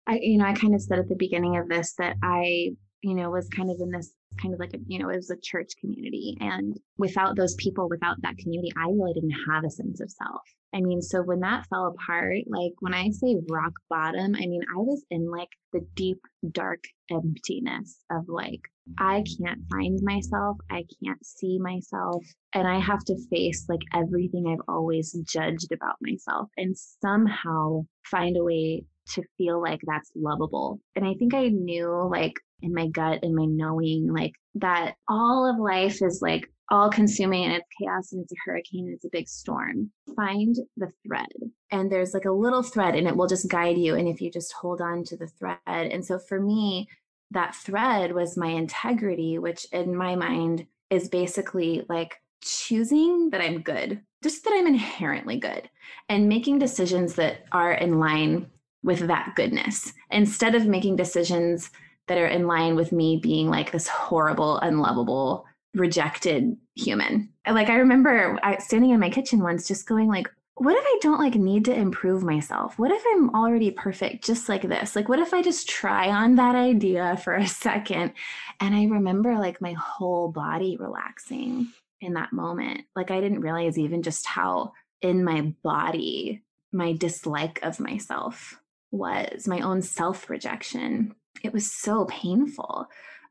I, 0.07 0.19
you 0.21 0.37
know, 0.37 0.45
I 0.45 0.53
kind 0.53 0.75
of 0.75 0.81
said 0.81 0.99
at 0.99 1.09
the 1.09 1.15
beginning 1.15 1.57
of 1.57 1.67
this 1.69 1.93
that 1.97 2.15
I, 2.21 2.71
you 3.01 3.15
know, 3.15 3.29
was 3.29 3.49
kind 3.49 3.69
of 3.69 3.77
in 3.79 3.91
this 3.91 4.11
kind 4.41 4.53
of 4.53 4.59
like 4.59 4.73
a, 4.73 4.79
you 4.87 4.99
know, 4.99 5.09
it 5.09 5.15
was 5.15 5.29
a 5.29 5.37
church 5.41 5.71
community. 5.79 6.37
And 6.39 6.77
without 6.97 7.35
those 7.35 7.55
people, 7.55 7.89
without 7.89 8.21
that 8.21 8.37
community, 8.37 8.71
I 8.77 8.83
really 8.83 9.13
didn't 9.13 9.35
have 9.49 9.63
a 9.63 9.69
sense 9.69 10.01
of 10.01 10.11
self. 10.11 10.41
I 10.73 10.81
mean, 10.81 11.01
so 11.01 11.21
when 11.21 11.41
that 11.41 11.67
fell 11.67 11.87
apart, 11.87 12.37
like 12.47 12.73
when 12.79 12.95
I 12.95 13.09
say 13.11 13.35
rock 13.49 13.73
bottom, 13.89 14.35
I 14.35 14.47
mean, 14.47 14.61
I 14.73 14.77
was 14.77 15.05
in 15.11 15.29
like 15.29 15.49
the 15.71 15.81
deep, 15.95 16.17
dark 16.51 16.83
emptiness 17.11 17.99
of 18.11 18.27
like, 18.27 18.61
I 18.97 19.23
can't 19.39 19.61
find 19.71 19.99
myself. 20.01 20.57
I 20.71 20.85
can't 21.03 21.23
see 21.23 21.59
myself. 21.59 22.25
And 22.53 22.67
I 22.67 22.79
have 22.79 23.03
to 23.05 23.27
face 23.29 23.65
like 23.69 23.81
everything 23.93 24.47
I've 24.47 24.65
always 24.67 25.13
judged 25.27 25.71
about 25.71 25.97
myself 26.01 26.49
and 26.57 26.75
somehow 26.75 27.85
find 28.09 28.35
a 28.35 28.43
way 28.43 28.83
to 29.09 29.23
feel 29.37 29.61
like 29.61 29.81
that's 29.85 30.11
lovable. 30.15 30.79
And 30.95 31.05
I 31.05 31.13
think 31.13 31.33
I 31.33 31.49
knew 31.49 32.09
like 32.09 32.33
in 32.63 32.73
my 32.73 32.87
gut 32.87 33.19
and 33.21 33.35
my 33.35 33.45
knowing 33.45 34.11
like 34.11 34.33
that 34.55 34.95
all 35.07 35.49
of 35.49 35.59
life 35.59 36.01
is 36.01 36.19
like 36.21 36.49
all 36.69 36.89
consuming 36.89 37.43
and 37.43 37.53
it's 37.53 37.67
chaos 37.79 38.11
and 38.13 38.23
it's 38.23 38.31
a 38.31 38.35
hurricane 38.45 38.85
and 38.85 38.95
it's 38.95 39.05
a 39.05 39.09
big 39.11 39.27
storm. 39.27 39.91
Find 40.15 40.55
the 40.77 40.91
thread. 41.05 41.27
And 41.71 41.91
there's 41.91 42.13
like 42.13 42.25
a 42.25 42.31
little 42.31 42.63
thread 42.63 42.95
and 42.95 43.07
it 43.07 43.15
will 43.15 43.27
just 43.27 43.49
guide 43.49 43.77
you. 43.77 43.95
And 43.95 44.07
if 44.07 44.21
you 44.21 44.31
just 44.31 44.53
hold 44.53 44.81
on 44.81 45.03
to 45.05 45.17
the 45.17 45.27
thread. 45.27 45.57
And 45.67 46.03
so 46.03 46.17
for 46.17 46.39
me, 46.39 46.87
that 47.31 47.55
thread 47.55 48.13
was 48.13 48.37
my 48.37 48.47
integrity, 48.47 49.37
which 49.37 49.67
in 49.71 49.95
my 49.95 50.15
mind 50.15 50.65
is 50.89 51.09
basically 51.09 51.85
like 51.89 52.15
choosing 52.43 53.29
that 53.31 53.41
I'm 53.41 53.61
good, 53.61 54.01
just 54.23 54.43
that 54.43 54.53
I'm 54.53 54.67
inherently 54.67 55.37
good, 55.37 55.69
and 56.09 56.29
making 56.29 56.59
decisions 56.59 57.15
that 57.15 57.45
are 57.51 57.73
in 57.73 57.99
line 57.99 58.47
with 58.83 59.07
that 59.07 59.33
goodness 59.35 59.93
instead 60.11 60.55
of 60.55 60.67
making 60.67 60.95
decisions 60.95 61.71
that 62.07 62.17
are 62.17 62.27
in 62.27 62.47
line 62.47 62.75
with 62.75 62.91
me 62.91 63.17
being 63.17 63.49
like 63.49 63.71
this 63.71 63.87
horrible, 63.87 64.57
unlovable, 64.57 65.45
rejected 65.73 66.57
human. 66.75 67.29
Like 67.47 67.69
I 67.69 67.75
remember 67.75 68.37
standing 68.59 68.91
in 68.91 68.99
my 68.99 69.09
kitchen 69.09 69.41
once 69.41 69.67
just 69.67 69.87
going 69.87 70.07
like, 70.07 70.29
what 70.55 70.75
if 70.75 70.83
I 70.85 70.99
don't 71.01 71.19
like 71.19 71.33
need 71.33 71.65
to 71.65 71.73
improve 71.73 72.21
myself? 72.21 72.77
What 72.77 72.91
if 72.91 73.03
I'm 73.13 73.33
already 73.33 73.71
perfect 73.71 74.23
just 74.23 74.47
like 74.47 74.61
this? 74.61 74.95
Like 74.95 75.09
what 75.09 75.19
if 75.19 75.33
I 75.33 75.41
just 75.41 75.67
try 75.67 76.09
on 76.09 76.35
that 76.35 76.55
idea 76.55 77.17
for 77.23 77.33
a 77.33 77.47
second? 77.47 78.13
And 78.59 78.75
I 78.75 78.85
remember 78.85 79.37
like 79.39 79.61
my 79.61 79.73
whole 79.73 80.31
body 80.31 80.77
relaxing 80.79 81.69
in 82.01 82.13
that 82.13 82.33
moment. 82.33 82.81
Like 82.95 83.09
I 83.09 83.19
didn't 83.19 83.41
realize 83.41 83.79
even 83.79 84.03
just 84.03 84.27
how 84.27 84.73
in 85.01 85.23
my 85.23 85.53
body 85.63 86.43
my 86.71 86.93
dislike 86.93 87.59
of 87.63 87.79
myself 87.79 88.59
was, 88.91 89.47
my 89.47 89.61
own 89.61 89.81
self-rejection. 89.81 91.15
It 91.43 91.53
was 91.53 91.71
so 91.71 92.05
painful. 92.05 92.87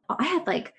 I 0.09 0.25
had 0.25 0.47
like 0.47 0.75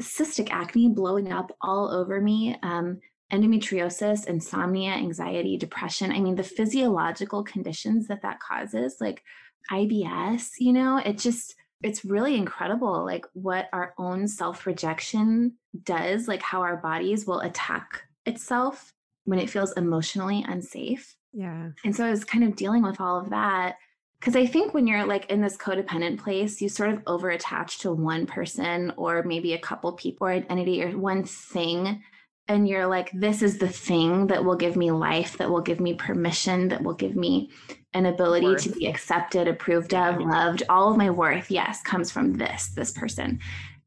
cystic 0.00 0.50
acne 0.50 0.88
blowing 0.88 1.32
up 1.32 1.56
all 1.60 1.90
over 1.90 2.20
me. 2.20 2.56
Um, 2.62 3.00
endometriosis, 3.32 4.26
insomnia, 4.26 4.92
anxiety, 4.92 5.56
depression. 5.56 6.12
I 6.12 6.20
mean, 6.20 6.36
the 6.36 6.42
physiological 6.42 7.42
conditions 7.42 8.06
that 8.08 8.22
that 8.22 8.40
causes, 8.40 8.96
like 9.00 9.22
IBS, 9.70 10.50
you 10.58 10.72
know, 10.72 10.98
it 10.98 11.18
just, 11.18 11.56
it's 11.82 12.04
really 12.04 12.36
incredible, 12.36 13.04
like 13.04 13.26
what 13.32 13.68
our 13.72 13.94
own 13.98 14.28
self 14.28 14.66
rejection 14.66 15.54
does, 15.82 16.28
like 16.28 16.42
how 16.42 16.62
our 16.62 16.76
bodies 16.76 17.26
will 17.26 17.40
attack 17.40 18.02
itself 18.24 18.94
when 19.24 19.38
it 19.38 19.50
feels 19.50 19.72
emotionally 19.72 20.44
unsafe. 20.46 21.16
Yeah. 21.32 21.70
And 21.84 21.94
so 21.94 22.04
I 22.04 22.10
was 22.10 22.24
kind 22.24 22.44
of 22.44 22.56
dealing 22.56 22.82
with 22.82 23.00
all 23.00 23.18
of 23.20 23.30
that. 23.30 23.76
Because 24.18 24.36
I 24.36 24.46
think 24.46 24.74
when 24.74 24.86
you're 24.86 25.04
like 25.04 25.30
in 25.30 25.40
this 25.40 25.56
codependent 25.56 26.18
place, 26.18 26.60
you 26.60 26.68
sort 26.68 26.90
of 26.90 27.02
over 27.06 27.30
attach 27.30 27.78
to 27.80 27.92
one 27.92 28.26
person 28.26 28.92
or 28.96 29.22
maybe 29.22 29.52
a 29.52 29.58
couple 29.58 29.92
people 29.92 30.26
or 30.26 30.30
an 30.30 30.46
entity 30.48 30.82
or 30.82 30.96
one 30.96 31.24
thing 31.24 32.02
and 32.48 32.68
you're 32.68 32.86
like, 32.86 33.10
this 33.12 33.42
is 33.42 33.58
the 33.58 33.68
thing 33.68 34.28
that 34.28 34.44
will 34.44 34.54
give 34.54 34.76
me 34.76 34.90
life, 34.92 35.36
that 35.38 35.50
will 35.50 35.60
give 35.60 35.80
me 35.80 35.94
permission, 35.94 36.68
that 36.68 36.82
will 36.82 36.94
give 36.94 37.16
me 37.16 37.50
an 37.92 38.06
ability 38.06 38.46
worth. 38.46 38.62
to 38.62 38.70
be 38.70 38.86
accepted, 38.86 39.48
approved 39.48 39.94
of, 39.94 40.20
loved. 40.20 40.62
All 40.68 40.90
of 40.90 40.96
my 40.96 41.10
worth, 41.10 41.50
yes, 41.50 41.82
comes 41.82 42.10
from 42.10 42.34
this, 42.34 42.68
this 42.68 42.92
person. 42.92 43.40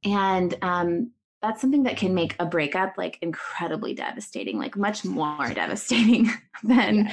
And 0.03 0.57
um, 0.61 1.11
that's 1.41 1.61
something 1.61 1.83
that 1.83 1.95
can 1.95 2.13
make 2.13 2.35
a 2.39 2.45
breakup 2.45 2.97
like 2.97 3.17
incredibly 3.21 3.93
devastating, 3.93 4.57
like 4.57 4.75
much 4.75 5.05
more 5.05 5.49
devastating 5.53 6.29
than 6.63 7.05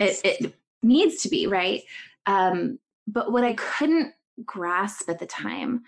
yes. 0.00 0.20
it, 0.24 0.40
it, 0.40 0.54
needs 0.82 1.22
to 1.22 1.30
be, 1.30 1.46
right? 1.46 1.82
Um, 2.26 2.78
but 3.06 3.32
what 3.32 3.44
I 3.44 3.54
couldn't 3.54 4.14
grasp 4.44 5.08
at 5.08 5.18
the 5.18 5.26
time 5.26 5.82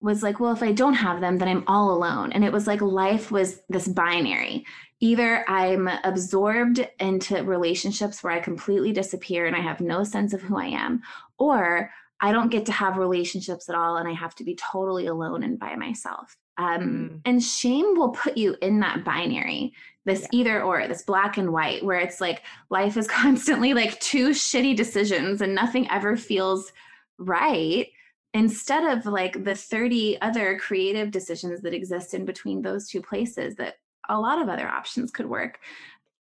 was 0.00 0.22
like, 0.22 0.40
well, 0.40 0.52
if 0.52 0.62
I 0.62 0.72
don't 0.72 0.94
have 0.94 1.20
them, 1.20 1.38
then 1.38 1.48
I'm 1.48 1.64
all 1.66 1.92
alone. 1.92 2.32
And 2.32 2.44
it 2.44 2.52
was 2.52 2.66
like 2.66 2.80
life 2.80 3.30
was 3.30 3.60
this 3.68 3.86
binary. 3.86 4.66
Either 5.00 5.48
I'm 5.48 5.88
absorbed 6.04 6.86
into 6.98 7.42
relationships 7.44 8.22
where 8.22 8.32
I 8.32 8.40
completely 8.40 8.92
disappear 8.92 9.46
and 9.46 9.54
I 9.54 9.60
have 9.60 9.80
no 9.80 10.02
sense 10.02 10.32
of 10.32 10.42
who 10.42 10.56
I 10.56 10.66
am, 10.66 11.02
or 11.38 11.90
I 12.20 12.32
don't 12.32 12.50
get 12.50 12.66
to 12.66 12.72
have 12.72 12.98
relationships 12.98 13.68
at 13.68 13.74
all 13.74 13.96
and 13.96 14.08
I 14.08 14.12
have 14.12 14.34
to 14.36 14.44
be 14.44 14.56
totally 14.56 15.06
alone 15.06 15.42
and 15.42 15.58
by 15.58 15.76
myself. 15.76 16.36
Um, 16.62 16.80
mm. 16.82 17.20
And 17.24 17.42
shame 17.42 17.94
will 17.96 18.10
put 18.10 18.36
you 18.36 18.56
in 18.62 18.80
that 18.80 19.04
binary, 19.04 19.72
this 20.04 20.22
yeah. 20.22 20.28
either 20.32 20.62
or, 20.62 20.86
this 20.86 21.02
black 21.02 21.38
and 21.38 21.52
white, 21.52 21.84
where 21.84 21.98
it's 21.98 22.20
like 22.20 22.42
life 22.70 22.96
is 22.96 23.08
constantly 23.08 23.74
like 23.74 23.98
two 24.00 24.30
shitty 24.30 24.76
decisions 24.76 25.40
and 25.40 25.54
nothing 25.54 25.90
ever 25.90 26.16
feels 26.16 26.72
right 27.18 27.88
instead 28.34 28.96
of 28.96 29.04
like 29.04 29.44
the 29.44 29.54
30 29.54 30.20
other 30.22 30.58
creative 30.58 31.10
decisions 31.10 31.60
that 31.60 31.74
exist 31.74 32.14
in 32.14 32.24
between 32.24 32.62
those 32.62 32.88
two 32.88 33.02
places 33.02 33.56
that 33.56 33.76
a 34.08 34.18
lot 34.18 34.40
of 34.40 34.48
other 34.48 34.66
options 34.66 35.10
could 35.10 35.26
work 35.26 35.60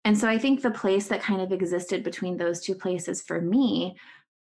and 0.04 0.17
so 0.17 0.27
i 0.27 0.38
think 0.38 0.62
the 0.62 0.69
place 0.69 1.08
that 1.08 1.21
kind 1.21 1.41
of 1.41 1.51
existed 1.51 2.04
between 2.04 2.38
those 2.38 2.62
two 2.62 2.75
places 2.75 3.21
for 3.21 3.41
me 3.41 3.95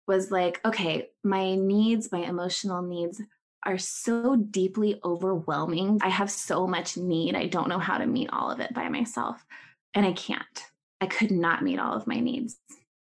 was 0.08 0.32
like 0.32 0.62
okay 0.66 1.10
my 1.24 1.56
needs 1.56 2.12
my 2.12 2.20
emotional 2.20 2.82
needs 2.82 3.22
are 3.68 3.78
so 3.78 4.36
deeply 4.36 5.00
overwhelming 5.04 6.00
i 6.02 6.10
have 6.10 6.32
so 6.32 6.66
much 6.66 6.98
need 6.98 7.36
i 7.36 7.46
don't 7.46 7.70
know 7.70 7.80
how 7.80 7.98
to 7.98 8.08
meet 8.08 8.30
all 8.34 8.50
of 8.50 8.60
it 8.60 8.74
by 8.74 8.90
myself 8.90 9.46
and 9.94 10.06
i 10.06 10.12
can't 10.14 10.64
i 11.02 11.06
could 11.06 11.32
not 11.32 11.64
meet 11.64 11.80
all 11.80 11.94
of 11.94 12.08
my 12.08 12.20
needs 12.20 12.58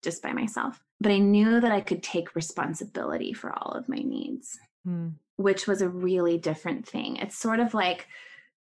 just 0.02 0.22
by 0.22 0.32
myself 0.32 0.80
but 1.02 1.10
I 1.10 1.18
knew 1.18 1.60
that 1.60 1.72
I 1.72 1.80
could 1.80 2.02
take 2.02 2.36
responsibility 2.36 3.32
for 3.32 3.52
all 3.52 3.72
of 3.72 3.88
my 3.88 3.96
needs, 3.96 4.58
mm. 4.86 5.12
which 5.36 5.66
was 5.66 5.82
a 5.82 5.88
really 5.88 6.38
different 6.38 6.86
thing. 6.86 7.16
It's 7.16 7.36
sort 7.36 7.58
of 7.58 7.74
like, 7.74 8.06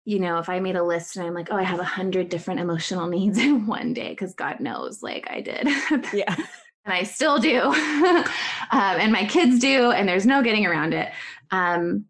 you 0.06 0.20
know, 0.20 0.40
if 0.40 0.50
I 0.50 0.60
made 0.60 0.76
a 0.76 0.84
list 0.84 1.16
and 1.16 1.26
I'm 1.26 1.36
like, 1.36 1.50
oh, 1.52 1.58
I 1.58 1.62
have 1.62 1.80
a 1.80 1.84
hundred 1.84 2.30
different 2.30 2.60
emotional 2.60 3.08
needs 3.10 3.38
in 3.38 3.68
one 3.68 3.94
day, 3.94 4.10
because 4.10 4.34
God 4.34 4.60
knows, 4.60 5.04
like 5.04 5.28
I 5.30 5.42
did. 5.42 5.68
Yeah. 6.12 6.36
and 6.86 6.94
I 6.94 7.04
still 7.04 7.39
do. 7.39 7.60
um, 7.63 8.26
and 8.72 9.12
my 9.12 9.26
kids 9.26 9.60
do, 9.60 9.91
and 9.91 10.08
there's 10.08 10.26
no 10.26 10.41
getting 10.41 10.65
around 10.65 10.94
it. 10.94 11.12
Um, 11.52 12.06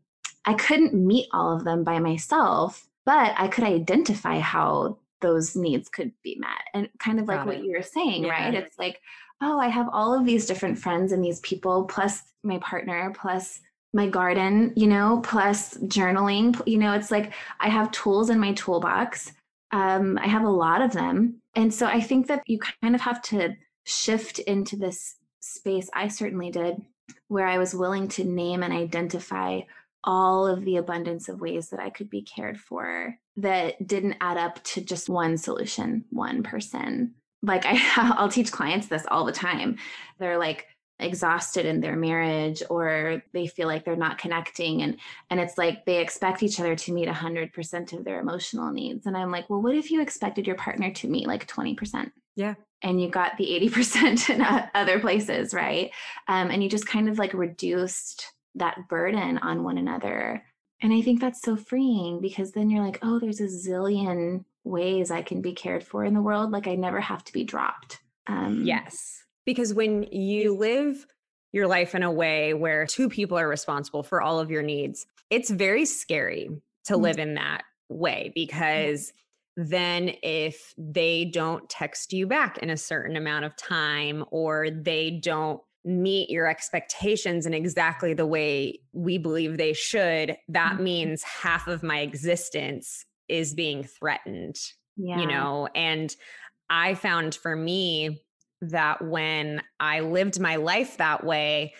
I 0.45 0.53
couldn't 0.53 0.93
meet 0.93 1.27
all 1.33 1.55
of 1.55 1.63
them 1.63 1.83
by 1.83 1.99
myself, 1.99 2.87
but 3.05 3.33
I 3.37 3.47
could 3.47 3.63
identify 3.63 4.39
how 4.39 4.97
those 5.21 5.55
needs 5.55 5.87
could 5.89 6.11
be 6.23 6.35
met. 6.39 6.61
And 6.73 6.89
kind 6.99 7.19
of 7.19 7.27
like 7.27 7.39
Got 7.39 7.47
what 7.47 7.55
it. 7.57 7.63
you 7.65 7.71
were 7.71 7.83
saying, 7.83 8.25
Yeah. 8.25 8.31
right? 8.31 8.53
It's 8.53 8.79
like, 8.79 9.01
oh, 9.41 9.59
I 9.59 9.67
have 9.67 9.87
all 9.91 10.13
of 10.17 10.25
these 10.25 10.45
different 10.45 10.77
friends 10.79 11.11
and 11.11 11.23
these 11.23 11.39
people, 11.41 11.85
plus 11.85 12.23
my 12.43 12.57
partner, 12.59 13.13
plus 13.15 13.59
my 13.93 14.07
garden, 14.07 14.73
you 14.75 14.87
know, 14.87 15.21
plus 15.23 15.75
journaling. 15.79 16.59
You 16.65 16.77
know, 16.77 16.93
it's 16.93 17.11
like 17.11 17.33
I 17.59 17.69
have 17.69 17.91
tools 17.91 18.29
in 18.29 18.39
my 18.39 18.53
toolbox. 18.53 19.33
Um, 19.71 20.17
I 20.21 20.27
have 20.27 20.43
a 20.43 20.49
lot 20.49 20.81
of 20.81 20.91
them. 20.91 21.41
And 21.55 21.73
so 21.73 21.85
I 21.85 21.99
think 22.01 22.27
that 22.27 22.43
you 22.47 22.59
kind 22.81 22.95
of 22.95 23.01
have 23.01 23.21
to 23.23 23.55
shift 23.83 24.39
into 24.39 24.75
this 24.75 25.15
space. 25.39 25.89
I 25.93 26.07
certainly 26.07 26.51
did, 26.51 26.81
where 27.27 27.47
I 27.47 27.57
was 27.57 27.75
willing 27.75 28.07
to 28.09 28.23
name 28.23 28.63
and 28.63 28.73
identify 28.73 29.61
all 30.03 30.47
of 30.47 30.65
the 30.65 30.77
abundance 30.77 31.29
of 31.29 31.41
ways 31.41 31.69
that 31.69 31.79
I 31.79 31.89
could 31.89 32.09
be 32.09 32.23
cared 32.23 32.59
for 32.59 33.15
that 33.37 33.85
didn't 33.85 34.17
add 34.19 34.37
up 34.37 34.63
to 34.63 34.81
just 34.81 35.09
one 35.09 35.37
solution, 35.37 36.05
one 36.09 36.43
person. 36.43 37.15
Like 37.43 37.65
I, 37.67 37.79
I'll 38.17 38.29
teach 38.29 38.51
clients 38.51 38.87
this 38.87 39.05
all 39.09 39.25
the 39.25 39.31
time. 39.31 39.77
They're 40.19 40.39
like 40.39 40.67
exhausted 41.01 41.65
in 41.65 41.81
their 41.81 41.95
marriage 41.95 42.61
or 42.69 43.23
they 43.33 43.47
feel 43.47 43.67
like 43.67 43.83
they're 43.83 43.95
not 43.95 44.17
connecting 44.17 44.83
and 44.83 44.97
and 45.29 45.39
it's 45.39 45.57
like 45.57 45.83
they 45.85 45.99
expect 45.99 46.43
each 46.43 46.59
other 46.59 46.75
to 46.75 46.93
meet 46.93 47.09
100% 47.09 47.93
of 47.93 48.05
their 48.05 48.19
emotional 48.19 48.71
needs 48.71 49.07
and 49.07 49.17
i'm 49.17 49.31
like 49.31 49.49
well 49.49 49.61
what 49.61 49.75
if 49.75 49.89
you 49.89 50.01
expected 50.01 50.45
your 50.45 50.55
partner 50.55 50.91
to 50.91 51.07
meet 51.07 51.27
like 51.27 51.47
20% 51.47 52.11
Yeah. 52.35 52.55
and 52.81 53.01
you 53.01 53.09
got 53.09 53.37
the 53.37 53.45
80% 53.45 54.29
in 54.33 54.41
other 54.73 54.99
places 54.99 55.53
right 55.53 55.91
um, 56.27 56.49
and 56.51 56.63
you 56.63 56.69
just 56.69 56.87
kind 56.87 57.09
of 57.09 57.17
like 57.19 57.33
reduced 57.33 58.25
that 58.55 58.77
burden 58.89 59.37
on 59.39 59.63
one 59.63 59.77
another 59.77 60.43
and 60.81 60.91
i 60.93 61.01
think 61.01 61.21
that's 61.21 61.41
so 61.41 61.55
freeing 61.55 62.19
because 62.21 62.51
then 62.51 62.69
you're 62.69 62.83
like 62.83 62.99
oh 63.01 63.19
there's 63.19 63.39
a 63.39 63.47
zillion 63.47 64.43
ways 64.63 65.09
i 65.11 65.21
can 65.21 65.41
be 65.41 65.53
cared 65.53 65.83
for 65.83 66.03
in 66.05 66.13
the 66.13 66.21
world 66.21 66.51
like 66.51 66.67
i 66.67 66.75
never 66.75 66.99
have 66.99 67.23
to 67.23 67.33
be 67.33 67.43
dropped 67.43 67.99
um, 68.27 68.63
Yes. 68.65 69.23
Because 69.45 69.73
when 69.73 70.03
you 70.11 70.55
live 70.55 71.07
your 71.51 71.65
life 71.67 71.95
in 71.95 72.03
a 72.03 72.11
way 72.11 72.53
where 72.53 72.85
two 72.85 73.09
people 73.09 73.37
are 73.37 73.47
responsible 73.47 74.03
for 74.03 74.21
all 74.21 74.39
of 74.39 74.51
your 74.51 74.61
needs, 74.61 75.07
it's 75.31 75.49
very 75.49 75.85
scary 75.85 76.49
to 76.85 76.93
Mm. 76.93 77.01
live 77.01 77.17
in 77.19 77.33
that 77.33 77.63
way 77.89 78.31
because 78.35 79.11
then 79.57 80.13
if 80.23 80.73
they 80.77 81.25
don't 81.25 81.69
text 81.69 82.13
you 82.13 82.25
back 82.27 82.57
in 82.59 82.69
a 82.69 82.77
certain 82.77 83.15
amount 83.15 83.45
of 83.45 83.55
time 83.57 84.23
or 84.31 84.69
they 84.69 85.11
don't 85.11 85.61
meet 85.83 86.29
your 86.29 86.47
expectations 86.47 87.45
in 87.45 87.53
exactly 87.53 88.13
the 88.13 88.25
way 88.25 88.79
we 88.93 89.17
believe 89.17 89.57
they 89.57 89.73
should, 89.73 90.37
that 90.47 90.73
Mhm. 90.77 90.81
means 90.81 91.23
half 91.23 91.67
of 91.67 91.81
my 91.83 91.99
existence 91.99 93.05
is 93.27 93.53
being 93.53 93.83
threatened 93.83 94.55
yeah. 94.97 95.19
you 95.19 95.25
know? 95.27 95.67
And 95.73 96.15
i 96.69 96.93
found 96.93 97.35
for 97.35 97.55
me 97.55 98.21
that 98.61 99.01
when 99.03 99.61
i 99.79 99.99
lived 100.01 100.39
my 100.39 100.55
life 100.57 100.97
that 100.97 101.23
way 101.25 101.73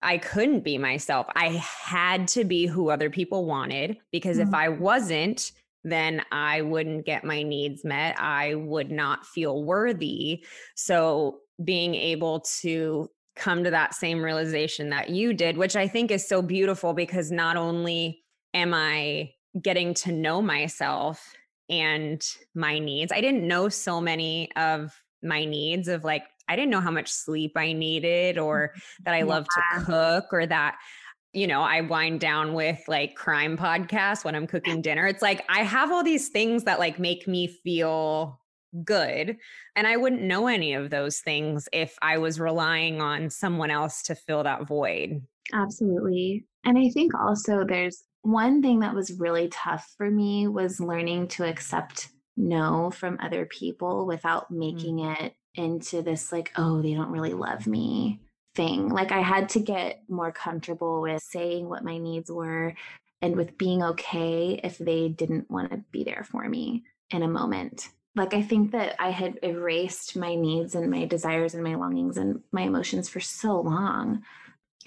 i 0.00 0.16
couldn't 0.18 0.60
be 0.64 0.78
myself. 0.78 1.26
I 1.34 1.48
had 1.48 2.28
to 2.28 2.44
be 2.44 2.66
who 2.66 2.88
other 2.90 3.10
people 3.10 3.44
wanted 3.44 3.98
because 4.12 4.38
if 4.38 4.54
i 4.54 4.68
wasn't 4.68 5.50
then 5.84 6.22
i 6.32 6.60
wouldn't 6.62 7.06
get 7.06 7.24
my 7.24 7.42
needs 7.42 7.84
met 7.84 8.18
i 8.20 8.54
would 8.54 8.90
not 8.90 9.26
feel 9.26 9.62
worthy 9.64 10.44
so 10.74 11.38
being 11.62 11.94
able 11.94 12.40
to 12.40 13.08
come 13.36 13.62
to 13.64 13.70
that 13.70 13.94
same 13.94 14.22
realization 14.22 14.90
that 14.90 15.10
you 15.10 15.32
did 15.32 15.56
which 15.56 15.76
i 15.76 15.86
think 15.86 16.10
is 16.10 16.26
so 16.26 16.42
beautiful 16.42 16.92
because 16.92 17.30
not 17.30 17.56
only 17.56 18.22
am 18.54 18.74
i 18.74 19.30
getting 19.60 19.94
to 19.94 20.12
know 20.12 20.42
myself 20.42 21.34
and 21.68 22.24
my 22.54 22.78
needs. 22.78 23.12
I 23.12 23.20
didn't 23.20 23.46
know 23.46 23.68
so 23.68 24.00
many 24.00 24.50
of 24.56 24.92
my 25.22 25.44
needs 25.44 25.88
of 25.88 26.04
like 26.04 26.24
I 26.50 26.56
didn't 26.56 26.70
know 26.70 26.80
how 26.80 26.90
much 26.90 27.10
sleep 27.10 27.52
I 27.56 27.72
needed 27.72 28.38
or 28.38 28.68
mm-hmm. 28.68 29.02
that 29.04 29.14
I 29.14 29.22
love 29.22 29.44
to 29.44 29.84
cook 29.84 30.26
or 30.32 30.46
that 30.46 30.76
you 31.32 31.46
know, 31.46 31.60
I 31.60 31.82
wind 31.82 32.20
down 32.20 32.54
with 32.54 32.80
like 32.88 33.14
crime 33.14 33.56
podcasts 33.56 34.24
when 34.24 34.34
I'm 34.34 34.46
cooking 34.46 34.80
dinner. 34.82 35.06
It's 35.06 35.22
like 35.22 35.44
I 35.48 35.62
have 35.62 35.92
all 35.92 36.02
these 36.02 36.28
things 36.28 36.64
that 36.64 36.78
like 36.78 36.98
make 36.98 37.28
me 37.28 37.46
feel 37.46 38.40
good 38.84 39.36
and 39.76 39.86
I 39.86 39.96
wouldn't 39.96 40.22
know 40.22 40.46
any 40.46 40.74
of 40.74 40.90
those 40.90 41.20
things 41.20 41.68
if 41.72 41.96
I 42.02 42.18
was 42.18 42.40
relying 42.40 43.00
on 43.00 43.30
someone 43.30 43.70
else 43.70 44.02
to 44.04 44.14
fill 44.14 44.42
that 44.44 44.66
void. 44.66 45.22
Absolutely. 45.52 46.44
And 46.64 46.78
I 46.78 46.90
think 46.90 47.14
also 47.14 47.64
there's 47.64 48.04
one 48.22 48.60
thing 48.60 48.80
that 48.80 48.94
was 48.94 49.18
really 49.18 49.48
tough 49.48 49.86
for 49.96 50.10
me 50.10 50.48
was 50.48 50.80
learning 50.80 51.28
to 51.28 51.48
accept 51.48 52.08
no 52.36 52.90
from 52.90 53.18
other 53.20 53.46
people 53.46 54.06
without 54.06 54.50
making 54.50 54.96
mm. 54.96 55.20
it 55.20 55.34
into 55.54 56.02
this 56.02 56.30
like, 56.30 56.52
oh, 56.56 56.82
they 56.82 56.94
don't 56.94 57.10
really 57.10 57.34
love 57.34 57.66
me 57.66 58.20
thing. 58.58 58.88
Like 58.88 59.12
I 59.12 59.20
had 59.20 59.48
to 59.50 59.60
get 59.60 60.02
more 60.08 60.32
comfortable 60.32 61.00
with 61.00 61.22
saying 61.22 61.68
what 61.68 61.84
my 61.84 61.98
needs 61.98 62.30
were 62.30 62.74
and 63.22 63.36
with 63.36 63.56
being 63.56 63.82
okay 63.82 64.60
if 64.62 64.78
they 64.78 65.08
didn't 65.08 65.50
want 65.50 65.70
to 65.70 65.84
be 65.92 66.04
there 66.04 66.26
for 66.30 66.48
me 66.48 66.84
in 67.10 67.22
a 67.22 67.28
moment. 67.28 67.88
Like 68.16 68.34
I 68.34 68.42
think 68.42 68.72
that 68.72 68.96
I 68.98 69.10
had 69.10 69.38
erased 69.42 70.16
my 70.16 70.34
needs 70.34 70.74
and 70.74 70.90
my 70.90 71.04
desires 71.04 71.54
and 71.54 71.62
my 71.62 71.76
longings 71.76 72.16
and 72.16 72.42
my 72.52 72.62
emotions 72.62 73.08
for 73.08 73.20
so 73.20 73.60
long 73.60 74.22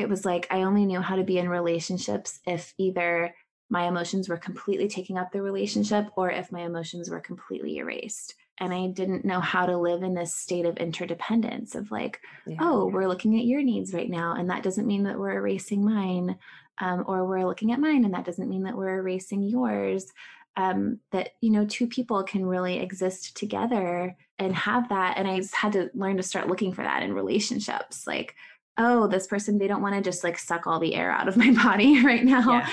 it 0.01 0.09
was 0.09 0.25
like 0.25 0.47
I 0.49 0.63
only 0.63 0.85
knew 0.85 1.01
how 1.01 1.15
to 1.15 1.23
be 1.23 1.37
in 1.37 1.49
relationships 1.49 2.39
if 2.45 2.73
either 2.77 3.33
my 3.69 3.87
emotions 3.87 4.27
were 4.27 4.37
completely 4.37 4.87
taking 4.87 5.17
up 5.17 5.31
the 5.31 5.41
relationship 5.41 6.07
or 6.15 6.29
if 6.29 6.51
my 6.51 6.61
emotions 6.61 7.09
were 7.09 7.19
completely 7.19 7.77
erased. 7.77 8.35
And 8.61 8.73
I 8.73 8.87
didn't 8.87 9.25
know 9.25 9.41
how 9.41 9.65
to 9.65 9.75
live 9.77 10.03
in 10.03 10.13
this 10.13 10.33
state 10.33 10.65
of 10.65 10.77
interdependence 10.77 11.75
of 11.75 11.91
like, 11.91 12.21
Yeah. 12.45 12.57
oh, 12.61 12.85
we're 12.85 13.07
looking 13.07 13.37
at 13.37 13.45
your 13.45 13.63
needs 13.63 13.93
right 13.93 14.09
now. 14.09 14.35
And 14.35 14.49
that 14.51 14.63
doesn't 14.63 14.87
mean 14.87 15.03
that 15.03 15.19
we're 15.19 15.33
erasing 15.33 15.83
mine. 15.83 16.37
Um, 16.79 17.03
or 17.07 17.25
we're 17.25 17.45
looking 17.45 17.71
at 17.73 17.79
mine 17.79 18.05
and 18.05 18.13
that 18.13 18.25
doesn't 18.25 18.49
mean 18.49 18.63
that 18.63 18.75
we're 18.77 18.99
erasing 18.99 19.43
yours. 19.43 20.11
Um, 20.57 20.99
that, 21.11 21.31
you 21.41 21.51
know, 21.51 21.65
two 21.65 21.87
people 21.87 22.23
can 22.23 22.45
really 22.45 22.79
exist 22.79 23.35
together 23.37 24.15
and 24.39 24.55
have 24.55 24.89
that. 24.89 25.17
And 25.17 25.27
I 25.27 25.37
just 25.37 25.53
had 25.55 25.73
to 25.73 25.89
learn 25.93 26.17
to 26.17 26.23
start 26.23 26.47
looking 26.47 26.73
for 26.73 26.83
that 26.83 27.03
in 27.03 27.13
relationships. 27.13 28.07
Like, 28.07 28.35
oh, 28.77 29.07
this 29.07 29.27
person, 29.27 29.57
they 29.57 29.67
don't 29.67 29.81
want 29.81 29.95
to 29.95 30.01
just 30.01 30.23
like 30.23 30.37
suck 30.39 30.65
all 30.65 30.79
the 30.79 30.95
air 30.95 31.11
out 31.11 31.27
of 31.27 31.37
my 31.37 31.51
body 31.63 32.03
right 32.03 32.23
now. 32.23 32.51
Yeah. 32.51 32.69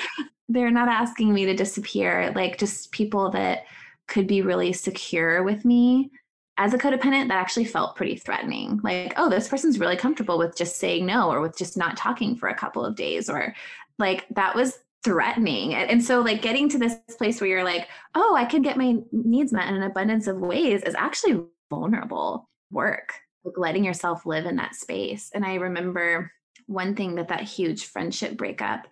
They're 0.48 0.70
not 0.70 0.88
asking 0.88 1.32
me 1.34 1.44
to 1.46 1.54
disappear. 1.54 2.32
Like 2.34 2.58
just 2.58 2.90
people 2.92 3.30
that 3.32 3.64
could 4.08 4.26
be 4.26 4.42
really 4.42 4.72
secure 4.72 5.42
with 5.42 5.64
me. 5.64 6.10
As 6.56 6.74
a 6.74 6.78
codependent, 6.78 7.28
that 7.28 7.38
actually 7.38 7.66
felt 7.66 7.94
pretty 7.94 8.16
threatening. 8.16 8.80
Like, 8.82 9.12
oh, 9.16 9.30
this 9.30 9.46
person's 9.46 9.78
really 9.78 9.96
comfortable 9.96 10.38
with 10.38 10.56
just 10.56 10.76
saying 10.76 11.06
no 11.06 11.30
or 11.30 11.40
with 11.40 11.56
just 11.56 11.76
not 11.76 11.96
talking 11.96 12.34
for 12.34 12.48
a 12.48 12.54
couple 12.54 12.84
of 12.84 12.96
days, 12.96 13.30
or 13.30 13.54
like 13.98 14.26
that 14.30 14.56
was 14.56 14.80
threatening. 15.04 15.74
And 15.74 16.02
so, 16.02 16.20
like, 16.20 16.42
getting 16.42 16.68
to 16.70 16.78
this 16.78 16.96
place 17.16 17.40
where 17.40 17.48
you're 17.48 17.64
like, 17.64 17.88
oh, 18.16 18.34
I 18.36 18.44
can 18.44 18.62
get 18.62 18.76
my 18.76 18.96
needs 19.12 19.52
met 19.52 19.68
in 19.68 19.76
an 19.76 19.84
abundance 19.84 20.26
of 20.26 20.40
ways 20.40 20.82
is 20.82 20.96
actually 20.96 21.40
vulnerable 21.70 22.48
work 22.72 23.12
like 23.44 23.58
letting 23.58 23.84
yourself 23.84 24.26
live 24.26 24.46
in 24.46 24.56
that 24.56 24.74
space. 24.74 25.30
And 25.34 25.44
I 25.44 25.54
remember 25.54 26.32
one 26.66 26.94
thing 26.94 27.14
that 27.16 27.28
that 27.28 27.42
huge 27.42 27.86
friendship 27.86 28.36
breakup 28.36 28.86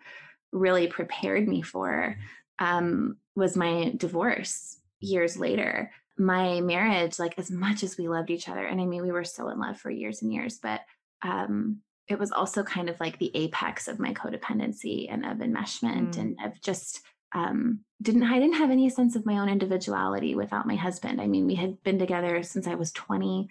really 0.52 0.86
prepared 0.86 1.46
me 1.46 1.62
for 1.62 2.16
um, 2.58 3.16
was 3.34 3.56
my 3.56 3.92
divorce 3.96 4.78
years 5.00 5.36
later. 5.36 5.90
My 6.18 6.60
marriage, 6.62 7.18
like 7.18 7.34
as 7.38 7.50
much 7.50 7.82
as 7.82 7.98
we 7.98 8.08
loved 8.08 8.30
each 8.30 8.48
other, 8.48 8.64
and 8.64 8.80
I 8.80 8.86
mean, 8.86 9.02
we 9.02 9.12
were 9.12 9.24
so 9.24 9.48
in 9.48 9.58
love 9.60 9.78
for 9.78 9.90
years 9.90 10.22
and 10.22 10.32
years, 10.32 10.58
but 10.62 10.80
um, 11.22 11.80
it 12.08 12.18
was 12.18 12.32
also 12.32 12.62
kind 12.62 12.88
of 12.88 12.98
like 13.00 13.18
the 13.18 13.30
apex 13.34 13.86
of 13.88 13.98
my 13.98 14.14
codependency 14.14 15.12
and 15.12 15.26
of 15.26 15.38
enmeshment 15.38 16.14
Mm. 16.14 16.18
and 16.18 16.38
of 16.44 16.60
just 16.62 17.02
um, 17.34 17.80
didn't 18.00 18.22
I 18.22 18.38
didn't 18.38 18.54
have 18.56 18.70
any 18.70 18.88
sense 18.88 19.16
of 19.16 19.26
my 19.26 19.38
own 19.38 19.48
individuality 19.50 20.34
without 20.34 20.66
my 20.66 20.76
husband. 20.76 21.20
I 21.20 21.26
mean, 21.26 21.46
we 21.46 21.54
had 21.56 21.82
been 21.82 21.98
together 21.98 22.42
since 22.42 22.66
I 22.66 22.76
was 22.76 22.92
20 22.92 23.48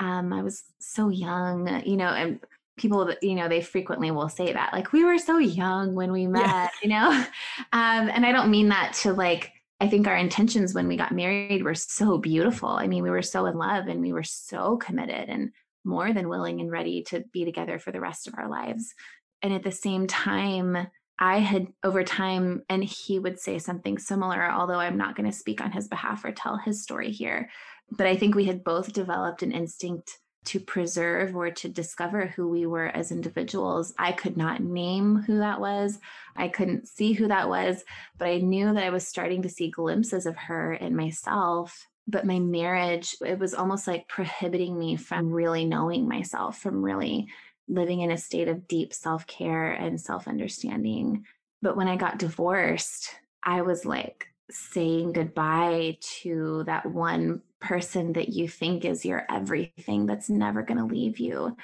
um, 0.00 0.32
I 0.32 0.42
was 0.42 0.62
so 0.80 1.08
young, 1.08 1.82
you 1.84 1.96
know, 1.96 2.08
and 2.08 2.40
people 2.76 3.04
that, 3.06 3.20
you 3.22 3.34
know, 3.34 3.48
they 3.48 3.60
frequently 3.60 4.10
will 4.12 4.28
say 4.28 4.52
that, 4.52 4.72
like, 4.72 4.92
we 4.92 5.04
were 5.04 5.18
so 5.18 5.38
young 5.38 5.94
when 5.96 6.12
we 6.12 6.26
met, 6.28 6.46
Yeah. 6.46 6.68
you 6.82 6.88
know? 6.88 7.10
Um, 7.72 8.08
and 8.08 8.24
I 8.24 8.30
don't 8.32 8.50
mean 8.50 8.68
that 8.68 8.92
to 9.02 9.12
like, 9.12 9.52
I 9.80 9.88
think 9.88 10.06
our 10.06 10.16
intentions 10.16 10.74
when 10.74 10.88
we 10.88 10.96
got 10.96 11.12
married 11.12 11.62
were 11.62 11.74
so 11.74 12.18
beautiful. 12.18 12.70
I 12.70 12.88
mean, 12.88 13.02
we 13.02 13.10
were 13.10 13.22
so 13.22 13.46
in 13.46 13.56
love 13.56 13.86
and 13.86 14.00
we 14.00 14.12
were 14.12 14.24
so 14.24 14.76
committed 14.76 15.28
and 15.28 15.52
more 15.84 16.12
than 16.12 16.28
willing 16.28 16.60
and 16.60 16.70
ready 16.70 17.02
to 17.04 17.24
be 17.32 17.44
together 17.44 17.78
for 17.78 17.92
the 17.92 18.00
rest 18.00 18.26
of 18.26 18.34
our 18.36 18.48
lives. 18.48 18.92
And 19.40 19.52
at 19.52 19.62
the 19.62 19.72
same 19.72 20.06
time, 20.06 20.88
I 21.20 21.38
had 21.38 21.68
over 21.82 22.04
time, 22.04 22.62
and 22.68 22.82
he 22.82 23.18
would 23.18 23.40
say 23.40 23.58
something 23.58 23.98
similar, 23.98 24.50
although 24.50 24.78
I'm 24.78 24.96
not 24.96 25.16
going 25.16 25.28
to 25.30 25.36
speak 25.36 25.60
on 25.60 25.72
his 25.72 25.88
behalf 25.88 26.24
or 26.24 26.32
tell 26.32 26.56
his 26.56 26.82
story 26.82 27.10
here. 27.10 27.50
But 27.90 28.06
I 28.06 28.16
think 28.16 28.34
we 28.34 28.44
had 28.44 28.64
both 28.64 28.92
developed 28.92 29.42
an 29.42 29.52
instinct 29.52 30.18
to 30.48 30.60
preserve 30.60 31.34
or 31.34 31.50
to 31.50 31.68
discover 31.68 32.26
who 32.26 32.48
we 32.48 32.66
were 32.66 32.86
as 32.88 33.12
individuals. 33.12 33.94
I 33.98 34.12
could 34.12 34.36
not 34.36 34.62
name 34.62 35.22
who 35.22 35.38
that 35.38 35.60
was. 35.60 35.98
I 36.36 36.48
couldn't 36.48 36.88
see 36.88 37.12
who 37.12 37.28
that 37.28 37.48
was, 37.48 37.84
but 38.18 38.28
I 38.28 38.38
knew 38.38 38.72
that 38.72 38.84
I 38.84 38.90
was 38.90 39.06
starting 39.06 39.42
to 39.42 39.48
see 39.48 39.70
glimpses 39.70 40.26
of 40.26 40.36
her 40.36 40.74
in 40.74 40.94
myself 40.96 41.86
but 42.10 42.24
my 42.24 42.38
marriage, 42.38 43.14
it 43.20 43.38
was 43.38 43.52
almost 43.52 43.86
like 43.86 44.08
prohibiting 44.08 44.78
me 44.78 44.96
from 44.96 45.30
really 45.30 45.66
knowing 45.66 46.08
myself, 46.08 46.58
from 46.58 46.82
really 46.82 47.28
living 47.68 48.00
in 48.00 48.10
a 48.10 48.16
state 48.16 48.48
of 48.48 48.66
deep 48.66 48.94
self 48.94 49.26
care 49.26 49.72
and 49.72 50.00
self 50.00 50.26
understanding. 50.26 51.26
But 51.60 51.76
when 51.76 51.86
I 51.86 51.96
got 51.96 52.18
divorced, 52.18 53.14
I 53.44 53.60
was 53.60 53.84
like 53.84 54.26
saying 54.50 55.12
goodbye 55.12 55.98
to 56.00 56.64
that 56.64 56.86
one 56.86 57.42
person 57.60 58.12
that 58.14 58.28
you 58.28 58.48
think 58.48 58.84
is 58.84 59.04
your 59.04 59.26
everything 59.30 60.06
that's 60.06 60.30
never 60.30 60.62
going 60.62 60.78
to 60.78 60.84
leave 60.84 61.18
you. 61.18 61.56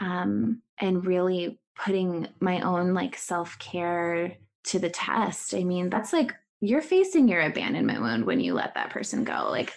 Um, 0.00 0.62
and 0.78 1.04
really 1.04 1.58
putting 1.74 2.28
my 2.40 2.60
own 2.60 2.94
like 2.94 3.16
self 3.16 3.58
care 3.58 4.36
to 4.64 4.78
the 4.78 4.90
test. 4.90 5.54
I 5.54 5.64
mean, 5.64 5.90
that's 5.90 6.12
like 6.12 6.34
you're 6.60 6.82
facing 6.82 7.28
your 7.28 7.40
abandonment 7.42 8.00
wound 8.00 8.24
when 8.24 8.40
you 8.40 8.54
let 8.54 8.74
that 8.74 8.90
person 8.90 9.24
go. 9.24 9.48
Like, 9.50 9.72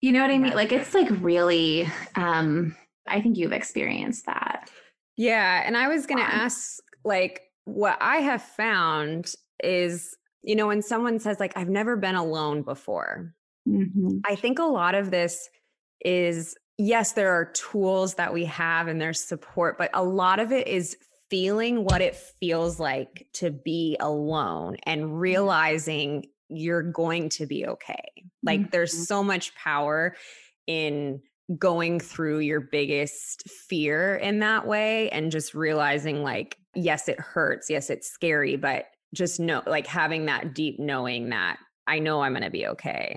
you 0.00 0.12
know 0.12 0.20
what 0.20 0.30
I 0.30 0.38
mean? 0.38 0.54
Like, 0.54 0.72
it's 0.72 0.94
like 0.94 1.08
really, 1.20 1.88
um, 2.14 2.76
I 3.08 3.20
think 3.20 3.38
you've 3.38 3.52
experienced 3.52 4.26
that. 4.26 4.70
Yeah. 5.16 5.62
And 5.64 5.76
I 5.76 5.88
was 5.88 6.06
going 6.06 6.18
to 6.18 6.34
ask, 6.34 6.78
like, 7.04 7.40
what 7.64 7.96
I 8.00 8.16
have 8.18 8.42
found 8.42 9.32
is, 9.64 10.14
you 10.42 10.54
know, 10.54 10.66
when 10.66 10.82
someone 10.82 11.18
says, 11.18 11.40
like, 11.40 11.56
I've 11.56 11.70
never 11.70 11.96
been 11.96 12.14
alone 12.14 12.62
before, 12.62 13.32
mm-hmm. 13.66 14.18
I 14.24 14.34
think 14.34 14.58
a 14.58 14.64
lot 14.64 14.94
of 14.94 15.10
this 15.10 15.48
is, 16.04 16.56
yes, 16.78 17.12
there 17.12 17.32
are 17.32 17.52
tools 17.52 18.14
that 18.14 18.32
we 18.32 18.44
have 18.46 18.88
and 18.88 19.00
there's 19.00 19.22
support, 19.22 19.78
but 19.78 19.90
a 19.94 20.04
lot 20.04 20.38
of 20.38 20.52
it 20.52 20.68
is 20.68 20.96
feeling 21.30 21.84
what 21.84 22.00
it 22.00 22.16
feels 22.40 22.78
like 22.78 23.26
to 23.34 23.50
be 23.50 23.96
alone 24.00 24.76
and 24.84 25.04
mm-hmm. 25.04 25.14
realizing 25.14 26.26
you're 26.48 26.82
going 26.82 27.28
to 27.28 27.46
be 27.46 27.66
okay. 27.66 28.04
Like 28.42 28.60
mm-hmm. 28.60 28.70
there's 28.70 29.08
so 29.08 29.24
much 29.24 29.54
power 29.56 30.14
in 30.66 31.20
going 31.58 32.00
through 32.00 32.40
your 32.40 32.60
biggest 32.60 33.48
fear 33.48 34.16
in 34.16 34.40
that 34.40 34.66
way 34.66 35.08
and 35.10 35.30
just 35.30 35.54
realizing 35.54 36.24
like 36.24 36.56
yes 36.74 37.08
it 37.08 37.20
hurts 37.20 37.70
yes 37.70 37.88
it's 37.88 38.10
scary 38.10 38.56
but 38.56 38.86
just 39.14 39.38
know 39.38 39.62
like 39.64 39.86
having 39.86 40.26
that 40.26 40.56
deep 40.56 40.80
knowing 40.80 41.28
that 41.28 41.56
I 41.86 41.98
know 41.98 42.22
I'm 42.22 42.32
going 42.32 42.42
to 42.42 42.50
be 42.50 42.66
okay. 42.66 43.16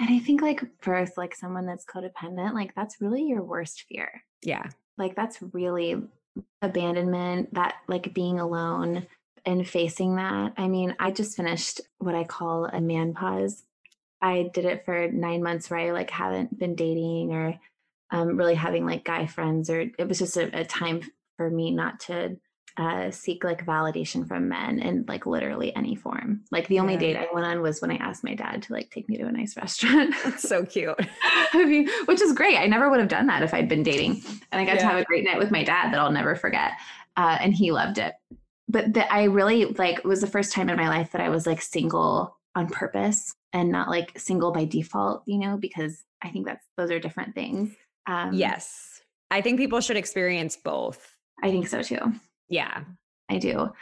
And 0.00 0.08
I 0.10 0.18
think, 0.18 0.42
like, 0.42 0.62
first, 0.80 1.16
like 1.16 1.34
someone 1.36 1.66
that's 1.66 1.84
codependent, 1.84 2.54
like, 2.54 2.74
that's 2.74 3.00
really 3.00 3.22
your 3.22 3.42
worst 3.42 3.84
fear. 3.88 4.24
Yeah. 4.42 4.64
Like, 4.98 5.14
that's 5.14 5.38
really 5.52 6.02
abandonment, 6.62 7.54
that, 7.54 7.76
like, 7.86 8.14
being 8.14 8.40
alone 8.40 9.06
and 9.44 9.68
facing 9.68 10.16
that. 10.16 10.54
I 10.56 10.68
mean, 10.68 10.96
I 10.98 11.12
just 11.12 11.36
finished 11.36 11.80
what 11.98 12.14
I 12.14 12.24
call 12.24 12.64
a 12.64 12.80
man 12.80 13.14
pause 13.14 13.62
I 14.22 14.50
did 14.52 14.64
it 14.64 14.84
for 14.84 15.08
nine 15.08 15.42
months 15.42 15.70
where 15.70 15.80
I 15.80 15.92
like 15.92 16.10
haven't 16.10 16.58
been 16.58 16.74
dating 16.74 17.32
or 17.32 17.58
um, 18.10 18.36
really 18.36 18.54
having 18.54 18.84
like 18.84 19.04
guy 19.04 19.26
friends, 19.26 19.70
or 19.70 19.80
it 19.80 20.08
was 20.08 20.18
just 20.18 20.36
a, 20.36 20.60
a 20.60 20.64
time 20.64 21.02
for 21.36 21.48
me 21.48 21.70
not 21.70 22.00
to 22.00 22.36
uh, 22.80 23.10
seek 23.10 23.44
like 23.44 23.66
validation 23.66 24.26
from 24.26 24.48
men 24.48 24.78
in 24.78 25.04
like 25.06 25.26
literally 25.26 25.76
any 25.76 25.94
form. 25.94 26.40
Like 26.50 26.66
the 26.68 26.78
only 26.78 26.94
yeah. 26.94 27.00
date 27.00 27.16
I 27.16 27.28
went 27.30 27.46
on 27.46 27.60
was 27.60 27.82
when 27.82 27.90
I 27.90 27.96
asked 27.96 28.24
my 28.24 28.34
dad 28.34 28.62
to 28.62 28.72
like 28.72 28.90
take 28.90 29.06
me 29.06 29.18
to 29.18 29.26
a 29.26 29.30
nice 29.32 29.54
restaurant. 29.56 30.14
That's 30.24 30.48
so 30.48 30.64
cute. 30.64 30.98
I 31.52 31.66
mean, 31.66 31.90
which 32.06 32.22
is 32.22 32.32
great. 32.32 32.56
I 32.56 32.66
never 32.66 32.88
would 32.88 32.98
have 32.98 33.10
done 33.10 33.26
that 33.26 33.42
if 33.42 33.52
I'd 33.52 33.68
been 33.68 33.82
dating. 33.82 34.22
And 34.50 34.60
I 34.60 34.64
got 34.64 34.76
yeah. 34.76 34.80
to 34.80 34.86
have 34.86 34.96
a 34.96 35.04
great 35.04 35.24
night 35.24 35.38
with 35.38 35.50
my 35.50 35.62
dad 35.62 35.92
that 35.92 36.00
I'll 36.00 36.10
never 36.10 36.34
forget. 36.34 36.72
Uh, 37.18 37.36
and 37.38 37.54
he 37.54 37.70
loved 37.70 37.98
it. 37.98 38.14
But 38.66 38.94
the, 38.94 39.12
I 39.12 39.24
really 39.24 39.66
like 39.66 39.98
it 39.98 40.04
was 40.06 40.22
the 40.22 40.26
first 40.26 40.54
time 40.54 40.70
in 40.70 40.76
my 40.76 40.88
life 40.88 41.12
that 41.12 41.20
I 41.20 41.28
was 41.28 41.46
like 41.46 41.60
single 41.60 42.38
on 42.54 42.66
purpose 42.68 43.34
and 43.52 43.70
not 43.70 43.90
like 43.90 44.18
single 44.18 44.52
by 44.52 44.64
default, 44.64 45.22
you 45.26 45.38
know, 45.38 45.58
because 45.58 46.02
I 46.22 46.30
think 46.30 46.46
that's 46.46 46.64
those 46.78 46.90
are 46.90 46.98
different 46.98 47.34
things. 47.34 47.74
Um, 48.06 48.32
yes. 48.32 49.02
I 49.30 49.42
think 49.42 49.58
people 49.58 49.82
should 49.82 49.98
experience 49.98 50.56
both. 50.56 51.14
I 51.42 51.50
think 51.50 51.68
so 51.68 51.82
too. 51.82 52.14
Yeah. 52.50 52.82
I 53.30 53.38
do. 53.38 53.72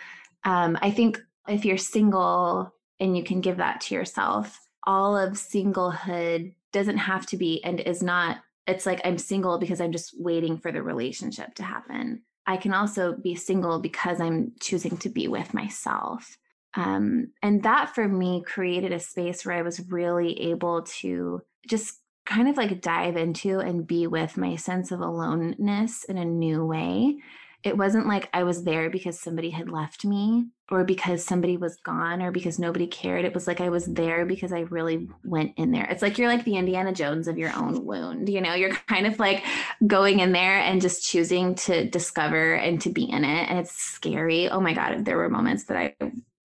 Um, 0.44 0.78
I 0.80 0.90
think 0.90 1.20
if 1.48 1.64
you're 1.64 1.78
single 1.78 2.72
and 3.00 3.16
you 3.16 3.24
can 3.24 3.40
give 3.40 3.56
that 3.56 3.80
to 3.82 3.94
yourself, 3.94 4.60
all 4.86 5.16
of 5.16 5.32
singlehood 5.32 6.54
doesn't 6.72 6.98
have 6.98 7.26
to 7.26 7.36
be 7.36 7.64
and 7.64 7.80
is 7.80 8.02
not, 8.02 8.38
it's 8.66 8.86
like 8.86 9.00
I'm 9.04 9.18
single 9.18 9.58
because 9.58 9.80
I'm 9.80 9.92
just 9.92 10.14
waiting 10.20 10.58
for 10.58 10.70
the 10.70 10.82
relationship 10.82 11.54
to 11.56 11.62
happen. 11.62 12.22
I 12.46 12.56
can 12.56 12.72
also 12.72 13.14
be 13.14 13.34
single 13.34 13.80
because 13.80 14.20
I'm 14.20 14.52
choosing 14.60 14.96
to 14.98 15.08
be 15.08 15.28
with 15.28 15.52
myself. 15.54 16.38
Um, 16.74 17.32
and 17.42 17.62
that 17.62 17.94
for 17.94 18.06
me 18.06 18.42
created 18.46 18.92
a 18.92 19.00
space 19.00 19.44
where 19.44 19.56
I 19.56 19.62
was 19.62 19.80
really 19.90 20.38
able 20.50 20.82
to 21.00 21.42
just 21.66 21.98
kind 22.26 22.48
of 22.48 22.56
like 22.56 22.82
dive 22.82 23.16
into 23.16 23.58
and 23.58 23.86
be 23.86 24.06
with 24.06 24.36
my 24.36 24.56
sense 24.56 24.92
of 24.92 25.00
aloneness 25.00 26.04
in 26.04 26.18
a 26.18 26.24
new 26.24 26.64
way. 26.64 27.16
It 27.64 27.76
wasn't 27.76 28.06
like 28.06 28.28
I 28.32 28.44
was 28.44 28.62
there 28.62 28.88
because 28.88 29.18
somebody 29.18 29.50
had 29.50 29.68
left 29.68 30.04
me 30.04 30.46
or 30.70 30.84
because 30.84 31.24
somebody 31.24 31.56
was 31.56 31.76
gone 31.76 32.22
or 32.22 32.30
because 32.30 32.58
nobody 32.58 32.86
cared. 32.86 33.24
It 33.24 33.34
was 33.34 33.46
like 33.46 33.60
I 33.60 33.68
was 33.68 33.86
there 33.86 34.24
because 34.26 34.52
I 34.52 34.60
really 34.60 35.08
went 35.24 35.54
in 35.56 35.72
there. 35.72 35.84
It's 35.90 36.02
like 36.02 36.18
you're 36.18 36.28
like 36.28 36.44
the 36.44 36.56
Indiana 36.56 36.92
Jones 36.92 37.26
of 37.26 37.36
your 37.36 37.52
own 37.56 37.84
wound. 37.84 38.28
You 38.28 38.40
know, 38.40 38.54
you're 38.54 38.70
kind 38.88 39.06
of 39.06 39.18
like 39.18 39.44
going 39.86 40.20
in 40.20 40.32
there 40.32 40.58
and 40.58 40.80
just 40.80 41.08
choosing 41.08 41.56
to 41.56 41.88
discover 41.88 42.54
and 42.54 42.80
to 42.82 42.90
be 42.90 43.10
in 43.10 43.24
it. 43.24 43.50
And 43.50 43.58
it's 43.58 43.74
scary. 43.74 44.48
Oh 44.48 44.60
my 44.60 44.72
God, 44.72 45.04
there 45.04 45.16
were 45.16 45.28
moments 45.28 45.64
that 45.64 45.76
I 45.76 45.94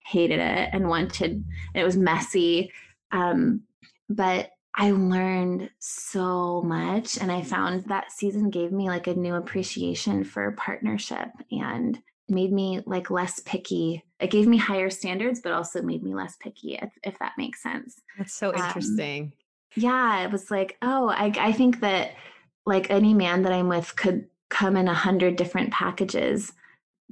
hated 0.05 0.39
it 0.39 0.69
and 0.73 0.89
wanted, 0.89 1.43
it 1.75 1.83
was 1.83 1.95
messy. 1.95 2.71
Um, 3.11 3.61
but 4.09 4.51
I 4.75 4.91
learned 4.91 5.69
so 5.79 6.61
much. 6.63 7.17
And 7.17 7.31
I 7.31 7.43
found 7.43 7.83
that 7.85 8.11
season 8.11 8.49
gave 8.49 8.71
me 8.71 8.87
like 8.87 9.07
a 9.07 9.13
new 9.13 9.35
appreciation 9.35 10.23
for 10.23 10.51
partnership 10.53 11.29
and 11.51 12.01
made 12.27 12.51
me 12.51 12.81
like 12.85 13.11
less 13.11 13.39
picky. 13.41 14.03
It 14.19 14.31
gave 14.31 14.47
me 14.47 14.57
higher 14.57 14.89
standards, 14.89 15.41
but 15.41 15.51
also 15.51 15.81
made 15.81 16.03
me 16.03 16.15
less 16.15 16.35
picky, 16.37 16.75
if, 16.81 16.91
if 17.03 17.19
that 17.19 17.33
makes 17.37 17.61
sense. 17.61 18.01
That's 18.17 18.33
so 18.33 18.49
um, 18.49 18.55
interesting. 18.55 19.23
Um, 19.23 19.33
yeah, 19.75 20.23
it 20.23 20.31
was 20.31 20.49
like, 20.49 20.77
oh, 20.81 21.09
I, 21.09 21.33
I 21.37 21.51
think 21.51 21.81
that 21.81 22.11
like 22.65 22.89
any 22.89 23.13
man 23.13 23.43
that 23.43 23.51
I'm 23.51 23.67
with 23.67 23.95
could 23.95 24.27
come 24.49 24.77
in 24.77 24.87
a 24.87 24.93
hundred 24.93 25.35
different 25.35 25.71
packages. 25.71 26.51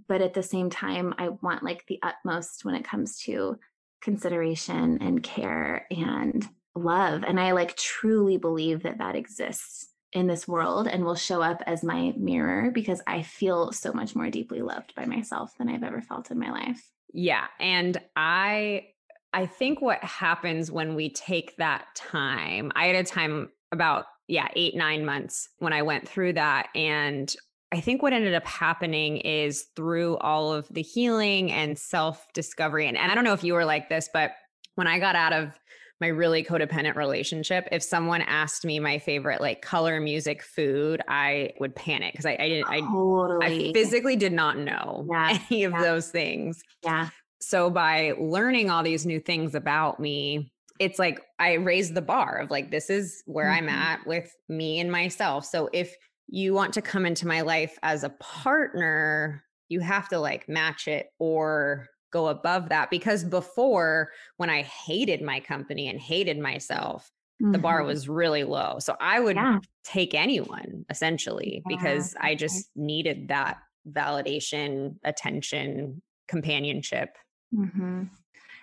But 0.07 0.22
at 0.22 0.34
the 0.34 0.43
same 0.43 0.70
time, 0.70 1.14
I 1.18 1.30
want 1.30 1.64
like 1.64 1.86
the 1.88 1.99
utmost 2.01 2.66
when 2.66 2.76
it 2.76 2.86
comes 2.86 3.20
to 3.24 3.59
consideration 4.01 4.97
and 5.01 5.22
care 5.22 5.86
and 5.91 6.47
love. 6.76 7.24
And 7.24 7.39
I 7.39 7.51
like 7.51 7.76
truly 7.76 8.38
believe 8.38 8.84
that 8.84 8.99
that 8.99 9.15
exists 9.15 9.88
in 10.13 10.28
this 10.28 10.47
world 10.47 10.88
and 10.88 11.05
will 11.05 11.15
show 11.15 11.41
up 11.41 11.61
as 11.65 11.84
my 11.84 12.13
mirror 12.17 12.72
because 12.72 13.01
I 13.07 13.22
feel 13.22 13.72
so 13.72 13.93
much 13.93 14.15
more 14.15 14.30
deeply 14.30 14.61
loved 14.61 14.93
by 14.95 15.05
myself 15.05 15.53
than 15.57 15.69
I've 15.69 15.84
ever 15.84 16.01
felt 16.01 16.32
in 16.32 16.39
my 16.39 16.51
life. 16.51 16.82
Yeah, 17.13 17.47
and 17.59 17.97
I 18.15 18.88
I 19.34 19.45
think 19.45 19.82
what 19.82 20.03
happens 20.03 20.69
when 20.72 20.95
we 20.95 21.09
take 21.09 21.55
that 21.57 21.86
time. 21.95 22.72
I 22.76 22.88
had 22.88 22.95
a 22.97 23.03
time 23.03 23.49
about 23.72 24.05
yeah, 24.28 24.47
8 24.55 24.76
9 24.76 25.05
months 25.05 25.49
when 25.59 25.74
I 25.74 25.82
went 25.82 26.07
through 26.07 26.34
that 26.34 26.69
and 26.76 27.34
I 27.74 27.80
think 27.80 28.01
what 28.01 28.11
ended 28.11 28.34
up 28.34 28.45
happening 28.45 29.17
is 29.17 29.67
through 29.78 30.17
all 30.17 30.51
of 30.51 30.67
the 30.69 30.82
healing 30.82 31.51
and 31.51 31.78
self 31.78 32.26
discovery 32.34 32.88
and, 32.88 32.97
and 32.97 33.11
I 33.11 33.15
don't 33.15 33.24
know 33.24 33.34
if 33.34 33.43
you 33.43 33.53
were 33.53 33.65
like 33.65 33.89
this 33.89 34.09
but 34.13 34.32
when 34.76 34.88
I 34.88 34.99
got 34.99 35.15
out 35.15 35.34
of 35.34 35.59
my 36.02 36.08
really 36.08 36.43
codependent 36.43 36.95
relationship, 36.95 37.68
if 37.72 37.84
someone 37.84 38.22
asked 38.24 38.66
me 38.66 38.80
my 38.80 38.97
favorite 38.97 39.39
like 39.39 39.62
color, 39.62 40.02
music, 40.02 40.41
food, 40.41 41.02
I 41.08 41.54
would 41.60 41.76
panic 41.76 42.14
because 42.14 42.26
I, 42.26 42.36
I, 42.39 42.49
didn't, 42.49 42.66
totally. 42.66 43.68
I, 43.68 43.70
I 43.70 43.74
physically 43.74 44.16
did 44.16 44.34
not 44.34 44.58
know 44.58 45.08
yeah. 45.10 45.38
any 45.52 45.64
of 45.64 45.74
yeah. 45.74 45.82
those 45.82 46.10
things. 46.10 46.64
Yeah. 46.84 47.10
So 47.39 47.70
by 47.70 48.14
learning 48.20 48.72
all 48.72 48.84
these 48.84 49.06
new 49.06 49.20
things 49.20 49.56
about 49.56 49.99
me, 49.99 50.52
it's 50.80 50.97
like 50.97 51.22
I 51.38 51.54
raised 51.54 51.93
the 51.93 52.02
bar 52.02 52.39
of 52.39 52.49
like, 52.49 52.72
this 52.72 52.89
is 52.89 53.22
where 53.28 53.45
mm-hmm. 53.45 53.70
I'm 53.70 53.70
at 53.70 54.08
with 54.08 54.36
me 54.49 54.80
and 54.80 54.91
myself. 54.91 55.45
So 55.45 55.70
if 55.72 55.95
you 56.28 56.54
want 56.56 56.74
to 56.74 56.82
come 56.82 57.06
into 57.06 57.28
my 57.28 57.41
life 57.41 57.78
as 57.84 58.04
a 58.04 58.10
partner, 58.10 59.43
you 59.70 59.82
have 59.82 60.10
to 60.10 60.20
like 60.20 60.49
match 60.49 60.88
it 60.88 61.08
or 61.20 61.88
go 62.12 62.28
above 62.28 62.70
that 62.70 62.89
because 62.89 63.24
before 63.24 64.12
when 64.38 64.49
I 64.49 64.64
hated 64.64 65.22
my 65.22 65.39
company 65.39 65.88
and 65.88 65.99
hated 65.99 66.38
myself, 66.38 67.12
mm-hmm. 67.41 67.51
the 67.51 67.59
bar 67.59 67.80
mm-hmm. 67.80 67.88
was 67.88 68.09
really 68.09 68.43
low. 68.43 68.78
So 68.80 68.95
I 68.99 69.20
would 69.20 69.38
yeah. 69.38 69.59
take 69.84 70.14
anyone 70.14 70.86
essentially 70.89 71.64
yeah. 71.66 71.76
because 71.76 72.16
I 72.20 72.36
just 72.36 72.70
needed 72.76 73.30
that 73.30 73.57
validation, 73.89 74.95
attention, 75.03 76.01
companionship. 76.28 77.16
Mm-hmm. 77.55 78.03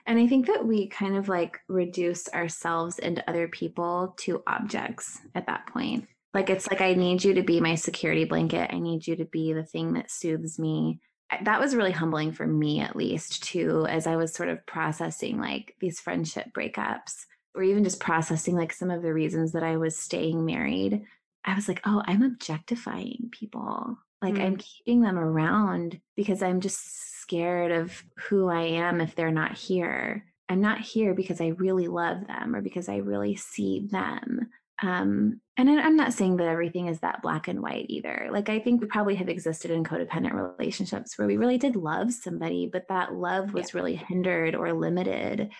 And 0.07 0.18
I 0.18 0.26
think 0.26 0.46
that 0.46 0.66
we 0.66 0.88
kind 0.88 1.16
of 1.16 1.28
like 1.28 1.59
reduce 1.68 2.28
ourselves 2.30 2.99
and 2.99 3.22
other 3.28 3.46
people 3.46 4.14
to 4.20 4.42
objects 4.46 5.18
at 5.34 5.46
that 5.46 5.66
point. 5.66 6.09
Like 6.32 6.49
it's 6.51 6.68
like, 6.70 6.80
I 6.80 6.94
need 6.94 7.24
you 7.24 7.34
to 7.34 7.42
be 7.42 7.61
my 7.61 7.74
security 7.74 8.24
blanket. 8.24 8.70
I 8.72 8.78
need 8.78 9.07
you 9.07 9.16
to 9.16 9.24
be 9.26 9.53
the 9.53 9.64
thing 9.64 9.94
that 9.94 10.11
soothes 10.11 10.59
me 10.59 11.01
that 11.45 11.61
was 11.61 11.74
really 11.74 11.93
humbling 11.93 12.33
for 12.33 12.47
me 12.47 12.81
at 12.81 12.97
least 12.97 13.43
too 13.43 13.87
as 13.89 14.07
i 14.07 14.16
was 14.16 14.33
sort 14.33 14.49
of 14.49 14.64
processing 14.66 15.39
like 15.39 15.74
these 15.81 16.01
friendship 16.01 16.47
breakups 16.53 17.26
or 17.55 17.62
even 17.62 17.85
just 17.85 18.01
processing 18.01 18.57
like 18.57 18.72
some 18.72 18.91
of 18.91 19.03
the 19.03 19.12
reasons 19.12 19.53
that 19.53 19.62
i 19.62 19.76
was 19.76 19.97
staying 19.97 20.45
married. 20.45 21.03
I 21.45 21.55
was 21.55 21.68
like 21.68 21.81
oh 21.85 22.03
i'm 22.07 22.22
objectifying 22.22 23.31
people. 23.33 23.99
Like 24.22 24.35
mm. 24.35 24.43
i'm 24.43 24.57
keeping 24.57 25.01
them 25.01 25.18
around 25.18 26.01
because 26.16 26.43
i'm 26.43 26.61
just 26.61 27.20
scared 27.20 27.72
of 27.72 28.03
who 28.16 28.49
i 28.49 28.62
am 28.62 29.01
if 29.01 29.14
they're 29.14 29.31
not 29.31 29.57
here. 29.57 30.24
I'm 30.49 30.61
not 30.61 30.81
here 30.81 31.14
because 31.14 31.41
i 31.41 31.49
really 31.49 31.89
love 31.89 32.26
them 32.26 32.55
or 32.55 32.62
because 32.62 32.89
i 32.89 32.97
really 32.97 33.37
see 33.37 33.87
them 33.91 34.49
um, 34.81 35.41
and 35.57 35.68
I'm 35.68 35.97
not 35.97 36.12
saying 36.12 36.37
that 36.37 36.47
everything 36.47 36.87
is 36.87 37.01
that 37.01 37.20
black 37.20 37.49
and 37.49 37.61
white 37.61 37.87
either. 37.89 38.29
Like, 38.31 38.49
I 38.49 38.61
think 38.61 38.81
we 38.81 38.87
probably 38.87 39.16
have 39.16 39.29
existed 39.29 39.72
in 39.72 39.83
codependent 39.83 40.35
relationships 40.35 41.18
where 41.18 41.26
we 41.26 41.37
really 41.37 41.59
did 41.59 41.74
love 41.74 42.12
somebody, 42.12 42.68
but 42.72 42.87
that 42.89 43.12
love 43.12 43.53
was 43.53 43.74
yeah. 43.74 43.81
really 43.81 43.97
hindered 43.97 44.55
or 44.55 44.72
limited 44.72 45.51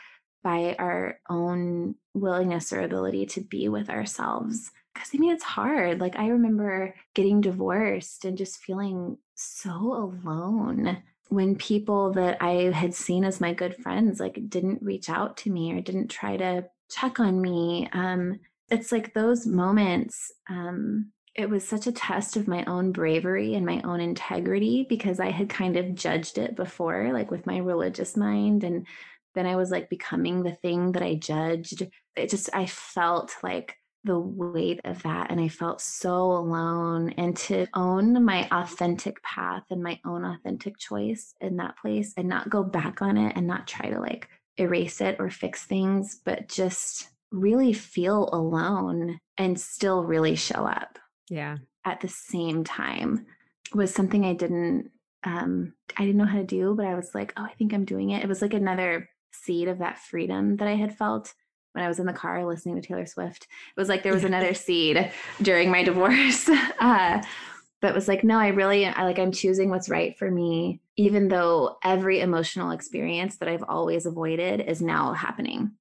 by 0.45 0.77
our 0.79 1.19
own 1.29 1.97
willingness 2.14 2.73
or 2.73 2.81
ability 2.81 3.27
to 3.27 3.41
be 3.41 3.69
with 3.69 3.91
ourselves. 3.91 4.71
Because 4.95 5.11
I 5.12 5.19
mean, 5.19 5.33
it's 5.33 5.45
hard. 5.45 6.01
Like, 6.01 6.16
I 6.16 6.29
remember 6.29 6.95
getting 7.14 7.41
divorced 7.41 8.25
and 8.25 8.39
just 8.39 8.62
feeling 8.62 9.19
so 9.35 9.73
alone 9.73 11.03
when 11.29 11.57
people 11.57 12.12
that 12.12 12.41
I 12.41 12.71
had 12.73 12.95
seen 12.95 13.25
as 13.25 13.41
my 13.41 13.53
good 13.53 13.77
friends 13.77 14.19
like 14.19 14.49
didn't 14.49 14.83
reach 14.83 15.11
out 15.11 15.37
to 15.39 15.51
me 15.51 15.73
or 15.73 15.81
didn't 15.81 16.09
try 16.09 16.37
to 16.37 16.64
check 16.91 17.21
on 17.21 17.41
me. 17.41 17.89
Um, 17.93 18.41
it's 18.71 18.93
like 18.93 19.14
those 19.14 19.47
moments 19.47 20.33
um, 20.49 21.12
it 21.35 21.49
was 21.49 21.66
such 21.66 21.87
a 21.87 21.93
test 21.93 22.37
of 22.37 22.49
my 22.49 22.64
own 22.64 22.91
bravery 22.91 23.55
and 23.55 23.64
my 23.64 23.81
own 23.83 24.01
integrity 24.01 24.87
because 24.89 25.21
i 25.21 25.31
had 25.31 25.49
kind 25.49 25.77
of 25.77 25.95
judged 25.95 26.39
it 26.39 26.57
before 26.57 27.11
like 27.12 27.31
with 27.31 27.47
my 27.47 27.59
religious 27.59 28.16
mind 28.16 28.64
and 28.64 28.87
then 29.35 29.47
i 29.47 29.57
was 29.57 29.71
like 29.71 29.89
becoming 29.89 30.43
the 30.43 30.55
thing 30.55 30.93
that 30.93 31.03
i 31.03 31.14
judged. 31.14 31.87
It 32.16 32.31
just 32.31 32.51
i 32.53 32.66
felt 32.66 33.37
like 33.43 33.77
the 34.05 34.19
weight 34.19 34.81
of 34.85 35.03
that 35.03 35.31
and 35.31 35.41
i 35.41 35.49
felt 35.49 35.81
so 35.81 36.33
alone 36.33 37.11
and 37.11 37.37
to 37.37 37.66
own 37.75 38.25
my 38.25 38.49
authentic 38.51 39.23
path 39.23 39.64
and 39.71 39.83
my 39.83 40.01
own 40.05 40.25
authentic 40.25 40.79
choice 40.79 41.35
in 41.41 41.57
that 41.57 41.77
place 41.79 42.14
and 42.16 42.29
not 42.29 42.51
go 42.51 42.62
back 42.62 43.03
on 43.03 43.16
it 43.16 43.35
and 43.37 43.47
not 43.47 43.66
try 43.66 43.91
to 43.91 44.01
like 44.01 44.29
erase 44.57 45.01
it 45.01 45.16
or 45.19 45.31
fix 45.31 45.64
things 45.64 46.21
but 46.25 46.49
just 46.49 47.11
really 47.31 47.72
feel 47.72 48.29
alone 48.33 49.20
and 49.37 49.61
still 49.61 50.05
really 50.05 50.35
show 50.35 50.64
up. 50.64 50.99
Yeah. 51.29 51.59
At 51.85 52.01
the 52.01 52.09
same 52.09 52.64
time 52.64 53.26
was 53.74 53.93
something 53.95 54.24
I 54.24 54.33
didn't 54.33 54.91
um 55.24 55.74
I 55.97 56.05
didn't 56.05 56.18
know 56.18 56.24
how 56.24 56.39
to 56.39 56.45
do, 56.45 56.74
but 56.74 56.87
I 56.87 56.95
was 56.95 57.14
like, 57.14 57.33
oh, 57.37 57.45
I 57.45 57.53
think 57.55 57.72
I'm 57.72 57.85
doing 57.85 58.11
it. 58.11 58.22
It 58.22 58.29
was 58.29 58.43
like 58.43 58.55
another 58.55 59.09
seed 59.33 59.68
of 59.68 59.79
that 59.79 59.99
freedom 59.99 60.57
that 60.57 60.68
I 60.68 60.74
had 60.74 60.97
felt 60.97 61.35
when 61.72 61.85
I 61.85 61.89
was 61.89 61.99
in 61.99 62.07
the 62.07 62.12
car 62.12 62.45
listening 62.47 62.81
to 62.81 62.87
Taylor 62.87 63.07
Swift. 63.07 63.45
It 63.45 63.81
was 63.81 63.89
like 63.89 64.03
there 64.03 64.14
was 64.14 64.24
another 64.24 64.55
seed 64.66 65.11
during 65.43 65.70
my 65.70 65.83
divorce. 65.83 66.49
Uh, 66.81 67.20
but 67.81 67.95
was 67.95 68.09
like, 68.09 68.24
no, 68.24 68.39
I 68.39 68.49
really 68.49 68.87
I 68.87 69.05
like 69.05 69.18
I'm 69.18 69.33
choosing 69.33 69.70
what's 69.70 69.89
right 69.89 70.16
for 70.18 70.31
me, 70.31 70.81
even 70.97 71.29
though 71.29 71.76
every 71.85 72.20
emotional 72.20 72.70
experience 72.70 73.37
that 73.37 73.49
I've 73.49 73.64
always 73.68 74.07
avoided 74.07 74.61
is 74.61 74.83
now 74.83 75.12
happening. 75.12 75.72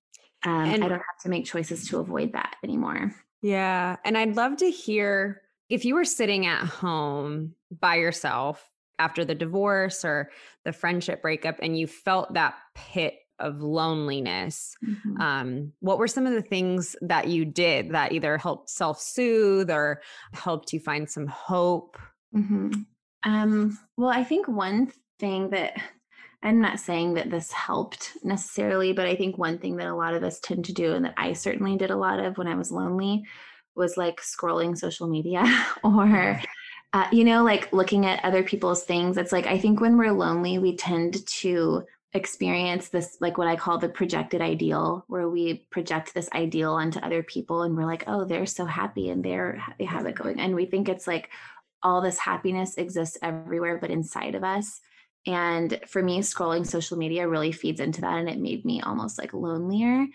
Um, 0.46 0.66
and, 0.66 0.84
I 0.84 0.88
don't 0.88 0.92
have 0.92 1.22
to 1.24 1.30
make 1.30 1.46
choices 1.46 1.88
to 1.90 2.00
avoid 2.00 2.34
that 2.34 2.56
anymore. 2.64 3.14
Yeah. 3.42 3.98
And 4.06 4.18
I'd 4.18 4.36
love 4.36 4.58
to 4.58 4.70
hear 4.70 5.42
if 5.70 5.86
you 5.86 5.96
were 5.96 6.06
sitting 6.06 6.46
at 6.46 6.64
home 6.64 7.54
by 7.72 7.96
yourself 7.96 8.70
after 9.00 9.26
the 9.26 9.36
divorce 9.36 10.04
or 10.06 10.30
the 10.66 10.74
friendship 10.74 11.22
breakup 11.22 11.58
and 11.62 11.78
you 11.78 11.88
felt 11.88 12.34
that 12.34 12.56
pit 12.74 13.16
of 13.40 13.62
loneliness 13.62 14.76
mm-hmm. 14.84 15.22
um, 15.22 15.72
what 15.80 16.00
were 16.00 16.08
some 16.08 16.26
of 16.26 16.34
the 16.34 16.42
things 16.42 16.96
that 17.02 17.28
you 17.28 17.46
did 17.46 17.92
that 17.92 18.12
either 18.12 18.38
helped 18.38 18.68
self-soothe 18.70 19.70
or 19.70 20.02
helped 20.34 20.74
you 20.74 20.80
find 20.80 21.08
some 21.08 21.28
hope 21.28 21.98
mm-hmm. 22.36 22.72
um, 23.24 23.78
well 23.96 24.10
i 24.10 24.24
think 24.24 24.48
one 24.48 24.92
thing 25.20 25.52
that 25.52 25.80
I'm 26.44 26.62
not 26.62 26.80
saying 26.80 27.16
that 27.16 27.30
this 27.30 27.52
helped 27.52 28.12
necessarily, 28.24 28.94
but 28.94 29.08
I 29.08 29.16
think 29.16 29.38
one 29.38 29.58
thing 29.58 29.78
that 29.78 29.88
a 29.88 29.96
lot 29.96 30.14
of 30.14 30.24
us 30.24 30.40
tend 30.40 30.66
to 30.66 30.74
do, 30.74 30.94
and 30.94 31.06
that 31.06 31.16
I 31.18 31.34
certainly 31.34 31.78
did 31.78 31.90
a 31.90 31.98
lot 31.98 32.20
of 32.20 32.38
when 32.38 32.48
I 32.48 32.56
was 32.56 32.72
lonely, 32.72 33.24
was 33.76 33.98
like 33.98 34.22
scrolling 34.22 34.78
social 34.78 35.08
media 35.08 35.44
or, 35.84 36.40
uh, 36.94 37.08
you 37.12 37.24
know, 37.24 37.44
like 37.44 37.74
looking 37.74 38.06
at 38.06 38.24
other 38.24 38.44
people's 38.44 38.84
things. 38.84 39.18
It's 39.18 39.32
like, 39.32 39.48
I 39.48 39.58
think 39.58 39.82
when 39.82 39.98
we're 39.98 40.12
lonely, 40.12 40.58
we 40.58 40.76
tend 40.76 41.26
to 41.28 41.84
experience 42.14 42.90
this 42.90 43.18
like 43.20 43.38
what 43.38 43.48
I 43.48 43.56
call 43.56 43.78
the 43.78 43.90
projected 43.90 44.42
ideal 44.42 45.04
where 45.08 45.30
we 45.30 45.66
project 45.70 46.14
this 46.14 46.30
ideal 46.34 46.74
onto 46.74 47.00
other 47.00 47.22
people 47.22 47.64
and 47.64 47.76
we're 47.76 47.86
like 47.86 48.06
oh 48.08 48.24
they're 48.24 48.46
so 48.46 48.66
happy 48.66 49.10
and 49.10 49.24
they're 49.24 49.62
they 49.78 49.86
have 49.86 50.06
it 50.06 50.16
going. 50.16 50.40
And 50.40 50.56
we 50.56 50.66
think 50.66 50.88
it's 50.88 51.06
like 51.06 51.30
all 51.84 52.02
this 52.02 52.18
happiness 52.18 52.78
exists 52.78 53.18
everywhere 53.22 53.78
but 53.78 53.92
inside 53.92 54.36
of 54.36 54.44
us 54.44 54.80
and 55.28 55.80
for 55.88 56.01
me 56.01 56.21
scrolling 56.21 56.65
social 56.65 56.97
media 56.97 57.28
really 57.28 57.51
feeds 57.51 57.80
into 57.80 58.01
that 58.01 58.17
and 58.17 58.30
it 58.30 58.39
made 58.39 58.65
me 58.65 58.82
almost 58.82 59.19
like 59.19 59.34
lonelier 59.34 60.07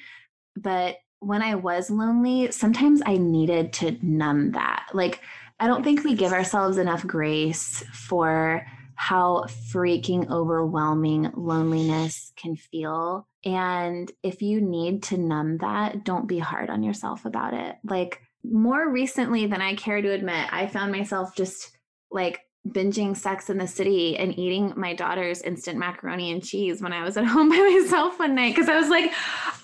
but 0.56 0.96
when 1.20 1.42
I 1.42 1.54
was 1.54 1.90
lonely 1.90 2.50
sometimes 2.50 3.02
I 3.06 3.18
needed 3.18 3.72
to 3.74 3.96
numb 4.02 4.52
that 4.52 4.88
like 4.92 5.20
I 5.60 5.68
don't 5.68 5.84
think 5.84 6.02
we 6.02 6.14
give 6.14 6.32
ourselves 6.32 6.76
enough 6.76 7.06
grace 7.06 7.84
for 7.92 8.66
how 8.96 9.46
freaking 9.72 10.30
overwhelming 10.30 11.30
loneliness 11.34 12.32
can 12.36 12.56
feel. 12.56 13.26
And 13.44 14.10
if 14.22 14.42
you 14.42 14.60
need 14.60 15.02
to 15.04 15.16
numb 15.16 15.58
that, 15.58 16.04
don't 16.04 16.28
be 16.28 16.38
hard 16.38 16.70
on 16.70 16.82
yourself 16.82 17.24
about 17.24 17.54
it. 17.54 17.76
Like 17.84 18.22
more 18.44 18.88
recently 18.88 19.46
than 19.46 19.62
I 19.62 19.74
care 19.74 20.00
to 20.00 20.12
admit, 20.12 20.52
I 20.52 20.66
found 20.66 20.92
myself 20.92 21.34
just 21.34 21.76
like 22.10 22.40
binging 22.68 23.16
Sex 23.16 23.50
in 23.50 23.58
the 23.58 23.66
City 23.66 24.16
and 24.16 24.38
eating 24.38 24.72
my 24.76 24.94
daughter's 24.94 25.42
instant 25.42 25.78
macaroni 25.78 26.30
and 26.30 26.44
cheese 26.44 26.80
when 26.80 26.92
I 26.92 27.02
was 27.02 27.16
at 27.16 27.24
home 27.26 27.48
by 27.48 27.56
myself 27.56 28.18
one 28.18 28.34
night 28.34 28.54
because 28.54 28.68
I 28.68 28.76
was 28.76 28.88
like, 28.88 29.10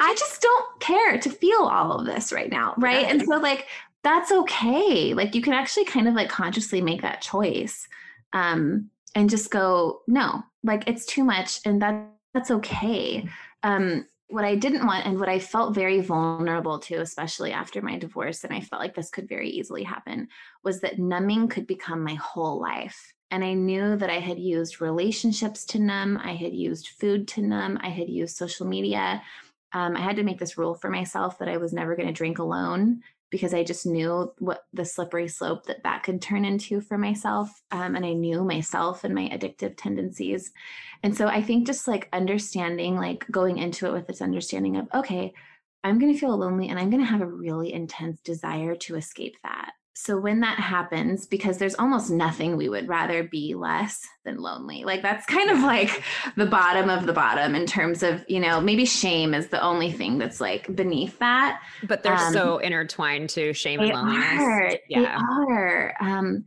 I 0.01 0.15
just 0.19 0.41
don't 0.41 0.81
care 0.81 1.19
to 1.19 1.31
feel 1.31 1.63
all 1.63 2.01
of 2.01 2.07
this 2.07 2.33
right 2.33 2.51
now. 2.51 2.75
Right. 2.77 3.03
Yeah. 3.03 3.11
And 3.11 3.23
so, 3.23 3.37
like, 3.37 3.67
that's 4.05 4.33
okay. 4.33 5.15
Like 5.15 5.35
you 5.35 5.43
can 5.43 5.53
actually 5.53 5.85
kind 5.85 6.09
of 6.09 6.15
like 6.15 6.29
consciously 6.29 6.81
make 6.81 7.03
that 7.03 7.21
choice 7.21 7.87
um, 8.33 8.91
and 9.15 9.29
just 9.29 9.51
go, 9.51 10.03
no, 10.07 10.43
like 10.65 10.85
it's 10.87 11.07
too 11.07 11.25
much 11.25 11.61
and 11.65 11.83
that 11.83 12.07
that's 12.35 12.51
okay. 12.51 13.29
Um, 13.63 14.07
what 14.29 14.45
I 14.45 14.55
didn't 14.55 14.87
want 14.87 15.07
and 15.07 15.19
what 15.19 15.29
I 15.29 15.39
felt 15.39 15.75
very 15.75 16.01
vulnerable 16.01 16.79
to, 16.81 16.97
especially 16.97 17.53
after 17.53 17.81
my 17.81 17.99
divorce, 17.99 18.45
and 18.45 18.53
I 18.53 18.61
felt 18.61 18.81
like 18.81 18.95
this 18.95 19.11
could 19.11 19.29
very 19.29 19.49
easily 19.49 19.83
happen, 19.83 20.29
was 20.63 20.81
that 20.81 20.99
numbing 20.99 21.49
could 21.49 21.67
become 21.67 22.05
my 22.05 22.15
whole 22.15 22.61
life. 22.61 23.15
And 23.31 23.43
I 23.43 23.55
knew 23.55 23.97
that 23.97 24.11
I 24.11 24.21
had 24.21 24.39
used 24.39 24.81
relationships 24.81 25.65
to 25.67 25.79
numb, 25.79 26.19
I 26.23 26.35
had 26.35 26.53
used 26.53 26.89
food 26.89 27.27
to 27.29 27.43
numb, 27.43 27.79
I 27.83 27.89
had 27.89 28.09
used 28.09 28.37
social 28.37 28.67
media. 28.67 29.23
Um, 29.73 29.97
I 29.97 30.01
had 30.01 30.17
to 30.17 30.23
make 30.23 30.39
this 30.39 30.57
rule 30.57 30.75
for 30.75 30.89
myself 30.89 31.39
that 31.39 31.49
I 31.49 31.59
was 31.59 31.75
never 31.75 31.95
going 31.95 32.07
to 32.07 32.13
drink 32.13 32.39
alone 32.39 33.03
because 33.31 33.53
I 33.53 33.63
just 33.65 33.87
knew 33.87 34.33
what 34.39 34.65
the 34.73 34.85
slippery 34.85 35.29
slope 35.29 35.67
that 35.67 35.83
that 35.83 36.03
could 36.03 36.23
turn 36.23 36.45
into 36.45 36.81
for 36.81 36.97
myself. 36.97 37.63
Um, 37.71 37.95
and 37.95 38.05
I 38.05 38.13
knew 38.13 38.45
myself 38.45 39.05
and 39.05 39.15
my 39.15 39.29
addictive 39.29 39.75
tendencies. 39.77 40.53
And 41.03 41.17
so 41.17 41.27
I 41.27 41.43
think 41.43 41.67
just 41.67 41.87
like 41.87 42.09
understanding, 42.13 42.97
like 42.97 43.27
going 43.31 43.59
into 43.59 43.87
it 43.87 43.93
with 43.93 44.07
this 44.07 44.23
understanding 44.23 44.77
of, 44.77 44.89
okay, 44.95 45.33
I'm 45.85 45.99
going 45.99 46.13
to 46.13 46.19
feel 46.19 46.37
lonely 46.37 46.69
and 46.69 46.79
I'm 46.79 46.91
going 46.91 47.03
to 47.03 47.11
have 47.11 47.21
a 47.21 47.27
really 47.27 47.73
intense 47.73 48.21
desire 48.21 48.75
to 48.77 48.97
escape 48.97 49.37
that. 49.43 49.73
So 50.01 50.17
when 50.17 50.39
that 50.41 50.61
happens, 50.61 51.27
because 51.27 51.59
there's 51.59 51.75
almost 51.75 52.09
nothing 52.09 52.57
we 52.57 52.69
would 52.69 52.87
rather 52.87 53.25
be 53.25 53.57
less 53.57 54.07
than 54.25 54.39
lonely. 54.39 54.85
Like 54.85 55.03
that's 55.03 55.27
kind 55.27 55.51
of 55.51 55.59
like 55.59 56.05
the 56.37 56.47
bottom 56.47 56.89
of 56.89 57.05
the 57.05 57.13
bottom 57.13 57.57
in 57.57 57.67
terms 57.67 58.05
of, 58.05 58.25
you 58.29 58.39
know, 58.39 58.61
maybe 58.61 58.85
shame 58.85 59.35
is 59.35 59.49
the 59.49 59.61
only 59.61 59.91
thing 59.91 60.17
that's 60.17 60.41
like 60.41 60.73
beneath 60.73 61.19
that. 61.19 61.61
But 61.83 62.05
they're 62.05 62.15
um, 62.15 62.33
so 62.33 62.59
intertwined 62.59 63.31
to 63.31 63.53
shame 63.53 63.81
and 63.81 63.91
loneliness. 63.91 64.41
Are, 64.41 64.79
yeah. 64.89 65.01
They 65.01 65.53
are. 65.53 65.95
Um, 66.01 66.45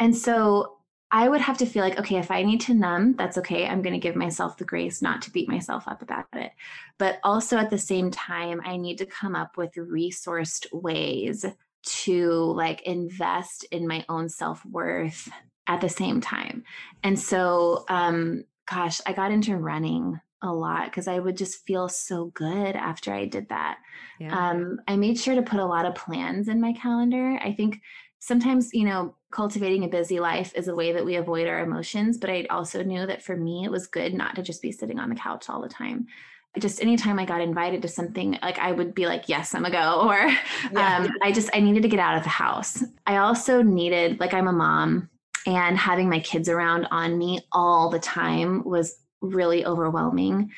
and 0.00 0.14
so 0.16 0.78
I 1.12 1.28
would 1.28 1.40
have 1.40 1.58
to 1.58 1.66
feel 1.66 1.84
like, 1.84 2.00
okay, 2.00 2.16
if 2.16 2.32
I 2.32 2.42
need 2.42 2.62
to 2.62 2.74
numb, 2.74 3.14
that's 3.16 3.38
okay. 3.38 3.64
I'm 3.64 3.80
going 3.80 3.94
to 3.94 4.00
give 4.00 4.16
myself 4.16 4.56
the 4.56 4.64
grace 4.64 5.00
not 5.00 5.22
to 5.22 5.30
beat 5.30 5.48
myself 5.48 5.86
up 5.86 6.02
about 6.02 6.26
it. 6.32 6.50
But 6.98 7.20
also 7.22 7.58
at 7.58 7.70
the 7.70 7.78
same 7.78 8.10
time, 8.10 8.60
I 8.64 8.76
need 8.76 8.98
to 8.98 9.06
come 9.06 9.36
up 9.36 9.56
with 9.56 9.72
resourced 9.74 10.66
ways 10.72 11.46
to 11.84 12.30
like 12.30 12.82
invest 12.82 13.64
in 13.70 13.86
my 13.86 14.04
own 14.08 14.28
self-worth 14.28 15.28
at 15.66 15.80
the 15.80 15.88
same 15.88 16.20
time. 16.20 16.64
And 17.02 17.18
so 17.18 17.84
um 17.88 18.44
gosh, 18.70 19.00
I 19.06 19.12
got 19.12 19.30
into 19.30 19.56
running 19.56 20.20
a 20.42 20.52
lot 20.52 20.86
because 20.86 21.08
I 21.08 21.18
would 21.18 21.36
just 21.36 21.66
feel 21.66 21.88
so 21.88 22.26
good 22.26 22.76
after 22.76 23.12
I 23.12 23.24
did 23.24 23.48
that. 23.48 23.78
Yeah. 24.20 24.36
Um, 24.36 24.80
I 24.86 24.96
made 24.96 25.18
sure 25.18 25.34
to 25.34 25.42
put 25.42 25.58
a 25.58 25.66
lot 25.66 25.86
of 25.86 25.94
plans 25.94 26.48
in 26.48 26.60
my 26.60 26.72
calendar. 26.74 27.38
I 27.42 27.52
think 27.52 27.80
sometimes, 28.20 28.70
you 28.72 28.84
know, 28.84 29.14
cultivating 29.30 29.84
a 29.84 29.88
busy 29.88 30.20
life 30.20 30.52
is 30.54 30.68
a 30.68 30.74
way 30.74 30.92
that 30.92 31.04
we 31.04 31.16
avoid 31.16 31.48
our 31.48 31.60
emotions, 31.60 32.18
but 32.18 32.30
I 32.30 32.46
also 32.50 32.82
knew 32.82 33.06
that 33.06 33.22
for 33.22 33.36
me, 33.36 33.64
it 33.64 33.70
was 33.70 33.86
good 33.86 34.14
not 34.14 34.36
to 34.36 34.42
just 34.42 34.62
be 34.62 34.72
sitting 34.72 34.98
on 34.98 35.08
the 35.08 35.16
couch 35.16 35.48
all 35.48 35.60
the 35.60 35.68
time 35.68 36.06
just 36.58 36.82
anytime 36.82 37.18
I 37.18 37.24
got 37.24 37.40
invited 37.40 37.82
to 37.82 37.88
something, 37.88 38.38
like 38.42 38.58
I 38.58 38.72
would 38.72 38.94
be 38.94 39.06
like, 39.06 39.28
yes, 39.28 39.54
I'm 39.54 39.64
a 39.64 39.70
go. 39.70 40.02
Or 40.08 40.28
yeah. 40.72 40.98
um, 40.98 41.10
I 41.22 41.32
just, 41.32 41.50
I 41.52 41.60
needed 41.60 41.82
to 41.82 41.88
get 41.88 42.00
out 42.00 42.16
of 42.16 42.22
the 42.22 42.28
house. 42.28 42.82
I 43.06 43.18
also 43.18 43.62
needed, 43.62 44.18
like, 44.20 44.34
I'm 44.34 44.48
a 44.48 44.52
mom 44.52 45.10
and 45.46 45.78
having 45.78 46.08
my 46.08 46.20
kids 46.20 46.48
around 46.48 46.86
on 46.90 47.18
me 47.18 47.40
all 47.52 47.90
the 47.90 47.98
time 47.98 48.64
was 48.64 48.98
really 49.20 49.64
overwhelming. 49.64 50.50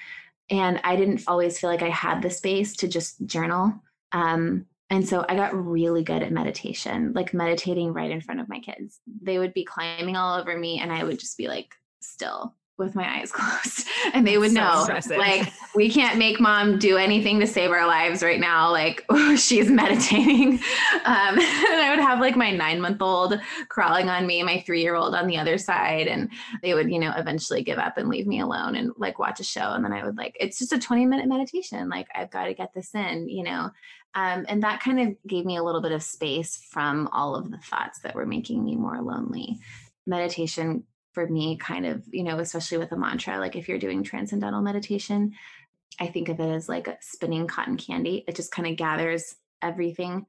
And 0.50 0.80
I 0.82 0.96
didn't 0.96 1.24
always 1.26 1.58
feel 1.58 1.70
like 1.70 1.82
I 1.82 1.90
had 1.90 2.22
the 2.22 2.30
space 2.30 2.76
to 2.76 2.88
just 2.88 3.24
journal. 3.26 3.72
Um, 4.12 4.66
and 4.90 5.08
so 5.08 5.24
I 5.28 5.36
got 5.36 5.54
really 5.54 6.02
good 6.02 6.22
at 6.22 6.32
meditation, 6.32 7.12
like 7.12 7.32
meditating 7.32 7.92
right 7.92 8.10
in 8.10 8.20
front 8.20 8.40
of 8.40 8.48
my 8.48 8.58
kids. 8.58 8.98
They 9.22 9.38
would 9.38 9.54
be 9.54 9.64
climbing 9.64 10.16
all 10.16 10.36
over 10.36 10.58
me, 10.58 10.80
and 10.80 10.92
I 10.92 11.04
would 11.04 11.20
just 11.20 11.38
be 11.38 11.46
like 11.46 11.76
still 12.00 12.56
with 12.80 12.94
my 12.96 13.20
eyes 13.20 13.30
closed. 13.32 13.86
And 14.12 14.26
they 14.26 14.38
would 14.38 14.50
so 14.50 14.60
know 14.60 14.80
impressive. 14.80 15.18
like 15.18 15.52
we 15.74 15.88
can't 15.88 16.18
make 16.18 16.40
mom 16.40 16.78
do 16.78 16.96
anything 16.96 17.38
to 17.40 17.46
save 17.46 17.70
our 17.70 17.86
lives 17.86 18.22
right 18.22 18.40
now. 18.40 18.70
Like 18.70 19.04
oh, 19.08 19.36
she's 19.36 19.70
meditating. 19.70 20.54
Um, 21.04 21.38
and 21.38 21.80
i 21.80 21.90
would 21.90 22.00
have 22.00 22.18
like 22.18 22.36
my 22.36 22.50
nine 22.50 22.80
month 22.80 23.00
old 23.00 23.38
crawling 23.68 24.08
on 24.08 24.26
me 24.26 24.42
my 24.42 24.60
three 24.66 24.82
year 24.82 24.96
old 24.96 25.14
on 25.14 25.26
the 25.26 25.38
other 25.38 25.58
side 25.58 26.08
and 26.08 26.30
they 26.62 26.74
would 26.74 26.90
you 26.90 26.98
know 26.98 27.12
eventually 27.16 27.62
give 27.62 27.78
up 27.78 27.96
and 27.96 28.08
leave 28.08 28.26
me 28.26 28.40
alone 28.40 28.74
and 28.74 28.90
like 28.96 29.18
watch 29.18 29.38
a 29.38 29.44
show. 29.44 29.72
And 29.72 29.84
then 29.84 29.92
i 29.92 30.04
would 30.04 30.16
like 30.16 30.36
it's 30.40 30.58
just 30.58 30.72
a 30.72 30.78
20 30.78 31.06
minute 31.06 31.28
meditation. 31.28 31.88
Like 31.88 32.08
i've 32.14 32.30
got 32.30 32.46
to 32.46 32.54
get 32.54 32.74
this 32.74 32.94
in 32.94 33.28
you 33.28 33.44
know? 33.44 33.70
Um, 34.14 34.44
and 34.48 34.62
that 34.62 34.80
kind 34.80 35.00
of 35.00 35.16
gave 35.26 35.44
me 35.44 35.56
a 35.56 35.62
little 35.62 35.80
bit 35.80 35.92
of 35.92 36.02
space 36.02 36.56
from 36.56 37.08
all 37.12 37.36
of 37.36 37.50
the 37.50 37.58
thoughts 37.58 38.00
that 38.00 38.14
were 38.14 38.26
making 38.26 38.64
me 38.64 38.74
more 38.76 39.00
lonely. 39.00 39.58
Meditation 40.06 40.84
for 41.12 41.26
me 41.26 41.56
kind 41.56 41.86
of 41.86 42.02
you 42.10 42.22
know 42.22 42.38
especially 42.38 42.78
with 42.78 42.92
a 42.92 42.96
mantra 42.96 43.38
like 43.38 43.56
if 43.56 43.68
you're 43.68 43.78
doing 43.78 44.02
transcendental 44.02 44.62
meditation 44.62 45.32
i 45.98 46.06
think 46.06 46.28
of 46.28 46.40
it 46.40 46.48
as 46.48 46.68
like 46.68 46.88
spinning 47.00 47.46
cotton 47.46 47.76
candy. 47.76 48.24
It 48.26 48.36
just 48.36 48.52
kind 48.52 48.68
of 48.68 48.76
gathers 48.76 49.34
everything 49.62 50.26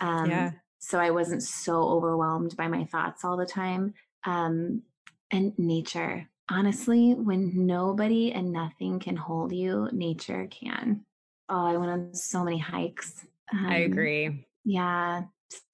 um 0.00 0.30
yeah. 0.30 0.50
so 0.78 0.98
i 0.98 1.10
wasn't 1.10 1.42
so 1.42 1.82
overwhelmed 1.82 2.56
by 2.56 2.68
my 2.68 2.84
thoughts 2.84 3.24
all 3.24 3.36
the 3.36 3.46
time 3.46 3.94
um 4.24 4.82
and 5.30 5.58
nature. 5.58 6.28
Honestly 6.50 7.14
when 7.14 7.66
nobody 7.66 8.32
and 8.32 8.52
nothing 8.52 9.00
can 9.00 9.16
hold 9.16 9.52
you 9.52 9.88
nature 9.92 10.46
can. 10.50 11.04
Oh 11.48 11.64
i 11.66 11.76
went 11.76 11.90
on 11.90 12.14
so 12.14 12.44
many 12.44 12.58
hikes 12.58 13.24
um, 13.52 13.66
i 13.66 13.76
agree. 13.78 14.46
yeah 14.64 15.22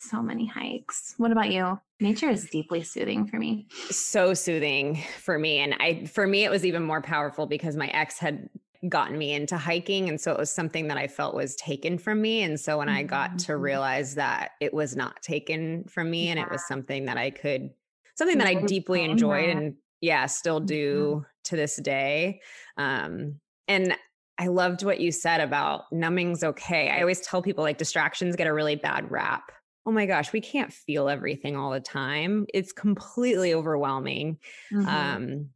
so 0.01 0.22
many 0.22 0.47
hikes. 0.47 1.14
What 1.16 1.33
about 1.33 1.53
you? 1.53 1.78
Nature 2.01 2.31
is 2.31 2.49
deeply 2.51 2.83
soothing 2.83 3.26
for 3.26 3.37
me. 3.39 3.66
So 3.91 4.35
soothing 4.35 5.03
for 5.18 5.39
me. 5.39 5.59
And 5.59 5.74
I 5.78 6.07
for 6.07 6.26
me 6.26 6.45
it 6.45 6.51
was 6.51 6.64
even 6.64 6.83
more 6.83 7.03
powerful 7.03 7.47
because 7.47 7.76
my 7.76 7.89
ex 7.89 8.18
had 8.18 8.49
gotten 8.89 9.18
me 9.18 9.33
into 9.33 9.59
hiking 9.59 10.09
and 10.09 10.18
so 10.18 10.33
it 10.33 10.39
was 10.39 10.51
something 10.51 10.89
that 10.89 10.97
I 10.97 11.07
felt 11.07 11.35
was 11.35 11.55
taken 11.57 11.99
from 11.99 12.22
me 12.22 12.43
and 12.43 12.59
so 12.59 12.78
when 12.78 12.89
mm-hmm. 12.89 12.97
I 12.97 13.03
got 13.03 13.39
to 13.41 13.53
mm-hmm. 13.53 13.61
realize 13.61 14.14
that 14.14 14.53
it 14.59 14.72
was 14.72 14.97
not 14.97 15.20
taken 15.20 15.85
from 15.85 16.11
me 16.11 16.24
yeah. 16.24 16.31
and 16.31 16.41
it 16.41 16.51
was 16.51 16.66
something 16.66 17.05
that 17.05 17.18
I 17.18 17.31
could 17.31 17.70
something 18.14 18.39
that 18.39 18.47
I 18.47 18.55
deeply 18.55 19.05
enjoyed 19.05 19.51
and 19.51 19.74
yeah, 20.01 20.24
still 20.26 20.61
do 20.61 21.16
mm-hmm. 21.16 21.24
to 21.45 21.57
this 21.57 21.76
day. 21.76 22.41
Um 22.78 23.41
and 23.68 23.95
I 24.39 24.47
loved 24.47 24.83
what 24.83 25.01
you 25.01 25.12
said 25.12 25.43
about 25.43 25.93
numbing's 25.93 26.43
okay. 26.43 26.89
I 26.89 27.01
always 27.03 27.20
tell 27.20 27.43
people 27.43 27.62
like 27.62 27.76
distractions 27.76 28.37
get 28.37 28.47
a 28.47 28.55
really 28.55 28.76
bad 28.76 29.11
rap 29.11 29.53
oh 29.87 29.93
my 29.93 30.07
gosh, 30.07 30.33
we 30.33 30.41
can't 30.41 30.72
feel 30.72 31.09
everything 31.09 31.57
all 31.57 31.70
the 31.70 31.81
time. 31.81 32.47
It's 32.53 32.72
completely 32.72 33.55
overwhelming. 33.55 34.39
Mm-hmm. 34.72 34.89
Um, 34.89 35.51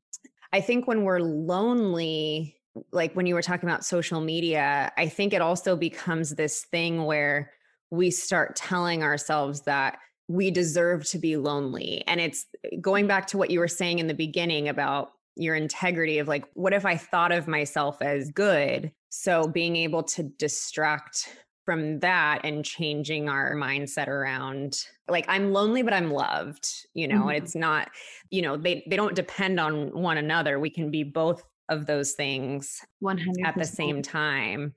I 0.52 0.60
think 0.60 0.86
when 0.86 1.02
we're 1.02 1.20
lonely, 1.20 2.56
like 2.92 3.14
when 3.14 3.26
you 3.26 3.34
were 3.34 3.42
talking 3.42 3.68
about 3.68 3.84
social 3.84 4.20
media, 4.20 4.92
I 4.96 5.08
think 5.08 5.32
it 5.32 5.42
also 5.42 5.76
becomes 5.76 6.34
this 6.34 6.64
thing 6.64 7.04
where 7.04 7.52
we 7.90 8.10
start 8.10 8.56
telling 8.56 9.02
ourselves 9.02 9.62
that 9.62 9.98
we 10.26 10.50
deserve 10.50 11.04
to 11.10 11.18
be 11.18 11.36
lonely. 11.36 12.02
And 12.06 12.20
it's 12.20 12.46
going 12.80 13.06
back 13.06 13.26
to 13.28 13.38
what 13.38 13.50
you 13.50 13.60
were 13.60 13.68
saying 13.68 13.98
in 13.98 14.06
the 14.06 14.14
beginning 14.14 14.68
about 14.68 15.10
your 15.36 15.54
integrity 15.54 16.18
of 16.18 16.28
like, 16.28 16.44
what 16.54 16.72
if 16.72 16.86
I 16.86 16.96
thought 16.96 17.32
of 17.32 17.46
myself 17.46 18.00
as 18.00 18.30
good? 18.30 18.90
So 19.10 19.46
being 19.46 19.76
able 19.76 20.02
to 20.04 20.22
distract 20.22 21.28
from 21.64 21.98
that 22.00 22.40
and 22.44 22.64
changing 22.64 23.28
our 23.28 23.54
mindset 23.54 24.08
around 24.08 24.84
like 25.08 25.24
i'm 25.28 25.52
lonely 25.52 25.82
but 25.82 25.92
i'm 25.92 26.10
loved 26.10 26.68
you 26.94 27.08
know 27.08 27.22
mm-hmm. 27.22 27.30
it's 27.30 27.54
not 27.54 27.90
you 28.30 28.42
know 28.42 28.56
they 28.56 28.84
they 28.88 28.96
don't 28.96 29.14
depend 29.14 29.58
on 29.58 29.90
one 29.92 30.18
another 30.18 30.58
we 30.58 30.70
can 30.70 30.90
be 30.90 31.02
both 31.02 31.42
of 31.68 31.86
those 31.86 32.12
things 32.12 32.80
100 33.00 33.46
at 33.46 33.56
the 33.56 33.64
same 33.64 34.02
time. 34.02 34.74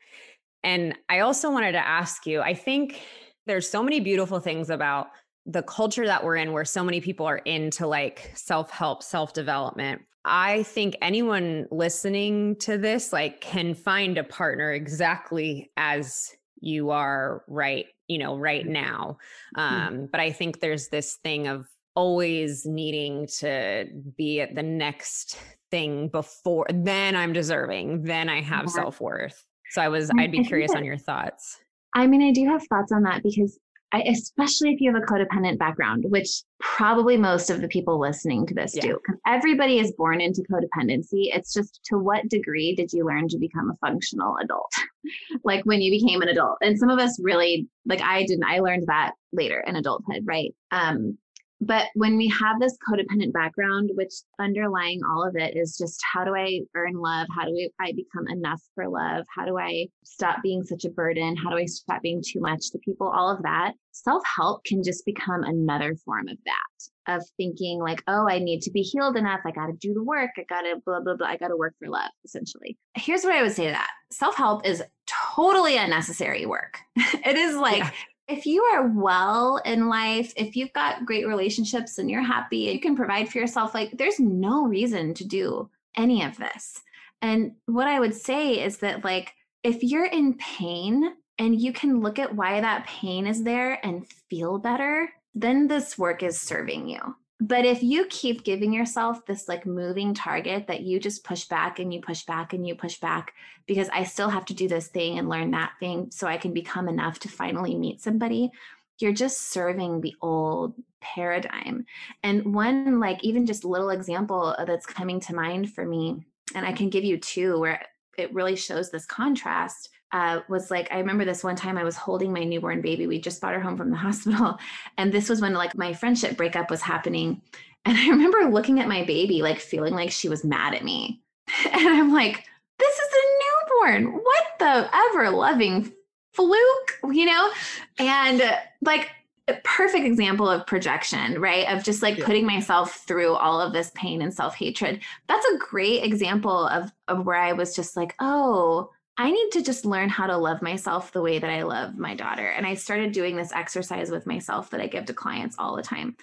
And 0.63 0.95
I 1.09 1.19
also 1.19 1.51
wanted 1.51 1.73
to 1.73 1.87
ask 1.87 2.25
you 2.25 2.41
I 2.41 2.53
think 2.53 3.01
there's 3.45 3.69
so 3.69 3.81
many 3.83 3.99
beautiful 3.99 4.39
things 4.39 4.69
about 4.69 5.07
the 5.45 5.63
culture 5.63 6.05
that 6.05 6.23
we're 6.23 6.35
in 6.35 6.51
where 6.51 6.65
so 6.65 6.83
many 6.83 6.99
people 6.99 7.25
are 7.25 7.37
into 7.37 7.87
like 7.87 8.31
self-help, 8.35 9.01
self-development. 9.01 10.01
I 10.25 10.63
think 10.63 10.97
anyone 11.01 11.67
listening 11.71 12.57
to 12.57 12.77
this 12.77 13.13
like 13.13 13.39
can 13.39 13.73
find 13.73 14.17
a 14.17 14.25
partner 14.25 14.73
exactly 14.73 15.71
as 15.77 16.35
you 16.59 16.89
are 16.91 17.43
right, 17.47 17.85
you 18.07 18.17
know, 18.17 18.37
right 18.37 18.63
Mm-hmm. 18.63 18.73
now. 18.73 19.17
Um 19.55 20.07
but 20.11 20.19
I 20.21 20.31
think 20.31 20.59
there's 20.59 20.87
this 20.89 21.15
thing 21.23 21.47
of 21.47 21.67
always 21.95 22.65
needing 22.65 23.27
to 23.39 23.85
be 24.17 24.39
at 24.41 24.53
the 24.53 24.61
next 24.63 25.39
thing 25.71 26.07
before 26.09 26.67
then 26.71 27.15
I'm 27.15 27.33
deserving, 27.33 28.03
then 28.03 28.29
I 28.29 28.41
have 28.41 28.65
Yeah. 28.65 28.71
self-worth. 28.71 29.43
So 29.71 29.81
I 29.81 29.89
was 29.89 30.09
I'd 30.17 30.31
be 30.31 30.43
curious 30.43 30.71
that- 30.71 30.77
on 30.77 30.85
your 30.85 30.97
thoughts. 30.97 31.59
I 31.95 32.05
mean, 32.05 32.21
I 32.21 32.31
do 32.31 32.45
have 32.45 32.61
thoughts 32.67 32.91
on 32.91 33.01
that 33.03 33.23
because 33.23 33.57
I, 33.93 34.01
especially 34.01 34.73
if 34.73 34.81
you 34.81 34.93
have 34.93 35.01
a 35.01 35.05
codependent 35.05 35.57
background, 35.59 36.05
which 36.09 36.43
probably 36.59 37.15
most 37.15 37.49
of 37.49 37.61
the 37.61 37.69
people 37.69 37.99
listening 37.99 38.45
to 38.47 38.53
this 38.53 38.75
Yeah. 38.75 38.81
do, 38.81 38.99
everybody 39.25 39.79
is 39.79 39.93
born 39.93 40.19
into 40.19 40.43
codependency. 40.43 41.33
It's 41.33 41.53
just 41.53 41.79
to 41.85 41.97
what 41.97 42.27
degree 42.27 42.75
did 42.75 42.91
you 42.91 43.05
learn 43.05 43.29
to 43.29 43.37
become 43.37 43.69
a 43.71 43.77
functional 43.77 44.37
adult? 44.43 44.71
like 45.43 45.65
when 45.65 45.81
you 45.81 45.89
became 45.89 46.21
an 46.21 46.27
adult. 46.27 46.57
And 46.61 46.77
some 46.77 46.89
of 46.89 46.99
us 46.99 47.17
really, 47.21 47.67
like 47.85 48.01
I 48.01 48.25
didn't, 48.25 48.43
I 48.43 48.59
learned 48.59 48.87
that 48.87 49.13
later 49.31 49.63
in 49.65 49.77
adulthood, 49.77 50.23
right? 50.25 50.53
Um, 50.71 51.17
but 51.59 51.87
when 51.95 52.17
we 52.17 52.27
have 52.27 52.59
this 52.59 52.77
codependent 52.87 53.33
background, 53.33 53.89
which 53.95 54.13
underlying 54.39 55.01
all 55.03 55.27
of 55.27 55.35
it 55.35 55.57
is 55.57 55.75
just 55.77 55.99
how 56.13 56.23
do 56.23 56.35
I 56.35 56.61
earn 56.75 56.93
love? 56.93 57.27
How 57.35 57.45
do 57.45 57.69
I 57.79 57.93
become 57.93 58.27
enough 58.27 58.61
for 58.75 58.87
love? 58.87 59.25
How 59.35 59.45
do 59.45 59.57
I 59.57 59.87
stop 60.03 60.43
being 60.43 60.63
such 60.63 60.85
a 60.85 60.89
burden? 60.89 61.35
How 61.35 61.49
do 61.49 61.57
I 61.57 61.65
stop 61.65 62.01
being 62.01 62.21
too 62.25 62.39
much 62.39 62.69
to 62.71 62.79
people? 62.79 63.07
All 63.07 63.29
of 63.29 63.41
that. 63.43 63.73
Self 63.91 64.21
help 64.35 64.63
can 64.63 64.83
just 64.83 65.05
become 65.05 65.43
another 65.43 65.95
form 66.05 66.27
of 66.27 66.37
that, 66.45 67.15
of 67.15 67.23
thinking 67.37 67.79
like, 67.79 68.03
oh, 68.07 68.27
I 68.29 68.37
need 68.37 68.61
to 68.61 68.71
be 68.71 68.81
healed 68.81 69.17
enough. 69.17 69.39
I 69.43 69.51
got 69.51 69.67
to 69.67 69.73
do 69.73 69.95
the 69.95 70.03
work. 70.03 70.31
I 70.37 70.43
got 70.43 70.61
to 70.61 70.75
blah, 70.85 70.99
blah, 70.99 71.15
blah. 71.15 71.27
I 71.27 71.37
got 71.37 71.47
to 71.47 71.57
work 71.57 71.73
for 71.79 71.89
love, 71.89 72.11
essentially. 72.23 72.77
Here's 72.95 73.23
what 73.23 73.33
I 73.33 73.41
would 73.41 73.53
say 73.53 73.65
to 73.65 73.71
that 73.71 73.89
self 74.11 74.35
help 74.35 74.63
is 74.65 74.83
totally 75.07 75.77
unnecessary 75.77 76.45
work. 76.45 76.77
it 76.95 77.35
is 77.35 77.55
like, 77.55 77.79
Yeah. 77.79 77.91
If 78.27 78.45
you 78.45 78.63
are 78.63 78.87
well 78.87 79.61
in 79.63 79.87
life, 79.87 80.33
if 80.35 80.55
you've 80.55 80.73
got 80.73 81.05
great 81.05 81.27
relationships 81.27 81.97
and 81.97 82.11
you're 82.11 82.21
happy 82.21 82.57
you 82.57 82.79
can 82.79 82.95
provide 82.95 83.29
for 83.29 83.37
yourself, 83.37 83.73
like 83.73 83.91
there's 83.97 84.19
no 84.19 84.65
reason 84.65 85.13
to 85.15 85.25
do 85.25 85.69
any 85.95 86.23
of 86.23 86.37
this. 86.37 86.81
And 87.21 87.53
what 87.65 87.87
I 87.87 87.99
would 87.99 88.13
say 88.13 88.63
is 88.63 88.77
that, 88.79 89.03
like, 89.03 89.33
if 89.63 89.81
you're 89.81 90.05
in 90.05 90.35
pain 90.35 91.15
and 91.39 91.59
you 91.59 91.73
can 91.73 92.01
look 92.01 92.19
at 92.19 92.35
why 92.35 92.61
that 92.61 92.85
pain 92.85 93.25
is 93.25 93.43
there 93.43 93.83
and 93.85 94.07
feel 94.29 94.59
better, 94.59 95.09
then 95.33 95.67
this 95.67 95.97
work 95.97 96.21
is 96.21 96.39
serving 96.39 96.89
you. 96.89 97.15
But 97.39 97.65
if 97.65 97.83
you 97.83 98.07
keep 98.09 98.43
giving 98.43 98.73
yourself 98.73 99.25
this 99.25 99.47
like 99.47 99.65
moving 99.65 100.15
target 100.15 100.67
that 100.67 100.81
you 100.81 100.99
just 100.99 101.23
push 101.23 101.45
back 101.45 101.77
and 101.77 101.93
you 101.93 102.01
push 102.01 102.23
back 102.23 102.53
and 102.53 102.67
you 102.67 102.73
push 102.73 102.99
back 102.99 103.33
because 103.67 103.89
I 103.89 104.05
still 104.05 104.29
have 104.29 104.45
to 104.45 104.55
do 104.55 104.67
this 104.67 104.87
thing 104.87 105.19
and 105.19 105.29
learn 105.29 105.51
that 105.51 105.73
thing 105.79 106.09
so 106.09 106.25
I 106.25 106.37
can 106.37 106.51
become 106.51 106.87
enough 106.87 107.19
to 107.19 107.29
finally 107.29 107.75
meet 107.75 108.01
somebody, 108.01 108.51
you're 108.99 109.13
just 109.13 109.51
serving 109.51 110.01
the 110.01 110.15
old 110.21 110.73
paradigm. 110.99 111.85
And 112.23 112.55
one, 112.55 112.99
like, 112.99 113.23
even 113.23 113.45
just 113.45 113.63
little 113.63 113.91
example 113.91 114.55
that's 114.65 114.85
coming 114.85 115.19
to 115.21 115.35
mind 115.35 115.73
for 115.73 115.85
me, 115.85 116.25
and 116.55 116.65
I 116.65 116.71
can 116.71 116.89
give 116.89 117.03
you 117.03 117.17
two 117.17 117.59
where 117.59 117.85
it 118.17 118.33
really 118.33 118.55
shows 118.55 118.89
this 118.89 119.05
contrast. 119.05 119.89
Uh, 120.11 120.39
was 120.47 120.71
like 120.71 120.87
I 120.91 120.99
remember 120.99 121.25
this 121.25 121.43
one 121.43 121.55
time 121.57 121.77
I 121.77 121.83
was 121.83 121.97
holding 121.97 122.31
my 122.31 122.43
newborn 122.43 122.81
baby. 122.81 123.07
We 123.07 123.19
just 123.19 123.41
brought 123.41 123.53
her 123.53 123.59
home 123.59 123.75
from 123.77 123.89
the 123.91 123.97
hospital, 124.07 124.57
and 124.97 125.11
this 125.13 125.29
was 125.29 125.41
when 125.41 125.53
like 125.53 125.75
my 125.77 125.93
friendship 125.93 126.37
breakup 126.37 126.69
was 126.71 126.81
happening. 126.81 127.41
And 127.85 127.97
I 127.97 128.09
remember 128.09 128.49
looking 128.49 128.79
at 128.79 128.87
my 128.87 129.03
baby, 129.05 129.41
like 129.41 129.59
feeling 129.59 129.93
like 129.93 130.11
she 130.11 130.29
was 130.29 130.43
mad 130.45 130.73
at 130.73 130.83
me, 130.83 131.21
and 131.71 131.87
I'm 131.87 132.13
like, 132.13 132.45
"This 132.79 132.95
is 132.95 133.09
a 133.13 133.85
newborn. 133.91 134.13
What 134.13 134.43
the 134.59 134.89
ever 135.11 135.29
loving 135.29 135.91
fluke, 136.33 136.99
you 137.11 137.25
know?" 137.25 137.51
And 137.99 138.41
uh, 138.41 138.57
like 138.81 139.09
a 139.49 139.55
perfect 139.63 140.05
example 140.05 140.49
of 140.49 140.67
projection, 140.67 141.39
right? 141.39 141.67
Of 141.73 141.83
just 141.83 142.01
like 142.01 142.17
Yeah. 142.17 142.25
putting 142.25 142.45
myself 142.45 143.05
through 143.07 143.33
all 143.33 143.61
of 143.61 143.71
this 143.73 143.91
pain 143.95 144.21
and 144.21 144.33
self 144.33 144.55
hatred. 144.55 145.01
That's 145.27 145.45
a 145.45 145.57
great 145.57 146.03
example 146.03 146.67
of, 146.67 146.91
of 147.07 147.25
where 147.25 147.37
I 147.37 147.53
was 147.53 147.75
just 147.75 147.95
like, 147.95 148.13
oh, 148.19 148.89
I 149.17 149.31
need 149.31 149.51
to 149.53 149.63
just 149.63 149.85
learn 149.85 150.09
how 150.09 150.27
to 150.27 150.37
love 150.37 150.61
myself 150.61 151.11
the 151.11 151.21
way 151.21 151.39
that 151.39 151.49
I 151.49 151.63
love 151.63 151.97
my 151.97 152.15
daughter. 152.15 152.47
And 152.47 152.65
I 152.65 152.75
started 152.75 153.11
doing 153.11 153.35
this 153.35 153.51
exercise 153.51 154.11
with 154.11 154.27
myself 154.27 154.69
that 154.69 154.81
I 154.81 154.87
give 154.87 155.05
to 155.05 155.13
clients 155.13 155.55
all 155.57 155.75
the 155.75 155.81
time, 155.81 156.15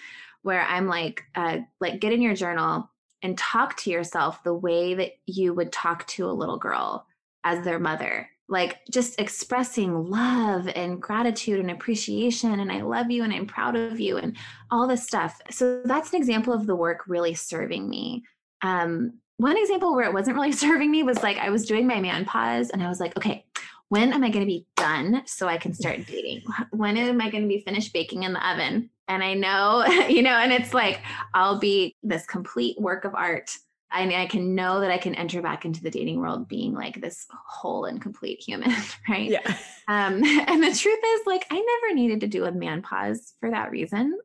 where 0.43 0.61
I'm 0.61 0.87
like, 0.87 1.23
uh, 1.35 1.59
like 1.81 1.99
get 1.99 2.13
in 2.13 2.21
your 2.21 2.35
journal 2.35 2.89
and 3.21 3.37
talk 3.37 3.75
to 3.77 3.89
yourself 3.89 4.43
the 4.43 4.53
way 4.53 4.93
that 4.93 5.11
you 5.25 5.53
would 5.53 5.71
talk 5.71 6.07
to 6.07 6.29
a 6.29 6.31
little 6.31 6.57
girl 6.57 7.05
as 7.43 7.63
their 7.65 7.79
mother 7.79 8.29
like 8.47 8.77
just 8.91 9.19
expressing 9.19 10.09
love 10.09 10.67
and 10.75 11.01
gratitude 11.01 11.59
and 11.59 11.71
appreciation 11.71 12.59
and 12.59 12.71
I 12.71 12.81
love 12.81 13.09
you 13.09 13.23
and 13.23 13.33
I'm 13.33 13.47
proud 13.47 13.75
of 13.75 13.99
you 13.99 14.17
and 14.17 14.37
all 14.69 14.87
this 14.87 15.03
stuff. 15.03 15.41
So 15.49 15.81
that's 15.83 16.11
an 16.13 16.17
example 16.17 16.53
of 16.53 16.67
the 16.67 16.75
work 16.75 17.01
really 17.07 17.33
serving 17.33 17.89
me. 17.89 18.23
Um, 18.61 19.19
one 19.37 19.57
example 19.57 19.95
where 19.95 20.05
it 20.05 20.13
wasn't 20.13 20.35
really 20.35 20.51
serving 20.65 20.91
me 20.91 21.03
was 21.03 21.21
like 21.23 21.37
I 21.37 21.49
was 21.49 21.65
doing 21.65 21.87
my 21.87 21.99
man 21.99 22.25
pause 22.25 22.69
and 22.69 22.81
I 22.81 22.89
was 22.89 22.99
like, 22.99 23.15
okay, 23.17 23.45
when 23.89 24.13
am 24.13 24.23
I 24.23 24.29
going 24.29 24.45
to 24.45 24.51
be 24.51 24.65
done 24.75 25.23
so 25.25 25.47
I 25.47 25.57
can 25.57 25.73
start 25.73 26.05
dating? 26.07 26.43
When 26.71 26.97
am 26.97 27.21
I 27.21 27.29
going 27.29 27.43
to 27.43 27.47
be 27.47 27.61
finished 27.61 27.93
baking 27.93 28.23
in 28.23 28.33
the 28.33 28.49
oven? 28.49 28.89
And 29.07 29.23
I 29.23 29.35
know, 29.35 29.85
you 30.09 30.21
know, 30.21 30.37
and 30.37 30.51
it's 30.51 30.73
like 30.73 31.01
I'll 31.33 31.59
be 31.59 31.95
this 32.03 32.25
complete 32.25 32.79
work 32.79 33.05
of 33.05 33.13
art 33.13 33.51
and 33.91 34.11
I 34.13 34.25
can 34.25 34.55
know 34.55 34.81
that 34.81 34.91
I 34.91 34.97
can 34.97 35.15
enter 35.15 35.41
back 35.41 35.63
into 35.63 35.81
the 35.81 35.91
dating 35.91 36.19
world 36.19 36.47
being 36.47 36.73
like 36.73 36.99
this 36.99 37.27
whole 37.47 37.85
and 37.85 38.01
complete 38.01 38.41
human, 38.41 38.73
right? 39.09 39.29
Yeah. 39.29 39.55
Um, 39.87 40.21
and 40.23 40.63
the 40.63 40.75
truth 40.75 40.99
is, 41.05 41.21
like, 41.25 41.45
I 41.49 41.55
never 41.55 41.95
needed 41.95 42.21
to 42.21 42.27
do 42.27 42.45
a 42.45 42.51
man 42.51 42.81
pause 42.81 43.33
for 43.39 43.51
that 43.51 43.71
reason. 43.71 44.17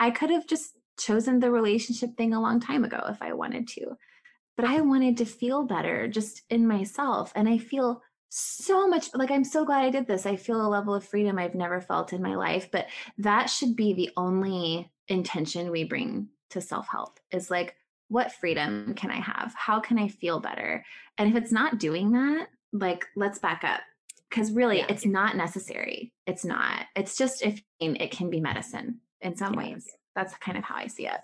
I 0.00 0.10
could 0.10 0.30
have 0.30 0.46
just 0.46 0.72
chosen 0.98 1.38
the 1.38 1.50
relationship 1.50 2.16
thing 2.16 2.32
a 2.32 2.40
long 2.40 2.58
time 2.58 2.84
ago 2.84 3.04
if 3.08 3.22
I 3.22 3.34
wanted 3.34 3.68
to. 3.68 3.96
But 4.56 4.66
I 4.66 4.80
wanted 4.80 5.16
to 5.18 5.24
feel 5.24 5.64
better 5.64 6.08
just 6.08 6.42
in 6.50 6.66
myself. 6.66 7.32
And 7.34 7.48
I 7.48 7.58
feel 7.58 8.02
so 8.28 8.88
much 8.88 9.08
like 9.14 9.30
I'm 9.30 9.44
so 9.44 9.64
glad 9.64 9.84
I 9.84 9.90
did 9.90 10.06
this. 10.06 10.26
I 10.26 10.36
feel 10.36 10.64
a 10.64 10.68
level 10.68 10.94
of 10.94 11.04
freedom 11.04 11.38
I've 11.38 11.54
never 11.54 11.80
felt 11.80 12.12
in 12.12 12.22
my 12.22 12.34
life. 12.34 12.70
But 12.70 12.86
that 13.18 13.46
should 13.46 13.76
be 13.76 13.92
the 13.94 14.10
only 14.16 14.90
intention 15.08 15.70
we 15.70 15.84
bring 15.84 16.28
to 16.50 16.60
self 16.60 16.88
help 16.88 17.20
is 17.30 17.50
like, 17.50 17.76
what 18.08 18.32
freedom 18.32 18.94
can 18.94 19.10
I 19.10 19.20
have? 19.20 19.52
How 19.56 19.80
can 19.80 19.98
I 19.98 20.08
feel 20.08 20.40
better? 20.40 20.84
And 21.18 21.28
if 21.28 21.36
it's 21.42 21.52
not 21.52 21.78
doing 21.78 22.12
that, 22.12 22.48
like, 22.72 23.06
let's 23.16 23.38
back 23.38 23.62
up 23.64 23.80
because 24.30 24.52
really 24.52 24.78
Yeah. 24.78 24.86
it's 24.88 25.04
not 25.06 25.36
necessary. 25.36 26.12
It's 26.26 26.44
not. 26.44 26.86
It's 26.94 27.16
just 27.16 27.42
if 27.42 27.62
it 27.80 28.10
can 28.10 28.30
be 28.30 28.40
medicine 28.40 29.00
in 29.20 29.36
some 29.36 29.54
Yes. 29.54 29.56
ways. 29.56 29.96
That's 30.14 30.34
kind 30.38 30.56
of 30.56 30.64
how 30.64 30.76
I 30.76 30.86
see 30.86 31.06
it. 31.06 31.20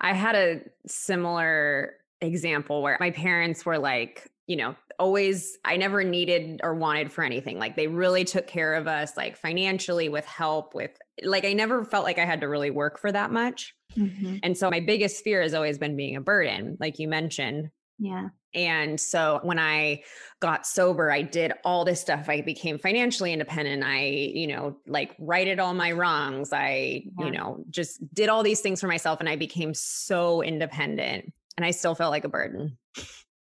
I 0.00 0.12
had 0.12 0.34
a 0.34 0.60
similar 0.86 1.94
example 2.24 2.82
where 2.82 2.96
my 3.00 3.10
parents 3.10 3.64
were 3.64 3.78
like, 3.78 4.28
you 4.46 4.56
know, 4.56 4.74
always, 4.98 5.56
I 5.64 5.76
never 5.76 6.04
needed 6.04 6.60
or 6.62 6.74
wanted 6.74 7.10
for 7.10 7.24
anything. 7.24 7.58
Like 7.58 7.76
they 7.76 7.86
really 7.86 8.24
took 8.24 8.46
care 8.46 8.74
of 8.74 8.86
us, 8.86 9.16
like 9.16 9.36
financially, 9.36 10.08
with 10.08 10.26
help, 10.26 10.74
with 10.74 10.90
like, 11.22 11.44
I 11.44 11.52
never 11.52 11.84
felt 11.84 12.04
like 12.04 12.18
I 12.18 12.24
had 12.24 12.42
to 12.42 12.48
really 12.48 12.70
work 12.70 12.98
for 12.98 13.10
that 13.10 13.30
much. 13.30 13.74
Mm-hmm. 13.96 14.38
And 14.42 14.56
so 14.56 14.70
my 14.70 14.80
biggest 14.80 15.24
fear 15.24 15.40
has 15.40 15.54
always 15.54 15.78
been 15.78 15.96
being 15.96 16.16
a 16.16 16.20
burden, 16.20 16.76
like 16.78 16.98
you 16.98 17.08
mentioned. 17.08 17.70
Yeah. 17.98 18.28
And 18.54 19.00
so 19.00 19.40
when 19.42 19.58
I 19.58 20.02
got 20.40 20.66
sober, 20.66 21.10
I 21.10 21.22
did 21.22 21.52
all 21.64 21.84
this 21.84 22.00
stuff. 22.00 22.28
I 22.28 22.40
became 22.40 22.78
financially 22.78 23.32
independent. 23.32 23.82
I, 23.84 24.06
you 24.06 24.46
know, 24.46 24.76
like 24.86 25.16
righted 25.18 25.58
all 25.58 25.74
my 25.74 25.92
wrongs. 25.92 26.52
I, 26.52 27.04
Yeah. 27.18 27.24
you 27.24 27.30
know, 27.32 27.64
just 27.70 28.14
did 28.14 28.28
all 28.28 28.42
these 28.42 28.60
things 28.60 28.80
for 28.80 28.86
myself 28.88 29.20
and 29.20 29.28
I 29.28 29.36
became 29.36 29.74
so 29.74 30.42
independent 30.42 31.32
and 31.56 31.64
I 31.64 31.70
still 31.70 31.94
felt 31.94 32.10
like 32.10 32.24
a 32.24 32.28
burden. 32.28 32.76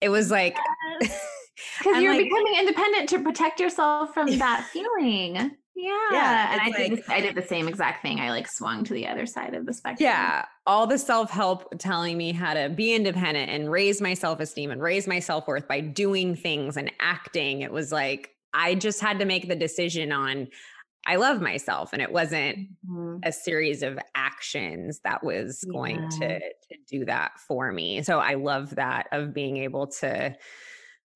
It 0.02 0.10
was 0.10 0.32
like, 0.32 0.58
Because 1.00 1.16
I'm 1.86 2.02
you're 2.04 2.14
like- 2.14 2.24
becoming 2.24 2.56
independent 2.60 3.10
to 3.10 3.20
protect 3.20 3.60
yourself 3.60 4.14
from 4.14 4.28
that 4.40 4.68
feeling. 4.72 5.52
Yeah. 5.74 5.98
Yeah, 6.12 6.52
and 6.52 6.62
I 6.62 6.68
it's 6.78 6.78
did, 7.08 7.10
I 7.10 7.22
did 7.22 7.34
the 7.36 7.42
same 7.42 7.68
exact 7.68 8.02
thing. 8.04 8.20
I 8.20 8.30
like 8.30 8.48
swung 8.48 8.84
to 8.84 8.94
the 8.94 9.08
other 9.08 9.26
side 9.26 9.56
of 9.56 9.66
the 9.66 9.74
spectrum. 9.74 10.06
yeah, 10.06 10.46
all 10.68 10.86
the 10.86 10.98
self 10.98 11.32
help 11.32 11.74
telling 11.80 12.18
me 12.18 12.34
how 12.34 12.54
to 12.54 12.70
be 12.70 12.94
independent 12.94 13.50
and 13.50 13.72
raise 13.72 14.02
my 14.02 14.14
self 14.14 14.40
esteem 14.42 14.70
and 14.70 14.82
raise 14.82 15.08
my 15.08 15.20
self 15.20 15.48
worth 15.48 15.68
by 15.68 15.80
doing 15.80 16.36
things 16.36 16.78
and 16.78 16.92
acting. 17.00 17.62
It 17.62 17.72
was 17.72 17.92
like, 17.92 18.32
I 18.54 18.76
just 18.76 19.00
had 19.00 19.18
to 19.20 19.26
make 19.26 19.48
the 19.48 19.56
decision 19.56 20.12
on, 20.12 20.50
I 21.06 21.16
love 21.16 21.42
myself. 21.42 21.94
And 21.94 22.02
it 22.02 22.12
wasn't 22.12 22.60
Mhm. 22.84 23.24
a 23.24 23.32
series 23.32 23.84
of 23.84 24.00
actions 24.16 25.02
that 25.04 25.24
was 25.24 25.66
going 25.66 26.08
to 26.20 26.40
to 26.40 26.78
do 26.88 27.06
that 27.06 27.40
for 27.40 27.72
me. 27.72 28.04
So 28.04 28.20
I 28.20 28.36
love 28.36 28.76
that 28.76 29.08
of 29.12 29.34
being 29.34 29.58
able 29.58 29.88
to 29.88 30.36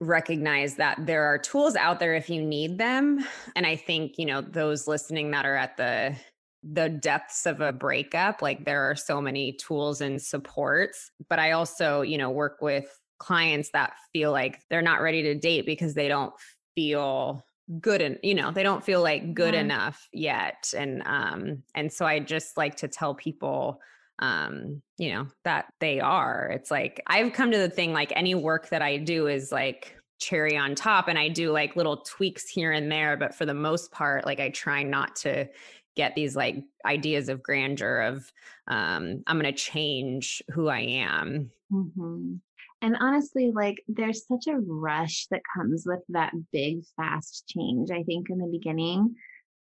recognize 0.02 0.76
that 0.76 0.98
there 1.06 1.24
are 1.24 1.38
tools 1.38 1.76
out 1.76 2.00
there 2.00 2.14
if 2.14 2.30
you 2.30 2.42
need 2.42 2.78
them. 2.78 3.26
And 3.56 3.66
I 3.66 3.76
think, 3.76 4.14
you 4.18 4.26
know, 4.26 4.42
those 4.42 4.88
listening 4.88 5.32
that 5.32 5.46
are 5.46 5.56
at 5.56 5.78
the 5.78 6.16
the 6.64 6.90
depths 6.90 7.46
of 7.46 7.62
a 7.62 7.72
breakup, 7.72 8.42
like 8.42 8.66
there 8.66 8.82
are 8.90 8.96
so 8.96 9.22
many 9.22 9.54
tools 9.54 10.02
and 10.02 10.20
supports, 10.22 11.12
but 11.30 11.38
I 11.38 11.52
also, 11.52 12.02
you 12.02 12.18
know, 12.18 12.32
work 12.32 12.60
with 12.60 12.86
clients 13.20 13.70
that 13.72 13.94
feel 14.14 14.32
like 14.32 14.62
they're 14.70 14.82
not 14.82 15.02
ready 15.02 15.22
to 15.24 15.36
date 15.36 15.68
because 15.68 15.94
they 15.94 16.08
don't 16.08 16.34
feel 16.76 17.46
good 17.80 18.02
and 18.02 18.20
you 18.22 18.36
know 18.36 18.52
they 18.52 18.64
don't 18.64 18.84
feel 18.84 19.02
like 19.02 19.34
good 19.34 19.54
Yeah. 19.54 19.62
enough 19.62 20.08
yet 20.14 20.72
and 20.78 21.02
um 21.06 21.64
and 21.74 21.92
so 21.92 22.06
i 22.06 22.20
just 22.20 22.58
like 22.58 22.76
to 22.76 22.88
tell 22.88 23.16
people 23.16 23.82
um 24.20 24.82
you 24.98 25.12
know 25.12 25.28
that 25.44 25.74
they 25.80 26.00
are 26.00 26.52
it's 26.54 26.70
like 26.70 27.02
i've 27.08 27.34
come 27.34 27.52
to 27.52 27.58
the 27.58 27.70
thing 27.70 27.92
like 27.92 28.14
any 28.16 28.36
work 28.36 28.70
that 28.70 28.82
i 28.84 28.98
do 28.98 29.28
is 29.28 29.52
like 29.52 29.98
cherry 30.20 30.56
on 30.56 30.76
top 30.76 31.08
and 31.08 31.18
i 31.18 31.28
do 31.28 31.52
like 31.52 31.76
little 31.76 31.98
tweaks 32.04 32.48
here 32.48 32.72
and 32.72 32.92
there 32.92 33.18
but 33.18 33.34
for 33.34 33.46
the 33.46 33.54
most 33.54 33.92
part 33.92 34.26
like 34.26 34.40
i 34.40 34.50
try 34.50 34.84
not 34.84 35.16
to 35.16 35.48
get 35.96 36.14
these 36.16 36.36
like 36.36 36.58
ideas 36.86 37.30
of 37.30 37.42
grandeur 37.42 38.02
of 38.02 38.32
um 38.68 39.24
i'm 39.28 39.40
going 39.40 39.52
to 39.52 39.52
change 39.60 40.42
who 40.54 40.68
i 40.68 40.80
am 40.82 41.52
Mhm. 41.72 42.42
And 42.82 42.98
honestly, 43.00 43.52
like 43.54 43.78
there's 43.88 44.28
such 44.28 44.48
a 44.48 44.60
rush 44.60 45.28
that 45.32 45.42
comes 45.56 45.84
with 45.86 46.02
that 46.10 46.34
big, 46.52 46.84
fast 46.96 47.46
change, 47.48 47.92
I 47.92 48.04
think, 48.04 48.30
in 48.30 48.38
the 48.38 48.48
beginning. 48.48 49.16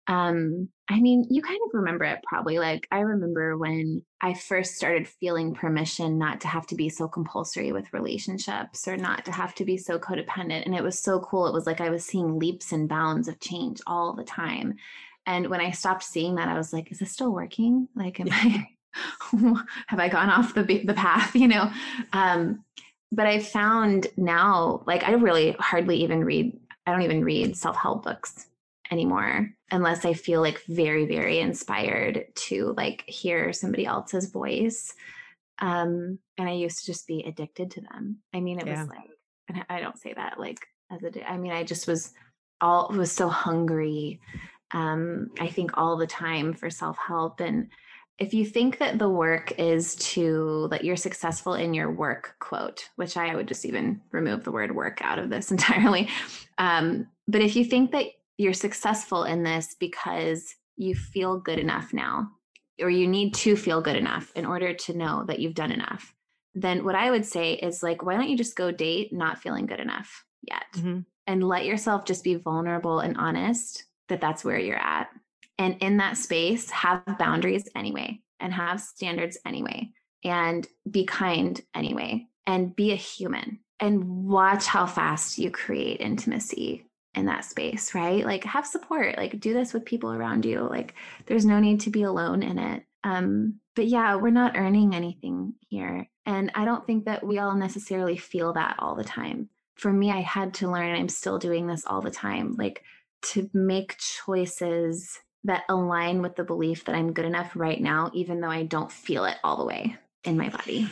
Um, 0.08 0.68
I 0.90 1.00
mean, 1.00 1.26
you 1.30 1.42
kind 1.42 1.60
of 1.66 1.74
remember 1.74 2.04
it 2.04 2.20
probably. 2.28 2.60
Like, 2.60 2.88
I 2.92 3.00
remember 3.00 3.58
when 3.58 4.04
I 4.20 4.34
first 4.34 4.76
started 4.76 5.08
feeling 5.08 5.54
permission 5.54 6.18
not 6.18 6.42
to 6.42 6.48
have 6.48 6.68
to 6.68 6.76
be 6.76 6.90
so 6.90 7.08
compulsory 7.08 7.72
with 7.72 7.94
relationships 7.94 8.88
or 8.88 8.98
not 8.98 9.24
to 9.26 9.32
have 9.32 9.56
to 9.56 9.66
be 9.66 9.78
so 9.78 9.98
codependent. 9.98 10.66
And 10.66 10.76
it 10.76 10.84
was 10.84 11.00
so 11.00 11.22
cool. 11.22 11.48
It 11.48 11.54
was 11.54 11.66
like 11.66 11.80
I 11.80 11.90
was 11.90 12.06
seeing 12.06 12.38
leaps 12.38 12.74
and 12.74 12.90
bounds 12.90 13.30
of 13.30 13.40
change 13.40 13.80
all 13.88 14.14
the 14.14 14.26
time. 14.26 14.76
And 15.26 15.48
when 15.48 15.62
I 15.62 15.72
stopped 15.72 16.04
seeing 16.04 16.36
that, 16.36 16.50
I 16.50 16.58
was 16.58 16.74
like, 16.74 16.92
is 16.92 17.00
this 17.00 17.12
still 17.12 17.32
working? 17.32 17.88
Like, 17.96 18.20
am 18.20 18.28
I, 18.30 18.68
have 19.88 20.00
I 20.00 20.10
gone 20.10 20.30
off 20.30 20.54
the, 20.54 20.64
the 20.64 20.94
path, 20.94 21.34
you 21.34 21.48
know? 21.48 21.72
Um, 22.12 22.66
but 23.16 23.28
I 23.28 23.40
found 23.40 24.08
now, 24.18 24.84
like, 24.88 25.04
I 25.04 25.12
really 25.14 25.52
hardly 25.60 25.98
even 26.04 26.24
read, 26.24 26.60
I 26.86 26.92
don't 26.92 27.04
even 27.04 27.24
read 27.24 27.56
self 27.56 27.78
help 27.78 28.04
books 28.04 28.48
anymore 28.92 29.50
unless 29.72 30.06
I 30.06 30.14
feel 30.14 30.42
like 30.42 30.64
very, 30.68 31.06
very 31.06 31.40
inspired 31.40 32.26
to 32.36 32.74
like 32.76 33.04
hear 33.08 33.54
somebody 33.54 33.86
else's 33.86 34.32
voice. 34.32 34.94
Um, 35.60 36.20
and 36.38 36.50
I 36.50 36.54
used 36.54 36.80
to 36.80 36.86
just 36.86 37.08
be 37.08 37.24
addicted 37.24 37.72
to 37.72 37.82
them. 37.82 38.18
I 38.34 38.40
mean, 38.40 38.60
it 38.60 38.68
Yeah. 38.68 38.82
was 38.82 38.90
like, 38.90 39.10
and 39.48 39.66
I 39.70 39.80
don't 39.80 39.98
say 39.98 40.14
that 40.14 40.40
like 40.40 40.60
as 40.92 41.04
a, 41.04 41.32
I 41.32 41.38
mean, 41.38 41.52
I 41.52 41.64
just 41.64 41.88
was 41.88 42.14
all, 42.62 42.90
was 42.90 43.12
so 43.12 43.30
hungry. 43.30 44.20
Um, 44.72 45.30
I 45.40 45.48
think 45.48 45.78
all 45.78 45.98
the 45.98 46.08
time 46.08 46.54
for 46.54 46.70
self 46.70 46.98
help 46.98 47.40
and, 47.40 47.70
if 48.20 48.34
you 48.34 48.46
think 48.46 48.78
that 48.78 49.00
the 49.00 49.10
work 49.10 49.54
is 49.60 49.96
to 49.96 50.68
that 50.70 50.84
you're 50.84 50.96
successful 50.96 51.56
in 51.56 51.74
your 51.74 51.92
work 51.92 52.36
quote 52.40 52.90
which 52.96 53.18
i 53.18 53.36
would 53.36 53.48
just 53.48 53.66
even 53.66 54.02
remove 54.12 54.44
the 54.44 54.52
word 54.52 54.76
work 54.76 55.00
out 55.02 55.20
of 55.20 55.30
this 55.30 55.52
entirely 55.52 56.08
um, 56.58 57.08
but 57.28 57.42
if 57.42 57.56
you 57.56 57.64
think 57.64 57.92
that 57.92 58.06
you're 58.38 58.54
successful 58.54 59.24
in 59.24 59.44
this 59.44 59.76
because 59.80 60.56
you 60.76 60.96
feel 60.96 61.38
good 61.40 61.60
enough 61.60 61.94
now 61.94 62.30
or 62.82 62.90
you 62.90 63.08
need 63.08 63.34
to 63.34 63.56
feel 63.56 63.82
good 63.82 63.96
enough 63.96 64.32
in 64.36 64.46
order 64.46 64.74
to 64.74 64.98
know 64.98 65.24
that 65.28 65.40
you've 65.40 65.54
done 65.54 65.72
enough 65.72 66.14
then 66.56 66.84
what 66.84 66.96
i 66.96 67.10
would 67.10 67.26
say 67.26 67.54
is 67.54 67.84
like 67.84 68.04
why 68.04 68.16
don't 68.16 68.30
you 68.30 68.38
just 68.38 68.56
go 68.56 68.72
date 68.72 69.12
not 69.14 69.40
feeling 69.40 69.66
good 69.66 69.80
enough 69.80 70.24
yet 70.42 70.66
and 71.28 71.48
let 71.48 71.66
yourself 71.66 72.06
just 72.06 72.24
be 72.24 72.36
vulnerable 72.36 73.00
and 73.00 73.18
honest 73.18 73.86
that 74.10 74.20
that's 74.22 74.44
where 74.44 74.60
you're 74.60 74.76
at 74.76 75.10
and 75.58 75.78
in 75.82 75.98
that 75.98 76.18
space 76.18 76.70
have 76.70 77.04
boundaries 77.20 77.68
anyway 77.76 78.20
and 78.40 78.54
have 78.54 78.82
standards 78.82 79.38
anyway 79.46 79.90
and 80.24 80.68
be 80.90 81.06
kind 81.06 81.62
anyway 81.76 82.26
and 82.46 82.76
be 82.76 82.92
a 82.92 82.98
human 82.98 83.60
and 83.80 84.04
watch 84.26 84.66
how 84.66 84.86
fast 84.86 85.38
you 85.38 85.52
create 85.52 86.00
intimacy 86.00 86.86
in 87.16 87.26
that 87.26 87.46
space 87.46 87.94
right? 87.94 88.26
Like 88.26 88.44
have 88.44 88.66
support 88.66 89.18
like 89.18 89.40
do 89.40 89.54
this 89.54 89.74
with 89.74 89.86
people 89.86 90.12
around 90.12 90.46
you 90.46 90.62
like 90.62 90.96
there's 91.26 91.46
no 91.46 91.60
need 91.60 91.82
to 91.82 91.90
be 91.90 92.04
alone 92.04 92.44
in 92.44 92.58
it. 92.58 92.84
Um 93.04 93.60
but 93.76 93.88
yeah 93.88 94.16
we're 94.16 94.30
not 94.30 94.58
earning 94.58 94.96
anything 94.96 95.56
here 95.70 96.08
and 96.26 96.52
i 96.56 96.64
don't 96.64 96.86
think 96.86 97.06
that 97.06 97.26
we 97.26 97.40
all 97.40 97.56
necessarily 97.56 98.18
feel 98.18 98.54
that 98.54 98.76
all 98.80 98.96
the 98.96 99.04
time. 99.04 99.50
For 99.76 99.92
me 99.92 100.12
i 100.12 100.22
had 100.22 100.54
to 100.56 100.72
learn 100.72 100.96
i'm 100.96 101.10
still 101.10 101.40
doing 101.40 101.68
this 101.68 101.86
all 101.86 102.02
the 102.02 102.12
time 102.12 102.56
like 102.58 102.84
to 103.24 103.50
make 103.54 103.98
choices 103.98 105.20
that 105.46 105.64
align 105.70 106.22
with 106.22 106.36
the 106.36 106.44
belief 106.44 106.86
that 106.86 106.96
I'm 106.96 107.14
good 107.14 107.26
enough 107.26 107.52
right 107.56 107.82
now, 107.82 108.10
even 108.14 108.40
though 108.40 108.50
I 108.50 108.64
don't 108.64 108.92
feel 108.92 109.26
it 109.26 109.38
all 109.44 109.58
the 109.58 109.66
way 109.66 109.98
in 110.24 110.38
my 110.38 110.50
body. 110.50 110.90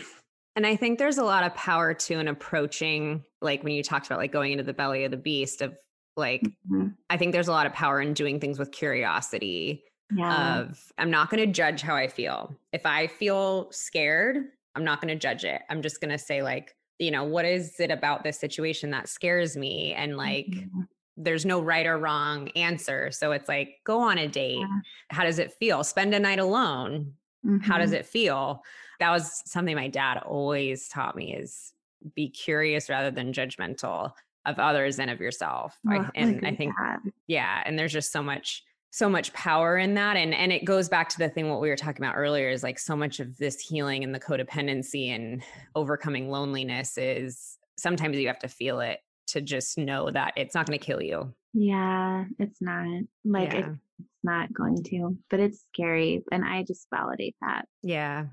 And 0.55 0.67
I 0.67 0.75
think 0.75 0.99
there's 0.99 1.17
a 1.17 1.23
lot 1.23 1.45
of 1.45 1.55
power 1.55 1.93
to 1.93 2.19
in 2.19 2.27
approaching, 2.27 3.23
like 3.41 3.63
when 3.63 3.73
you 3.73 3.83
talked 3.83 4.07
about 4.07 4.19
like 4.19 4.33
going 4.33 4.51
into 4.51 4.63
the 4.65 4.73
belly 4.73 5.05
of 5.05 5.11
the 5.11 5.17
beast, 5.17 5.61
of 5.61 5.77
like, 6.17 6.41
Mhm. 6.69 6.95
I 7.09 7.15
think 7.15 7.31
there's 7.31 7.47
a 7.47 7.53
lot 7.53 7.65
of 7.65 7.73
power 7.73 8.01
in 8.01 8.13
doing 8.13 8.39
things 8.41 8.59
with 8.59 8.71
curiosity. 8.71 9.85
Yeah. 10.13 10.59
Of 10.59 10.91
I'm 10.97 11.09
not 11.09 11.29
going 11.29 11.39
to 11.45 11.51
judge 11.51 11.81
how 11.81 11.95
I 11.95 12.09
feel. 12.09 12.53
If 12.73 12.85
I 12.85 13.07
feel 13.07 13.71
scared, 13.71 14.49
I'm 14.75 14.83
not 14.83 14.99
going 14.99 15.07
to 15.07 15.19
judge 15.19 15.45
it. 15.45 15.61
I'm 15.69 15.81
just 15.81 16.01
going 16.01 16.11
to 16.11 16.17
say 16.17 16.43
like, 16.43 16.75
you 16.99 17.11
know, 17.11 17.23
what 17.23 17.45
is 17.45 17.79
it 17.79 17.89
about 17.91 18.23
this 18.25 18.37
situation 18.37 18.91
that 18.91 19.07
scares 19.07 19.55
me? 19.55 19.93
And 19.93 20.17
like, 20.17 20.47
Mhm. 20.47 20.87
There's 21.23 21.45
no 21.45 21.61
right 21.61 21.85
or 21.85 21.97
wrong 21.97 22.49
answer. 22.49 23.11
So 23.11 23.31
it's 23.31 23.47
like, 23.47 23.79
go 23.83 23.99
on 23.99 24.17
a 24.17 24.27
date. 24.27 24.59
Yeah. 24.59 24.67
How 25.09 25.23
does 25.23 25.39
it 25.39 25.53
feel? 25.53 25.83
Spend 25.83 26.13
a 26.13 26.19
night 26.19 26.39
alone. 26.39 27.13
How 27.61 27.77
does 27.77 27.91
Mhm. 27.91 27.95
it 27.99 28.05
feel? 28.05 28.63
That 28.99 29.11
was 29.11 29.41
something 29.49 29.75
my 29.75 29.87
dad 29.87 30.17
always 30.19 30.87
taught 30.87 31.15
me 31.15 31.35
is 31.35 31.73
be 32.15 32.29
curious 32.29 32.89
rather 32.89 33.11
than 33.11 33.33
judgmental 33.33 34.13
of 34.45 34.57
others 34.59 34.99
and 34.99 35.09
of 35.11 35.19
yourself. 35.19 35.77
I- 35.87 35.97
Oh, 35.99 36.09
and 36.15 36.35
look 36.35 36.43
I 36.43 36.55
think 36.55 36.73
that. 36.79 36.99
yeah, 37.27 37.61
and 37.65 37.77
there's 37.77 37.93
just 37.93 38.11
so 38.11 38.23
much 38.23 38.63
so 38.93 39.07
much 39.07 39.31
power 39.31 39.77
in 39.77 39.93
that 39.93 40.17
and 40.17 40.33
and 40.33 40.51
it 40.51 40.65
goes 40.65 40.89
back 40.89 41.07
to 41.07 41.17
the 41.17 41.29
thing 41.29 41.49
what 41.49 41.61
we 41.61 41.69
were 41.69 41.77
talking 41.77 42.03
about 42.03 42.17
earlier 42.17 42.49
is 42.49 42.61
like 42.61 42.77
so 42.77 42.93
much 42.93 43.21
of 43.21 43.37
this 43.37 43.57
healing 43.61 44.03
and 44.03 44.13
the 44.13 44.19
codependency 44.19 45.07
and 45.15 45.41
overcoming 45.75 46.29
loneliness 46.29 46.97
is 46.97 47.57
sometimes 47.77 48.17
you 48.17 48.27
have 48.27 48.37
to 48.39 48.49
feel 48.49 48.81
it 48.81 48.99
to 49.27 49.41
just 49.41 49.77
know 49.77 50.09
that 50.09 50.33
it's 50.35 50.55
not 50.55 50.67
going 50.67 50.77
to 50.77 50.85
kill 50.85 51.01
you. 51.01 51.33
Yeah, 51.53 52.25
it's 52.39 52.61
not 52.61 53.03
like 53.25 53.53
yeah. 53.53 53.59
it's 53.59 53.79
not 54.23 54.53
going 54.53 54.83
to, 54.83 55.17
but 55.29 55.39
it's 55.39 55.63
scary. 55.73 56.23
And 56.31 56.45
I 56.45 56.63
just 56.63 56.87
validate 56.93 57.35
that. 57.41 57.65
yeah. 57.81 58.25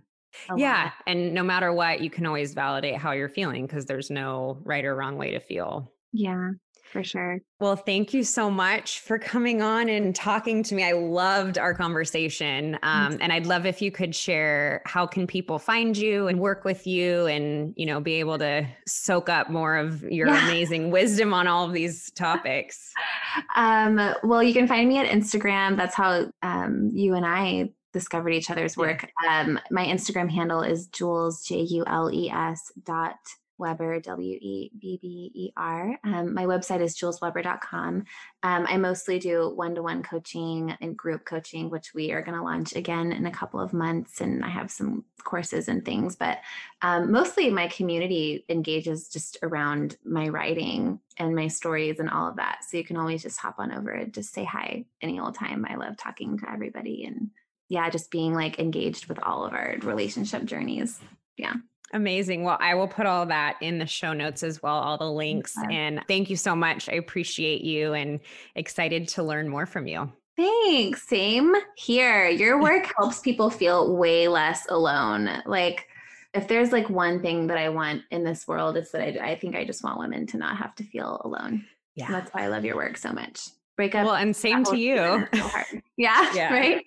Yeah. 0.55 0.85
lot. 0.85 0.93
And 1.07 1.33
no 1.35 1.43
matter 1.43 1.73
what, 1.73 2.01
you 2.01 2.11
can 2.11 2.27
always 2.27 2.55
validate 2.55 2.97
how 2.97 3.13
you're 3.13 3.29
feeling 3.31 3.67
because 3.67 3.87
there's 3.87 4.11
no 4.11 4.59
right 4.63 4.85
or 4.85 4.95
wrong 4.95 5.17
way 5.17 5.33
to 5.33 5.41
feel. 5.41 5.91
Yeah, 6.13 6.51
for 6.91 7.05
sure. 7.05 7.41
Well, 7.61 7.77
thank 7.77 8.15
you 8.15 8.23
so 8.23 8.51
much 8.51 9.01
for 9.01 9.19
coming 9.19 9.63
on 9.63 9.89
and 9.89 10.15
talking 10.15 10.63
to 10.65 10.75
me. 10.75 10.85
I 10.85 10.93
loved 10.93 11.59
our 11.59 11.75
conversation. 11.75 12.79
Um, 12.83 13.19
and 13.21 13.33
I'd 13.33 13.47
love 13.47 13.67
if 13.67 13.83
you 13.83 13.91
could 13.91 14.15
share 14.15 14.83
how 14.87 15.07
can 15.07 15.27
people 15.27 15.59
find 15.59 15.97
you 15.97 16.29
and 16.29 16.39
work 16.41 16.65
with 16.65 16.87
you 16.87 17.27
and, 17.27 17.75
you 17.77 17.85
know, 17.87 18.01
be 18.01 18.15
able 18.15 18.39
to 18.39 18.67
soak 18.87 19.29
up 19.29 19.51
more 19.51 19.77
of 19.77 20.03
your 20.11 20.29
Yeah. 20.29 20.45
amazing 20.45 20.91
wisdom 20.91 21.35
on 21.35 21.47
all 21.47 21.65
of 21.67 21.73
these 21.73 22.11
topics. 22.13 22.93
Um, 23.57 23.97
well, 24.25 24.43
you 24.43 24.53
can 24.55 24.67
find 24.67 24.89
me 24.89 24.99
at 24.99 25.07
Instagram. 25.07 25.77
That's 25.77 25.95
how 25.95 26.31
um, 26.43 26.91
you 26.93 27.15
and 27.15 27.25
I 27.27 27.71
discovered 27.93 28.31
each 28.31 28.51
other's 28.51 28.77
Yeah. 28.77 28.83
work. 28.83 29.11
Um, 29.29 29.61
my 29.71 29.85
Instagram 29.85 30.31
handle 30.31 30.63
is 30.63 30.87
Jules 30.89 31.45
J 31.45 31.61
U 31.61 31.85
L 31.87 32.11
E 32.13 32.31
S 32.31 32.73
dot 32.85 33.17
Webber 33.59 34.01
W 34.01 34.39
E 34.41 34.71
B 34.79 34.99
B 35.01 35.31
E 35.35 35.53
R. 35.57 35.99
Um, 36.05 36.35
my 36.35 36.45
website 36.45 36.81
is 36.81 36.97
juleswebber.com. 36.97 38.05
Um, 38.43 38.67
I 38.69 38.77
mostly 38.77 39.19
do 39.19 39.51
one 39.55 39.75
to 39.75 39.83
one 39.83 40.03
coaching 40.03 40.77
and 40.81 40.97
group 40.97 41.25
coaching, 41.25 41.71
which 41.71 41.93
we 41.95 42.13
are 42.13 42.23
going 42.23 42.37
to 42.37 42.45
launch 42.45 42.75
again 42.75 43.13
in 43.13 43.27
a 43.27 43.31
couple 43.31 43.61
of 43.61 43.73
months. 43.73 44.21
And 44.21 44.45
I 44.45 44.49
have 44.49 44.71
some 44.71 45.05
courses 45.25 45.69
and 45.69 45.85
things, 45.85 46.17
but 46.17 46.39
um, 46.83 47.11
mostly 47.11 47.51
my 47.51 47.69
community 47.69 48.45
engages 48.49 49.09
just 49.09 49.39
around 49.43 49.97
my 50.05 50.29
writing 50.29 51.01
and 51.19 51.35
my 51.35 51.49
stories 51.49 51.99
and 51.99 52.09
all 52.09 52.29
of 52.29 52.37
that. 52.37 52.61
So 52.69 52.77
you 52.77 52.85
can 52.85 52.97
always 52.97 53.23
just 53.23 53.39
hop 53.39 53.57
on 53.59 53.73
over 53.73 53.91
and 53.91 54.15
just 54.15 54.33
say 54.33 54.45
hi 54.45 54.85
any 55.03 55.19
old 55.19 55.35
time. 55.35 55.67
I 55.69 55.75
love 55.75 55.97
talking 55.97 56.39
to 56.39 56.51
everybody 56.51 57.05
and 57.05 57.31
yeah, 57.69 57.91
just 57.91 58.11
being 58.11 58.35
like 58.35 58.59
engaged 58.59 59.07
with 59.07 59.19
all 59.23 59.45
of 59.45 59.53
our 59.53 59.77
relationship 59.83 60.45
journeys. 60.45 60.99
Yeah. 61.37 61.55
Amazing. 61.93 62.45
Well, 62.45 62.59
I 62.61 62.75
will 62.75 62.89
put 62.89 63.07
all 63.07 63.27
that 63.27 63.57
in 63.61 63.79
the 63.79 63.87
show 63.87 64.13
notes 64.13 64.43
as 64.43 64.63
well, 64.63 64.75
all 64.75 64.99
the 64.99 65.11
links. 65.11 65.57
Okay. 65.57 65.75
And 65.75 66.01
thank 66.07 66.29
you 66.29 66.37
so 66.37 66.55
much. 66.55 66.89
I 66.89 66.95
appreciate 66.95 67.63
you 67.63 67.95
and 67.95 68.21
excited 68.55 69.09
to 69.09 69.23
learn 69.23 69.49
more 69.49 69.67
from 69.67 69.87
you. 69.87 70.13
Thanks. 70.37 71.09
Same 71.09 71.55
here. 71.77 72.29
Your 72.29 72.61
work 72.63 72.93
helps 72.97 73.21
people 73.21 73.51
feel 73.51 73.97
way 73.97 74.29
less 74.29 74.67
alone. 74.69 75.43
Like, 75.47 75.87
if 76.35 76.47
there's 76.47 76.73
like 76.73 76.91
one 76.91 77.21
thing 77.21 77.47
that 77.47 77.59
I 77.59 77.71
want 77.71 78.03
in 78.11 78.23
this 78.23 78.47
world, 78.47 78.77
it's 78.77 78.93
that 78.93 79.03
I, 79.03 79.31
I 79.33 79.39
think 79.39 79.57
I 79.57 79.65
just 79.65 79.83
want 79.83 79.99
women 79.99 80.27
to 80.29 80.37
not 80.37 80.59
have 80.59 80.75
to 80.77 80.85
feel 80.85 81.21
alone. 81.25 81.65
Yeah. 81.95 82.07
And 82.07 82.15
that's 82.15 82.31
why 82.33 82.45
I 82.45 82.49
love 82.49 82.65
your 82.65 82.77
work 82.77 82.97
so 82.99 83.13
much. 83.13 83.49
Break 83.77 83.95
up. 83.95 84.05
Well, 84.05 84.15
and 84.15 84.37
same 84.37 84.63
to 84.65 84.77
you. 84.77 85.27
So 85.35 85.51
yeah, 85.97 86.33
yeah. 86.35 86.53
Right. 86.53 86.85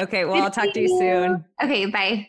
okay. 0.00 0.24
Well, 0.24 0.42
I'll 0.42 0.50
talk 0.50 0.72
to 0.72 0.80
you 0.80 0.88
soon. 0.88 1.44
Okay. 1.62 1.86
Bye. 1.86 2.28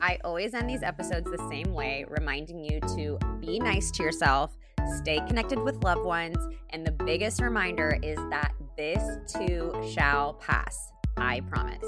I 0.00 0.18
always 0.24 0.54
end 0.54 0.68
these 0.68 0.82
episodes 0.82 1.30
the 1.30 1.48
same 1.50 1.72
way, 1.74 2.04
reminding 2.08 2.64
you 2.64 2.80
to 2.80 3.18
be 3.40 3.58
nice 3.58 3.90
to 3.92 4.02
yourself 4.02 4.56
stay 4.98 5.20
connected 5.26 5.58
with 5.58 5.82
loved 5.84 6.04
ones, 6.04 6.36
and 6.70 6.86
the 6.86 6.92
biggest 6.92 7.40
reminder 7.40 7.98
is 8.02 8.16
that 8.30 8.52
this 8.76 9.02
too 9.32 9.72
shall 9.92 10.34
pass. 10.34 10.92
I 11.16 11.40
promise. 11.40 11.84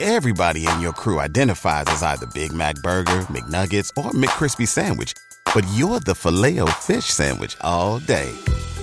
Everybody 0.00 0.66
in 0.66 0.80
your 0.80 0.92
crew 0.92 1.18
identifies 1.18 1.86
as 1.88 2.02
either 2.02 2.26
Big 2.32 2.52
Mac 2.52 2.76
Burger, 2.82 3.22
McNuggets, 3.22 3.90
or 3.96 4.12
McCrispy 4.12 4.66
Sandwich, 4.66 5.12
but 5.52 5.64
you're 5.74 5.98
the 6.00 6.14
Filet-O-Fish 6.14 7.06
Sandwich 7.06 7.56
all 7.62 7.98
day. 7.98 8.32